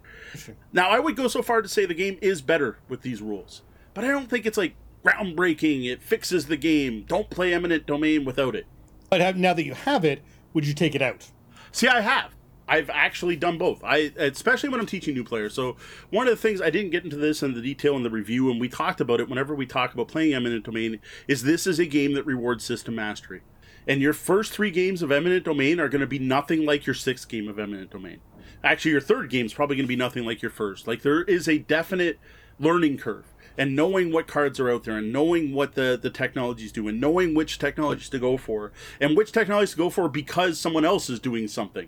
[0.73, 3.61] Now, I would go so far to say the game is better with these rules,
[3.93, 5.85] but I don't think it's like groundbreaking.
[5.85, 7.05] It fixes the game.
[7.07, 8.65] Don't play Eminent Domain without it.
[9.09, 10.21] But have, now that you have it,
[10.53, 11.31] would you take it out?
[11.71, 12.35] See, I have.
[12.67, 13.83] I've actually done both.
[13.83, 15.53] I especially when I'm teaching new players.
[15.53, 15.77] So
[16.09, 18.51] one of the things I didn't get into this in the detail in the review,
[18.51, 21.79] and we talked about it whenever we talk about playing Eminent Domain, is this is
[21.79, 23.41] a game that rewards system mastery.
[23.87, 26.93] And your first three games of Eminent Domain are going to be nothing like your
[26.93, 28.19] sixth game of Eminent Domain.
[28.63, 30.87] Actually, your third game is probably going to be nothing like your first.
[30.87, 32.19] Like there is a definite
[32.59, 36.71] learning curve and knowing what cards are out there and knowing what the, the technologies
[36.71, 40.59] do and knowing which technologies to go for and which technologies to go for because
[40.59, 41.87] someone else is doing something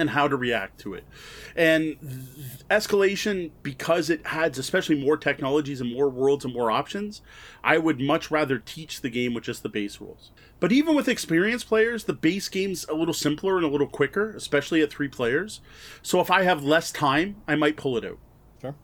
[0.00, 1.04] and how to react to it.
[1.56, 1.96] And
[2.70, 7.22] escalation, because it adds especially more technologies and more worlds and more options,
[7.64, 10.30] I would much rather teach the game with just the base rules.
[10.60, 14.30] But even with experienced players, the base game's a little simpler and a little quicker,
[14.30, 15.60] especially at three players.
[16.02, 18.18] So if I have less time, I might pull it out.
[18.60, 18.74] Sure.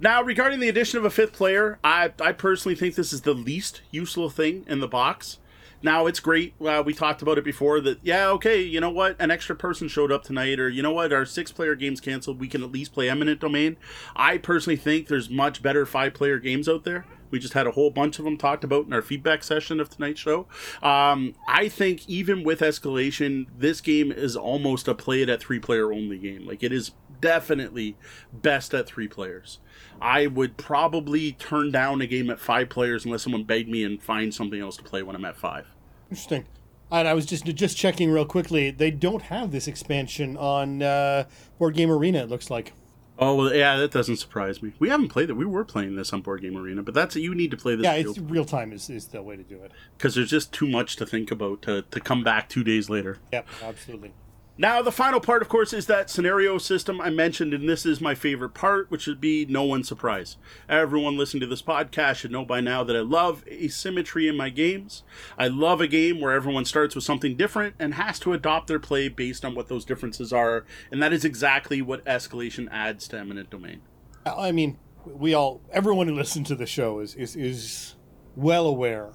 [0.00, 3.34] Now, regarding the addition of a fifth player, I, I personally think this is the
[3.34, 5.38] least useful thing in the box.
[5.82, 6.54] Now it's great.
[6.60, 9.16] Uh, we talked about it before that, yeah, okay, you know what?
[9.20, 11.12] An extra person showed up tonight, or you know what?
[11.12, 12.40] Our six player game's canceled.
[12.40, 13.76] We can at least play Eminent Domain.
[14.14, 17.04] I personally think there's much better five player games out there.
[17.30, 19.90] We just had a whole bunch of them talked about in our feedback session of
[19.90, 20.46] tonight's show.
[20.82, 25.58] Um, I think even with escalation, this game is almost a play it at three
[25.58, 26.46] player only game.
[26.46, 27.96] Like it is definitely
[28.32, 29.58] best at three players.
[30.00, 34.02] I would probably turn down a game at five players unless someone begged me and
[34.02, 35.66] find something else to play when I'm at five.
[36.10, 36.46] Interesting.
[36.90, 38.70] And I was just just checking real quickly.
[38.70, 41.24] They don't have this expansion on uh,
[41.58, 42.18] Board Game Arena.
[42.22, 42.72] It looks like.
[43.18, 44.72] Oh well, yeah, that doesn't surprise me.
[44.78, 45.32] We haven't played it.
[45.32, 47.84] We were playing this on Board Game Arena, but that's you need to play this.
[47.84, 49.72] Yeah, it's real time is, is the way to do it.
[49.96, 53.18] Because there's just too much to think about to, to come back two days later.
[53.32, 54.12] Yep, absolutely.
[54.58, 58.00] Now, the final part, of course, is that scenario system I mentioned, and this is
[58.00, 60.38] my favorite part, which would be no one's surprise.
[60.66, 64.48] Everyone listening to this podcast should know by now that I love asymmetry in my
[64.48, 65.02] games.
[65.36, 68.78] I love a game where everyone starts with something different and has to adopt their
[68.78, 73.18] play based on what those differences are, and that is exactly what escalation adds to
[73.18, 73.82] Eminent Domain.
[74.24, 77.94] I mean, we all, everyone who listens to the show is is, is
[78.34, 79.10] well aware.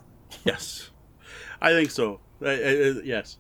[0.45, 0.91] yes,
[1.59, 2.19] I think so.
[2.41, 3.37] Uh, uh, yes.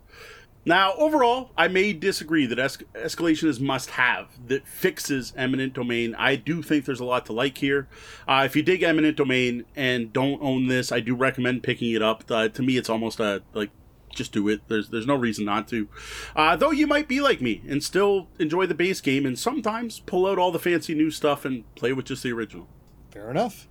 [0.63, 6.13] Now, overall, I may disagree that es- escalation is must have that fixes eminent domain.
[6.15, 7.87] I do think there's a lot to like here.
[8.27, 12.03] Uh, if you dig eminent domain and don't own this, I do recommend picking it
[12.03, 12.23] up.
[12.29, 13.71] Uh, to me, it's almost a like
[14.13, 14.61] just do it.
[14.67, 15.87] There's there's no reason not to.
[16.35, 19.99] Uh, though you might be like me and still enjoy the base game and sometimes
[20.01, 22.67] pull out all the fancy new stuff and play with just the original.
[23.11, 23.67] Fair enough.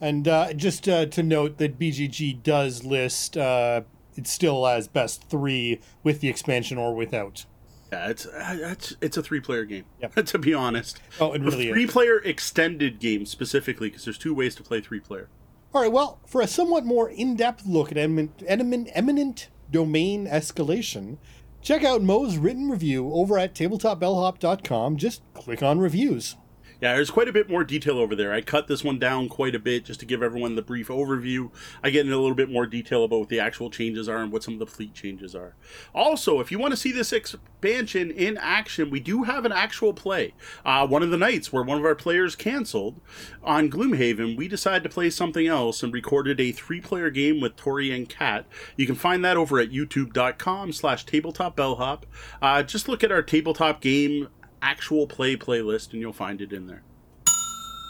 [0.00, 3.82] And uh, just uh, to note that BGG does list uh,
[4.14, 7.46] it's still as best three with the expansion or without.
[7.92, 9.84] Yeah, it's uh, it's it's a three player game.
[10.00, 10.14] Yep.
[10.26, 11.00] to be honest.
[11.20, 11.90] Oh, it really a three is.
[11.90, 15.28] player extended game specifically because there's two ways to play three player.
[15.74, 20.26] All right, well, for a somewhat more in depth look at eminent, eminent, eminent domain
[20.26, 21.16] escalation,
[21.62, 24.98] check out Mo's written review over at tabletopbellhop.com.
[24.98, 26.36] Just click on reviews.
[26.82, 28.32] Yeah, there's quite a bit more detail over there.
[28.32, 31.50] I cut this one down quite a bit just to give everyone the brief overview.
[31.82, 34.32] I get into a little bit more detail about what the actual changes are and
[34.32, 35.54] what some of the fleet changes are.
[35.94, 39.94] Also, if you want to see this expansion in action, we do have an actual
[39.94, 40.34] play.
[40.64, 43.00] Uh, one of the nights where one of our players canceled
[43.44, 47.94] on Gloomhaven, we decided to play something else and recorded a three-player game with Tori
[47.94, 48.44] and Kat.
[48.76, 52.02] You can find that over at youtube.com slash tabletop tabletopbellhop.
[52.40, 54.28] Uh, just look at our tabletop game
[54.62, 56.82] actual play playlist and you'll find it in there.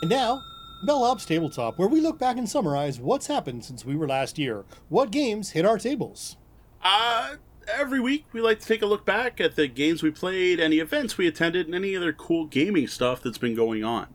[0.01, 0.43] And now,
[0.85, 4.65] Bellhop's Tabletop, where we look back and summarize what's happened since we were last year.
[4.89, 6.37] What games hit our tables?
[6.83, 7.37] Uh,
[7.73, 10.79] every week we like to take a look back at the games we played, any
[10.79, 14.09] events we attended, and any other cool gaming stuff that's been going on.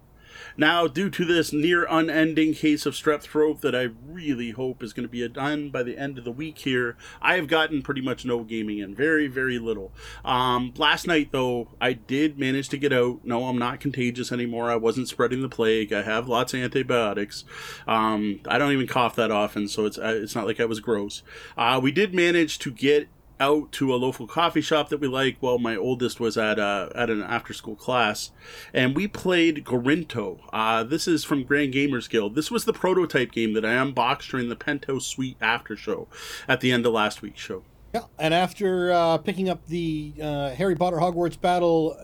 [0.60, 4.92] Now, due to this near unending case of strep throat that I really hope is
[4.92, 8.02] going to be done by the end of the week here, I have gotten pretty
[8.02, 8.96] much no gaming in.
[8.96, 9.94] Very, very little.
[10.26, 13.20] Um, last night, though, I did manage to get out.
[13.24, 14.72] No, I'm not contagious anymore.
[14.72, 15.94] I wasn't spreading the plague.
[15.94, 17.44] I have lots of antibiotics.
[17.88, 20.80] Um, I don't even cough that often, so it's, uh, it's not like I was
[20.80, 21.22] gross.
[21.56, 25.38] Uh, we did manage to get out to a local coffee shop that we like.
[25.41, 28.31] Well, my oldest was at uh, at an after school class,
[28.73, 30.39] and we played Gorinto.
[30.51, 32.35] Uh, this is from Grand Gamers Guild.
[32.35, 36.07] This was the prototype game that I unboxed during the Penthouse Suite after show
[36.47, 37.64] at the end of last week's show.
[37.93, 41.97] Yeah, and after uh, picking up the uh, Harry Potter Hogwarts Battle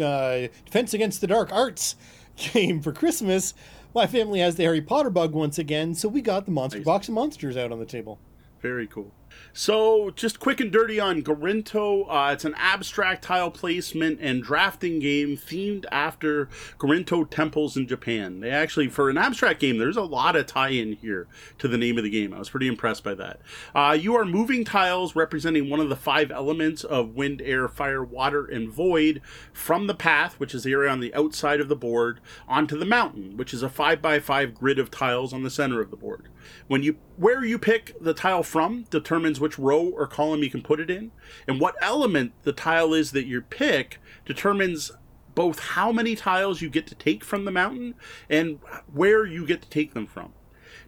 [0.00, 1.96] uh, Defense Against the Dark Arts
[2.36, 3.54] game for Christmas,
[3.94, 6.84] my family has the Harry Potter bug once again, so we got the Monster Nice.
[6.86, 8.18] Box of Monsters out on the table.
[8.60, 9.10] Very cool.
[9.54, 12.06] So, just quick and dirty on Gorinto.
[12.08, 16.48] Uh, it's an abstract tile placement and drafting game themed after
[16.78, 18.40] Gorinto temples in Japan.
[18.40, 21.28] They actually, for an abstract game, there's a lot of tie in here
[21.58, 22.32] to the name of the game.
[22.32, 23.40] I was pretty impressed by that.
[23.74, 28.02] Uh, you are moving tiles representing one of the five elements of wind, air, fire,
[28.02, 29.20] water, and void
[29.52, 32.86] from the path, which is the area on the outside of the board, onto the
[32.86, 36.28] mountain, which is a 5x5 grid of tiles on the center of the board.
[36.68, 40.62] When you where you pick the tile from determines which row or column you can
[40.62, 41.12] put it in,
[41.46, 44.92] and what element the tile is that you pick determines
[45.34, 47.94] both how many tiles you get to take from the mountain
[48.28, 48.58] and
[48.92, 50.32] where you get to take them from.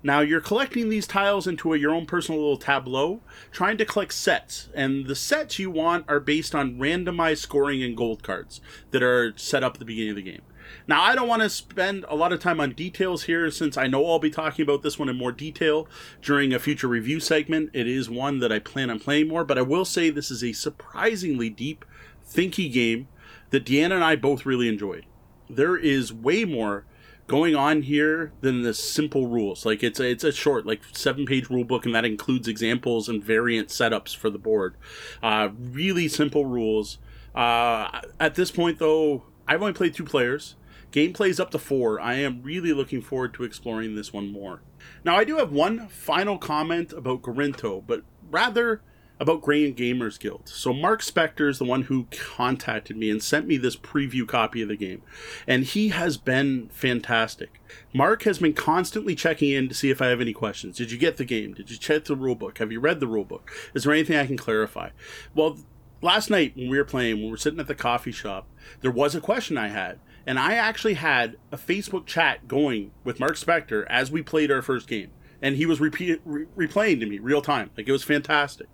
[0.03, 4.13] Now you're collecting these tiles into a, your own personal little tableau, trying to collect
[4.13, 8.61] sets, and the sets you want are based on randomized scoring and gold cards
[8.91, 10.43] that are set up at the beginning of the game.
[10.87, 13.87] Now, I don't want to spend a lot of time on details here since I
[13.87, 15.89] know I'll be talking about this one in more detail
[16.23, 17.71] during a future review segment.
[17.73, 20.45] It is one that I plan on playing more, but I will say this is
[20.45, 21.85] a surprisingly deep,
[22.27, 23.09] thinky game
[23.51, 25.07] that Deanna and I both really enjoyed.
[25.49, 26.85] There is way more
[27.27, 29.65] going on here than the simple rules.
[29.65, 33.09] Like it's a, it's a short, like seven page rule book, and that includes examples
[33.09, 34.75] and variant setups for the board.
[35.23, 36.99] Uh, really simple rules.
[37.35, 40.55] Uh, at this point, though, I've only played two players.
[40.95, 41.99] Gameplay's up to four.
[41.99, 44.63] I am really looking forward to exploring this one more.
[45.03, 48.81] Now, I do have one final comment about Gorinto, but rather
[49.19, 50.49] about Grand Gamers Guild.
[50.49, 54.63] So, Mark Spector is the one who contacted me and sent me this preview copy
[54.63, 55.03] of the game,
[55.49, 57.61] and he has been fantastic.
[57.93, 60.77] Mark has been constantly checking in to see if I have any questions.
[60.77, 61.55] Did you get the game?
[61.55, 62.59] Did you check the rulebook?
[62.59, 63.49] Have you read the rulebook?
[63.75, 64.91] Is there anything I can clarify?
[65.35, 65.59] Well,
[66.03, 68.47] last night when we were playing, when we were sitting at the coffee shop,
[68.81, 69.99] there was a question I had.
[70.27, 74.63] And I actually had a Facebook chat going with Mark Spector as we played our
[74.63, 75.11] first game.
[75.43, 77.71] And he was repeat, re- replaying to me real time.
[77.77, 78.69] Like it was fantastic.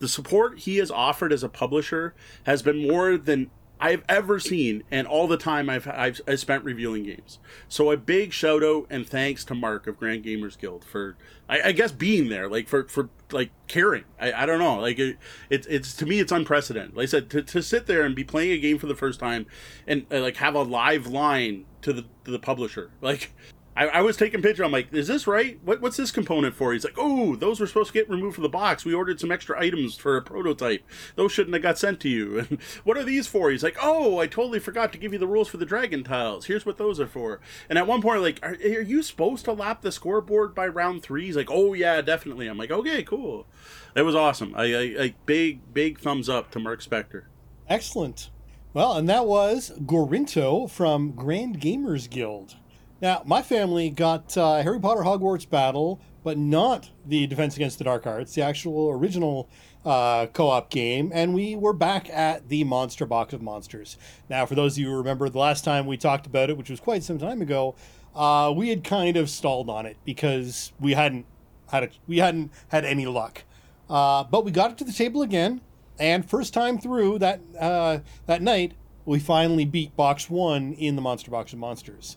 [0.00, 2.14] The support he has offered as a publisher
[2.44, 6.64] has been more than I've ever seen, and all the time I've, I've I spent
[6.64, 7.38] reviewing games.
[7.68, 11.16] So a big shout out and thanks to Mark of Grand Gamers Guild for,
[11.48, 14.04] I, I guess, being there, like for for like caring.
[14.18, 15.18] I, I don't know, like it,
[15.50, 16.96] it's it's to me it's unprecedented.
[16.96, 19.20] Like I said, to, to sit there and be playing a game for the first
[19.20, 19.46] time,
[19.86, 23.32] and uh, like have a live line to the to the publisher, like
[23.76, 24.64] I, I was taking picture.
[24.64, 25.58] I'm like, is this right?
[25.62, 26.72] What, what's this component for?
[26.72, 28.84] He's like, oh, those were supposed to get removed from the box.
[28.84, 30.82] We ordered some extra items for a prototype.
[31.14, 32.26] Those shouldn't have got sent to you.
[32.46, 33.50] And what are these for?
[33.50, 36.46] He's like, oh, I totally forgot to give you the rules for the dragon tiles.
[36.46, 37.40] Here's what those are for.
[37.68, 41.02] And at one point, like, are, are you supposed to lap the scoreboard by round
[41.02, 41.26] three?
[41.26, 42.46] He's like, oh yeah, definitely.
[42.46, 43.46] I'm like, okay, cool.
[43.94, 44.54] That was awesome.
[44.54, 47.24] I, I, I big big thumbs up to Mark Spector.
[47.68, 48.30] Excellent.
[48.72, 52.56] Well, and that was Gorinto from Grand Gamers Guild.
[53.02, 57.84] Now, my family got uh, Harry Potter Hogwarts Battle, but not the Defense Against the
[57.84, 59.50] Dark Arts, the actual original
[59.84, 63.98] uh, co op game, and we were back at the Monster Box of Monsters.
[64.30, 66.70] Now, for those of you who remember the last time we talked about it, which
[66.70, 67.74] was quite some time ago,
[68.14, 71.26] uh, we had kind of stalled on it because we hadn't
[71.70, 73.44] had a, we hadn't had any luck.
[73.90, 75.60] Uh, but we got it to the table again,
[75.98, 78.72] and first time through that uh, that night,
[79.04, 82.16] we finally beat Box One in the Monster Box of Monsters.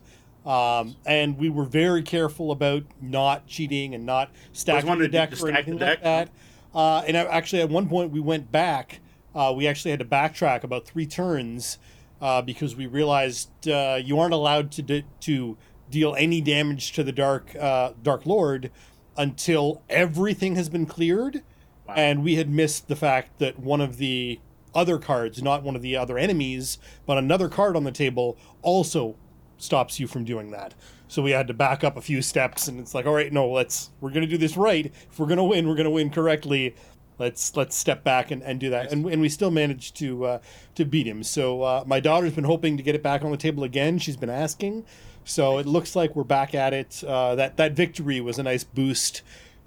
[0.49, 5.49] Um, and we were very careful about not cheating and not stacking the deck or
[5.49, 6.29] anything like that.
[6.73, 8.99] Uh, and actually, at one point, we went back.
[9.35, 11.77] Uh, we actually had to backtrack about three turns
[12.19, 15.55] uh, because we realized uh, you aren't allowed to de- to
[15.91, 18.71] deal any damage to the dark uh, Dark Lord
[19.15, 21.43] until everything has been cleared.
[21.87, 21.93] Wow.
[21.95, 24.39] And we had missed the fact that one of the
[24.73, 29.15] other cards, not one of the other enemies, but another card on the table, also
[29.59, 30.73] stops you from doing that.
[31.07, 33.49] So we had to back up a few steps, and it's like, all right, no,
[33.49, 34.91] let's we're gonna do this right.
[35.11, 36.75] If we're gonna win, we're gonna win correctly.
[37.17, 40.39] Let's let's step back and, and do that, and, and we still managed to uh,
[40.75, 41.23] to beat him.
[41.23, 43.99] So uh, my daughter's been hoping to get it back on the table again.
[43.99, 44.85] She's been asking,
[45.25, 47.03] so it looks like we're back at it.
[47.05, 49.21] Uh, that that victory was a nice boost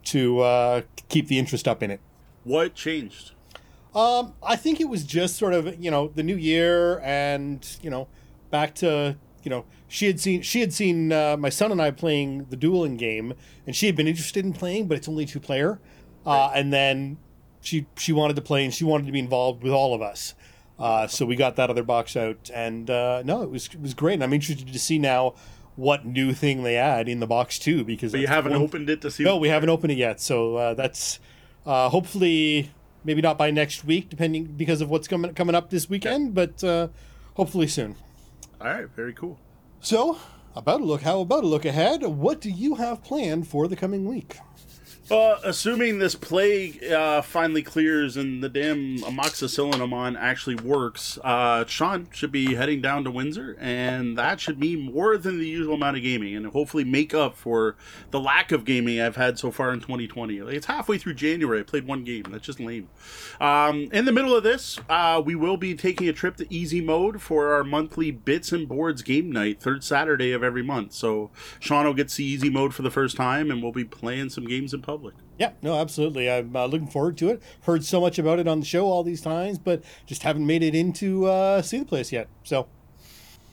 [0.04, 2.00] to uh, keep the interest up in it.
[2.44, 3.32] What changed?
[3.94, 7.90] Um, I think it was just sort of you know the new year and you
[7.90, 8.08] know
[8.50, 11.90] back to you know she had seen she had seen uh, my son and I
[11.90, 13.34] playing the dueling game,
[13.66, 15.80] and she had been interested in playing, but it's only two player.
[16.24, 17.18] Uh, and then
[17.60, 20.34] she she wanted to play, and she wanted to be involved with all of us.
[20.78, 23.94] Uh, so we got that other box out, and uh, no, it was it was
[23.94, 24.14] great.
[24.14, 25.34] And I'm interested to see now
[25.76, 28.90] what new thing they add in the box too, because but you haven't one, opened
[28.90, 29.24] it to see.
[29.24, 30.20] No, we haven't opened it yet.
[30.20, 31.18] So uh, that's
[31.66, 32.70] uh, hopefully
[33.04, 36.62] maybe not by next week, depending because of what's coming coming up this weekend, but
[37.34, 37.96] hopefully soon.
[38.62, 39.40] All right, very cool.
[39.80, 40.18] So,
[40.54, 42.04] about a look, how about a look ahead?
[42.04, 44.38] What do you have planned for the coming week?
[45.12, 52.08] Assuming this plague uh, finally clears and the damn amoxicillin amon actually works, uh, Sean
[52.10, 55.98] should be heading down to Windsor, and that should be more than the usual amount
[55.98, 57.76] of gaming, and hopefully make up for
[58.10, 60.40] the lack of gaming I've had so far in 2020.
[60.40, 61.60] Like, it's halfway through January.
[61.60, 62.24] I played one game.
[62.30, 62.88] That's just lame.
[63.38, 66.80] Um, in the middle of this, uh, we will be taking a trip to Easy
[66.80, 70.94] Mode for our monthly Bits and Boards game night, third Saturday of every month.
[70.94, 71.30] So
[71.60, 74.46] Sean will get to Easy Mode for the first time, and we'll be playing some
[74.46, 75.14] games in public public.
[75.38, 76.30] Yeah, no, absolutely.
[76.30, 77.42] I'm uh, looking forward to it.
[77.62, 80.62] Heard so much about it on the show all these times, but just haven't made
[80.62, 82.28] it into uh, see the place yet.
[82.44, 82.68] So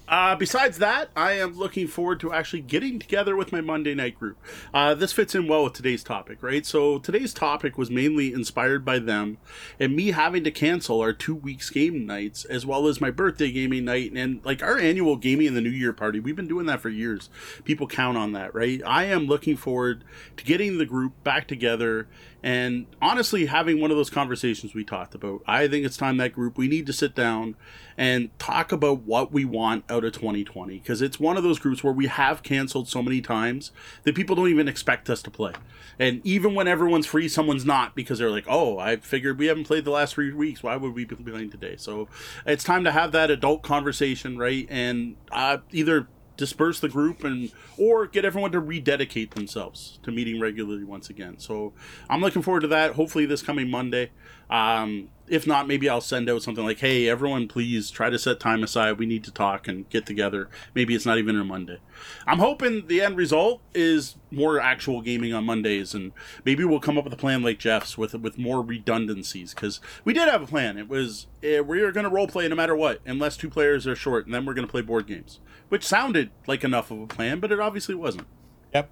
[0.10, 4.18] uh, besides that, I am looking forward to actually getting together with my Monday night
[4.18, 4.38] group.
[4.73, 6.65] Uh, this fits in well with today's topic, right?
[6.65, 9.38] So today's topic was mainly inspired by them
[9.80, 13.52] and me having to cancel our two weeks game nights as well as my birthday
[13.52, 16.19] gaming night and like our annual gaming in the New Year party.
[16.19, 17.30] We've been doing that for years.
[17.64, 18.81] People count on that, right?
[18.86, 20.03] I am looking forward
[20.38, 22.07] to getting the group back together
[22.41, 25.41] and honestly having one of those conversations we talked about.
[25.45, 27.55] I think it's time that group we need to sit down
[27.97, 31.83] and talk about what we want out of 2020 because it's one of those groups
[31.83, 33.71] where we have canceled so many times
[34.03, 35.53] that people don't even expect us to play.
[35.99, 39.65] And even when everyone's free, someone's not because they're like, "Oh, I figured we haven't
[39.65, 40.63] played the last 3 weeks.
[40.63, 42.07] Why would we be playing today?" So,
[42.45, 44.65] it's time to have that adult conversation, right?
[44.69, 46.07] And uh, either
[46.39, 51.37] disperse the group and or get everyone to rededicate themselves to meeting regularly once again.
[51.37, 51.73] So
[52.09, 52.93] I'm looking forward to that.
[52.93, 54.11] Hopefully this coming Monday.
[54.49, 58.39] Um, if not, maybe I'll send out something like, "Hey, everyone, please try to set
[58.39, 58.97] time aside.
[58.97, 61.77] We need to talk and get together." Maybe it's not even a Monday.
[62.26, 66.11] I'm hoping the end result is more actual gaming on Mondays, and
[66.43, 69.53] maybe we'll come up with a plan like Jeff's with with more redundancies.
[69.53, 70.77] Because we did have a plan.
[70.77, 73.85] It was eh, we are going to role play no matter what, unless two players
[73.88, 75.39] are short, and then we're going to play board games,
[75.69, 78.27] which sounded like enough of a plan, but it obviously wasn't.
[78.73, 78.89] Yep.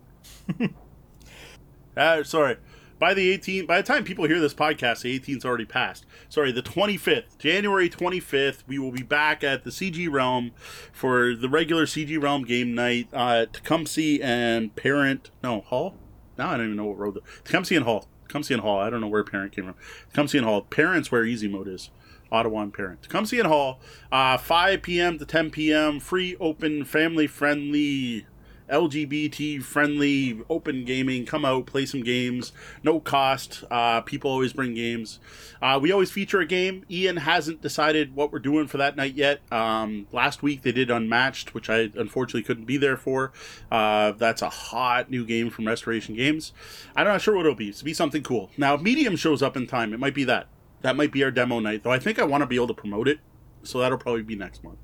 [1.97, 2.57] uh, sorry
[2.99, 6.05] by the 18th, by the time people hear this podcast, the 18th's already passed.
[6.29, 10.51] Sorry, the 25th, January 25th, we will be back at the CG Realm
[10.91, 13.07] for the regular CG Realm game night.
[13.13, 15.95] Uh, Tecumseh and Parent, no, Hall?
[16.37, 17.15] Now I don't even know what road.
[17.15, 18.07] The, Tecumseh and Hall.
[18.27, 18.79] Tecumseh and Hall.
[18.79, 19.75] I don't know where Parent came from.
[20.09, 20.61] Tecumseh and Hall.
[20.61, 21.89] Parent's where Easy Mode is.
[22.31, 23.03] Ottawa and Parent.
[23.03, 23.79] Tecumseh and Hall,
[24.11, 25.17] uh, 5 p.m.
[25.17, 25.99] to 10 p.m.
[25.99, 28.25] Free, open, family friendly
[28.69, 31.26] LGBT friendly, open gaming.
[31.26, 32.52] Come out, play some games,
[32.84, 33.64] no cost.
[33.69, 35.19] Uh, people always bring games.
[35.61, 36.85] Uh, we always feature a game.
[36.89, 39.41] Ian hasn't decided what we're doing for that night yet.
[39.52, 43.31] Um, last week they did Unmatched, which I unfortunately couldn't be there for.
[43.72, 46.53] Uh, that's a hot new game from Restoration Games.
[46.95, 47.69] I'm not sure what it'll be.
[47.69, 48.49] It's be something cool.
[48.57, 50.48] Now, if Medium shows up in time, it might be that.
[50.81, 51.91] That might be our demo night, though.
[51.91, 53.19] I think I want to be able to promote it,
[53.64, 54.77] so that'll probably be next month.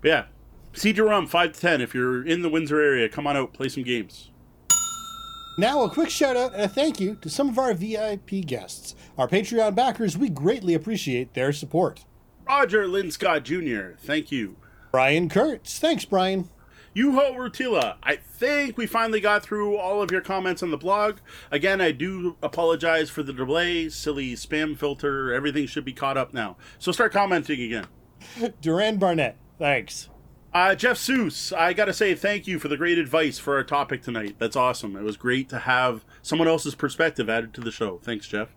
[0.00, 0.24] But yeah,
[0.76, 1.80] CG Realm, 5 to 10.
[1.80, 4.30] If you're in the Windsor area, come on out, play some games.
[5.56, 8.94] Now, a quick shout out and a thank you to some of our VIP guests.
[9.16, 12.04] Our Patreon backers, we greatly appreciate their support.
[12.46, 14.56] Roger Lynn Scott Jr., thank you.
[14.92, 16.50] Brian Kurtz, thanks, Brian.
[16.94, 21.18] Yuho Rutila, I think we finally got through all of your comments on the blog.
[21.50, 26.34] Again, I do apologize for the delay, silly spam filter, everything should be caught up
[26.34, 26.58] now.
[26.78, 27.86] So start commenting again.
[28.60, 30.10] Duran Barnett, thanks.
[30.56, 34.00] Uh, Jeff Seuss, I gotta say thank you for the great advice for our topic
[34.00, 34.36] tonight.
[34.38, 34.96] That's awesome.
[34.96, 37.98] It was great to have someone else's perspective added to the show.
[37.98, 38.48] Thanks, Jeff.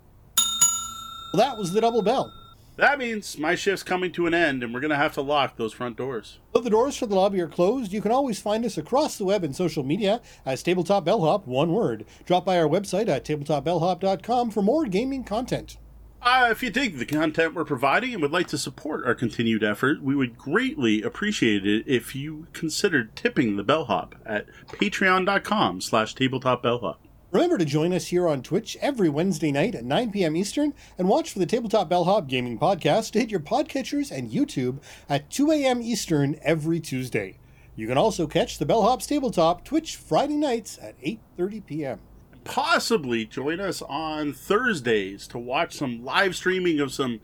[1.33, 2.31] Well, that was the double bell.
[2.77, 5.73] That means my shift's coming to an end and we're gonna have to lock those
[5.73, 6.39] front doors.
[6.53, 9.25] Though the doors for the lobby are closed, you can always find us across the
[9.25, 12.05] web and social media as Tabletop Bellhop, one word.
[12.25, 15.75] Drop by our website at tabletopbellhop.com for more gaming content.
[16.21, 19.63] Uh, if you dig the content we're providing and would like to support our continued
[19.63, 26.13] effort, we would greatly appreciate it if you considered tipping the bellhop at patreon.com slash
[26.15, 26.97] tabletopbellhop.
[27.31, 30.35] Remember to join us here on Twitch every Wednesday night at 9 p.m.
[30.35, 34.79] Eastern and watch for the Tabletop Bellhop Gaming Podcast to hit your podcatchers and YouTube
[35.07, 35.81] at 2 a.m.
[35.81, 37.37] Eastern every Tuesday.
[37.75, 41.99] You can also catch the Bellhop's Tabletop Twitch Friday nights at 8.30 p.m.
[42.49, 47.21] Possibly join us on Thursdays to watch some live streaming of some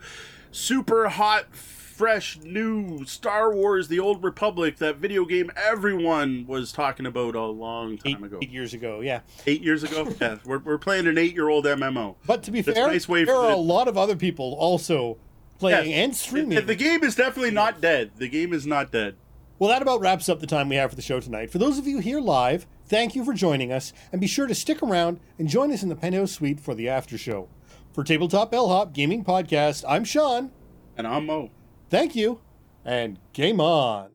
[0.52, 7.08] super hot, fresh, new Star Wars The Old Republic, that video game everyone was talking
[7.08, 8.40] about a long time Eight, ago.
[8.44, 9.22] eight years ago, yeah.
[9.48, 10.08] Eight years ago?
[10.22, 12.16] yeah, we're, we're playing an eight year old MMO.
[12.28, 15.18] But to be That's fair, nice there are the- a lot of other people also
[15.58, 15.98] playing Yes.
[16.06, 16.66] and streaming.
[16.68, 18.12] The game is definitely not dead.
[18.18, 19.16] The game is not dead.
[19.58, 21.50] Well, that about wraps up the time we have for the show tonight.
[21.50, 24.56] For those of you here live, thank you for joining us, and be sure to
[24.56, 27.50] stick around and join us in the penthouse suite for the after show.
[27.94, 30.52] For Tabletop Bellhop Gaming Podcast, I'm Sean.
[30.98, 31.50] And I'm Mo.
[31.90, 32.42] Thank you,
[32.84, 34.10] and game on.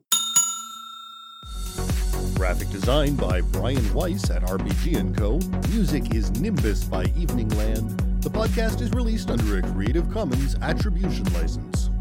[2.35, 5.39] Graphic design by Brian Weiss at RBG & Co.
[5.69, 8.23] Music is Nimbus by Eveningland.
[8.23, 11.91] The podcast is released under a Creative Commons Attribution License.